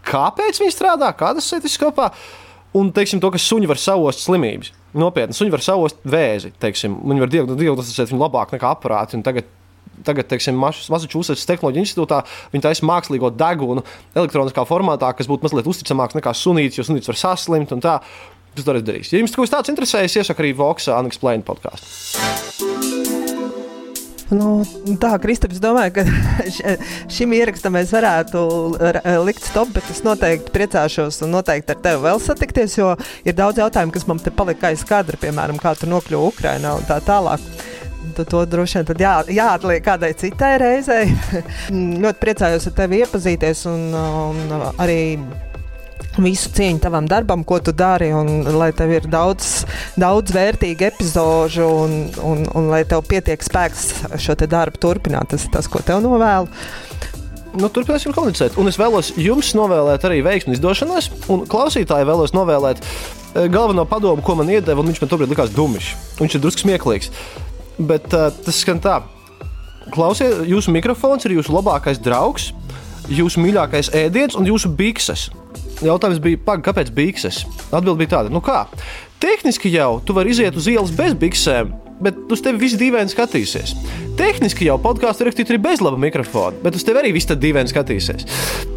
kāpēc 0.08 0.60
viņi 0.60 0.76
strādā, 0.76 1.08
kā 1.16 1.32
tas 1.38 1.48
ir 1.56 1.80
kopā. 1.80 2.10
Un 2.76 2.90
teiksim, 2.92 3.20
to, 3.22 3.30
ka 3.32 3.40
suņi 3.40 3.68
var 3.70 3.80
savost 3.80 4.26
slimības. 4.26 4.74
Nopietni, 4.98 5.36
suņi 5.36 5.52
var 5.54 5.64
savost 5.64 6.02
vēzi. 6.04 6.52
Teiksim. 6.60 6.98
Viņi 7.08 7.22
var 7.24 7.32
diagnosticēt 7.32 8.12
viņu 8.12 8.20
labāk 8.20 8.52
nekā 8.52 8.74
aparāti. 8.76 9.20
Tagad 10.04 10.28
teiksim, 10.30 10.56
Massachusetts 10.60 11.46
Tehnoloģija 11.48 11.84
institūtā 11.84 12.20
viņi 12.52 12.64
taisa 12.68 12.86
mākslīgo 12.86 13.32
degunu 13.34 13.82
elektroniskā 14.14 14.62
formātā, 14.68 15.10
kas 15.16 15.30
būtu 15.30 15.48
mazliet 15.48 15.70
uzticamāks 15.70 16.18
nekā 16.18 16.34
sunīts, 16.36 16.78
jo 16.78 16.84
sunīts 16.86 17.10
var 17.10 17.18
saslimt 17.18 17.72
tā. 17.82 17.98
Tas 18.58 18.66
to 18.66 18.74
darīs. 18.82 19.12
Ja 19.12 19.20
jums 19.20 19.36
kaut 19.36 19.46
kas 19.46 19.54
tāds 19.54 19.70
interesējas, 19.70 20.16
iesaku 20.18 20.42
arī 20.42 20.54
Voxa 20.58 20.98
Unexplained 20.98 21.46
podkāstu. 21.46 22.66
Nu, 24.34 24.60
tā, 25.00 25.14
Kristap, 25.22 25.54
es 25.54 25.60
domāju, 25.62 25.94
ka 26.00 26.02
šim 27.14 27.32
ierakstam 27.38 27.72
mēs 27.78 27.94
varētu 27.94 28.42
likt 29.24 29.46
stop, 29.46 29.70
bet 29.76 29.86
es 29.94 30.02
noteikti 30.04 30.52
priecāšos 30.52 31.22
un 31.24 31.32
noteikti 31.38 31.72
ar 31.72 31.80
tevi 31.86 32.02
vēl 32.04 32.20
satikties, 32.20 32.76
jo 32.80 32.90
ir 33.24 33.38
daudz 33.38 33.62
jautājumu, 33.62 33.94
kas 33.94 34.04
man 34.10 34.20
te 34.20 34.34
palika 34.34 34.68
aiz 34.72 34.84
kadra, 34.88 35.16
piemēram, 35.22 35.60
kā 35.62 35.72
tu 35.78 35.88
nokļuvi 35.88 36.34
Ukrainā 36.34 36.74
un 36.76 36.84
tā 36.90 36.98
tālāk. 37.06 37.46
To, 38.18 38.24
to 38.26 38.42
droši 38.50 38.82
vien 38.82 39.02
jā, 39.04 39.14
jāatliek 39.38 39.84
kādai 39.86 40.10
citai 40.18 40.56
reizei. 40.60 41.08
ļoti 42.02 42.20
priecājos 42.20 42.68
ar 42.68 42.76
tevi 42.82 43.04
iepazīties 43.04 43.64
un, 43.70 43.92
un 43.94 44.56
arī 44.82 45.00
visu 46.24 46.50
cieņu 46.54 46.82
tavam 46.82 47.06
darbam, 47.10 47.44
ko 47.46 47.60
tu 47.64 47.72
dari, 47.76 48.10
un 48.14 48.42
lai 48.58 48.70
tev 48.76 48.92
ir 48.94 49.08
daudz, 49.10 49.64
daudz 50.00 50.34
vērtīgu 50.34 50.88
epizodu, 50.88 51.66
un, 51.66 51.96
un, 52.24 52.44
un 52.58 52.70
lai 52.72 52.84
tev 52.88 53.04
pietiek 53.08 53.42
spēks 53.44 53.88
šo 54.20 54.38
darbu 54.44 54.80
turpināt. 54.82 55.30
Tas 55.32 55.46
ir 55.46 55.54
tas, 55.54 55.70
ko 55.70 55.82
tev 55.84 56.02
novēlu. 56.04 56.48
Nu, 57.58 57.70
turpināsim 57.72 58.12
komunicēt. 58.12 58.58
Un 58.60 58.68
es 58.68 58.76
vēlos 58.78 59.14
jums 59.16 59.54
novēlēt 59.56 60.04
arī 60.04 60.20
veiksmu 60.26 60.54
izdošanās, 60.54 61.08
un 61.32 61.46
klausītāji 61.48 62.06
vēlos 62.08 62.34
novēlēt 62.36 62.82
eh, 62.84 63.46
galveno 63.48 63.86
padomu, 63.88 64.22
ko 64.24 64.36
man 64.38 64.52
iedeva, 64.52 64.82
un 64.82 64.92
viņš 64.92 65.00
man 65.02 65.12
tobrīd 65.12 65.32
likās 65.32 65.54
dumišs. 65.56 65.94
Viņš 66.20 66.36
ir 66.36 66.44
drusku 66.44 66.66
smieklīgs. 66.66 67.12
Bet 67.78 68.10
uh, 68.12 68.28
tas 68.44 68.58
skan 68.64 68.82
tā. 68.82 68.98
Klausiet, 69.94 70.42
jūsu 70.50 70.74
mikrofons 70.74 71.24
ir 71.24 71.38
jūsu 71.38 71.54
labākais 71.54 72.00
draugs, 72.02 72.50
jūsu 73.12 73.42
mīļākais 73.42 73.92
ēdiens 73.96 74.36
un 74.38 74.48
jūsu 74.48 74.70
bikses. 74.76 75.28
Jautājums 75.84 76.20
bija, 76.22 76.40
pag, 76.44 76.62
kāpēc 76.66 76.90
bikses? 76.94 77.44
Atbilde 77.70 78.00
bija 78.02 78.16
tāda, 78.16 78.32
nu 78.34 78.42
kā? 78.44 78.64
Tehniski 79.22 79.70
jau 79.72 79.98
tu 80.04 80.14
vari 80.14 80.32
iziet 80.34 80.56
uz 80.58 80.66
ielas 80.70 80.92
bez 80.94 81.14
biksēm, 81.18 81.70
bet 82.02 82.18
uz 82.30 82.42
tevi 82.42 82.60
viss 82.62 82.78
dīvaini 82.78 83.10
skatīsies. 83.10 83.74
Tehniski 84.18 84.66
jau 84.66 84.76
podkāstu 84.82 85.26
rakstīt 85.26 85.50
arī 85.52 85.60
bez 85.62 85.82
laba 85.82 85.98
mikrofona, 86.00 86.58
bet 86.62 86.78
uz 86.78 86.86
tevi 86.86 87.02
arī 87.02 87.12
viss 87.14 87.30
tad 87.30 87.42
dīvaini 87.42 87.70
skatīsies. 87.70 88.26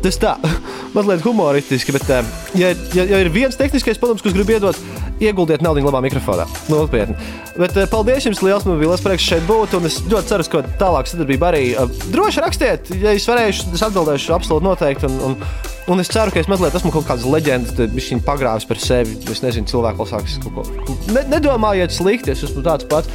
Tas 0.05 0.17
tā, 0.21 0.35
mazliet 0.95 1.25
humoristiski, 1.25 1.93
bet 1.97 2.09
eh, 2.09 2.33
ja, 2.61 2.73
ja, 2.97 3.07
ja 3.15 3.21
ir 3.21 3.31
viens 3.33 3.57
tehniskais 3.57 4.01
padoms, 4.01 4.23
kas 4.25 4.37
grib 4.37 4.53
iedot, 4.53 4.77
ieguldiet 5.21 5.63
naudu 5.63 5.83
labā 5.85 6.01
mikrofonā. 6.05 6.47
Nopietni. 6.71 7.17
Bet 7.57 7.75
eh, 7.77 7.89
paldies 7.89 8.27
jums 8.27 8.41
liels, 8.45 8.65
man 8.67 8.79
bija 8.79 8.93
liels 8.93 9.03
prieks 9.05 9.27
šeit 9.27 9.43
būt, 9.49 9.75
un 9.77 9.89
es 9.89 9.99
ļoti 10.07 10.31
ceru, 10.31 10.47
ka 10.53 10.63
tālāk 10.81 11.11
sadarbība 11.11 11.51
arī 11.51 11.65
eh, 11.73 11.99
droši 12.13 12.45
rakstiet, 12.45 12.93
ja 13.01 13.13
es 13.17 13.27
varēšu, 13.29 13.69
es 13.75 13.85
atbildēšu 13.89 14.35
absolūti 14.37 14.69
noteikti. 14.69 15.11
Un, 15.11 15.21
un, 15.31 15.69
Un 15.89 15.99
es 15.99 16.11
ceru, 16.13 16.29
ka 16.31 16.37
es 16.39 16.47
mazliet 16.47 16.75
esmu 16.77 16.91
kaut 16.93 17.07
kādas 17.07 17.25
leģendas, 17.25 17.73
tad 17.75 17.91
viņš 17.95 18.09
ir 18.13 18.19
pagrāvis 18.23 18.67
par 18.69 18.79
sevi. 18.79 19.15
Es 19.33 19.41
nezinu, 19.43 19.67
cilvēku 19.67 20.05
sāks 20.07 20.37
kaut 20.43 20.61
ko. 20.61 20.93
Ne, 21.09 21.25
nedomājiet 21.33 21.91
slikti, 21.95 22.35
es 22.35 22.45
esmu 22.45 22.61
tāds 22.63 22.85
pats. 22.87 23.09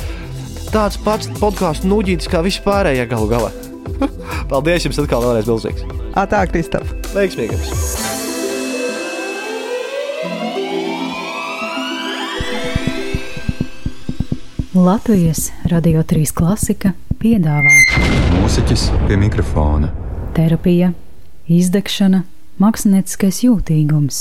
Tāds 0.75 0.99
pats 1.07 1.31
podkāstu 1.39 1.89
nūģītis 1.89 2.29
kā 2.33 2.43
vispārējie 2.45 3.07
galu 3.15 3.31
galā. 3.31 3.55
Paldies 4.51 4.91
jums 4.91 5.01
atkal 5.07 5.25
vēlreiz 5.25 5.49
milzīgs. 5.49 5.89
Tā, 6.17 6.45
Kristap. 6.51 6.91
Veiksmīgums. 7.15 8.16
Latvijas 14.77 15.53
Radio 15.65 16.03
3 16.03 16.35
klasika 16.37 16.91
piedāvā 17.17 17.71
mūziķis 18.35 18.83
pie 19.07 19.17
mikrofona, 19.17 19.89
terapija, 20.37 20.91
izdegšana 21.49 22.21
mākslinieckais 22.61 23.39
jūtīgums. 23.47 24.19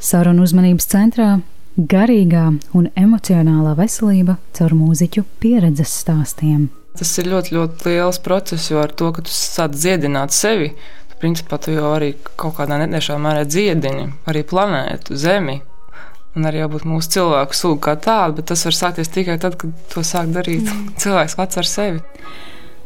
Sarunu 0.00 0.46
uzmanības 0.48 0.88
centrā- 0.88 1.28
garīgā 1.92 2.46
un 2.72 2.88
emocionālā 2.96 3.76
veselība 3.76 4.38
caur 4.56 4.72
mūziķu 4.72 5.26
pieredzes 5.44 5.92
stāstiem. 5.92 6.70
Tas 6.96 7.18
ir 7.18 7.28
ļoti, 7.28 7.52
ļoti 7.52 7.84
liels 7.84 8.18
process, 8.18 8.70
jo 8.70 8.80
ar 8.80 8.88
to, 8.96 9.12
ka 9.12 9.20
tu 9.20 9.30
sāc 9.30 9.76
dziedināt 9.76 10.32
sevi, 10.32 10.72
tu, 11.10 11.20
principā 11.20 11.60
tu 11.60 11.76
jau 11.76 11.92
arī 11.98 12.14
kaut 12.36 12.56
kādā 12.56 12.80
netiešā 12.80 13.20
mērā 13.20 13.44
dziedini 13.44 14.08
arī 14.24 14.42
planētu, 14.42 15.12
Zemi. 15.12 15.60
Un 16.38 16.46
arī 16.46 16.60
jābūt 16.60 16.86
mūsu 16.86 17.10
cilvēku 17.16 17.56
sūga 17.58 17.80
kā 17.88 17.96
tāda, 18.04 18.36
bet 18.38 18.50
tas 18.52 18.62
var 18.66 18.76
sākties 18.76 19.10
tikai 19.10 19.34
tad, 19.42 19.56
kad 19.58 19.74
to 19.90 20.04
sāk 20.06 20.30
darīt 20.34 20.62
mm. 20.62 20.92
cilvēks 21.02 21.36
pats 21.38 21.58
ar 21.58 21.66
sevi. 21.66 22.02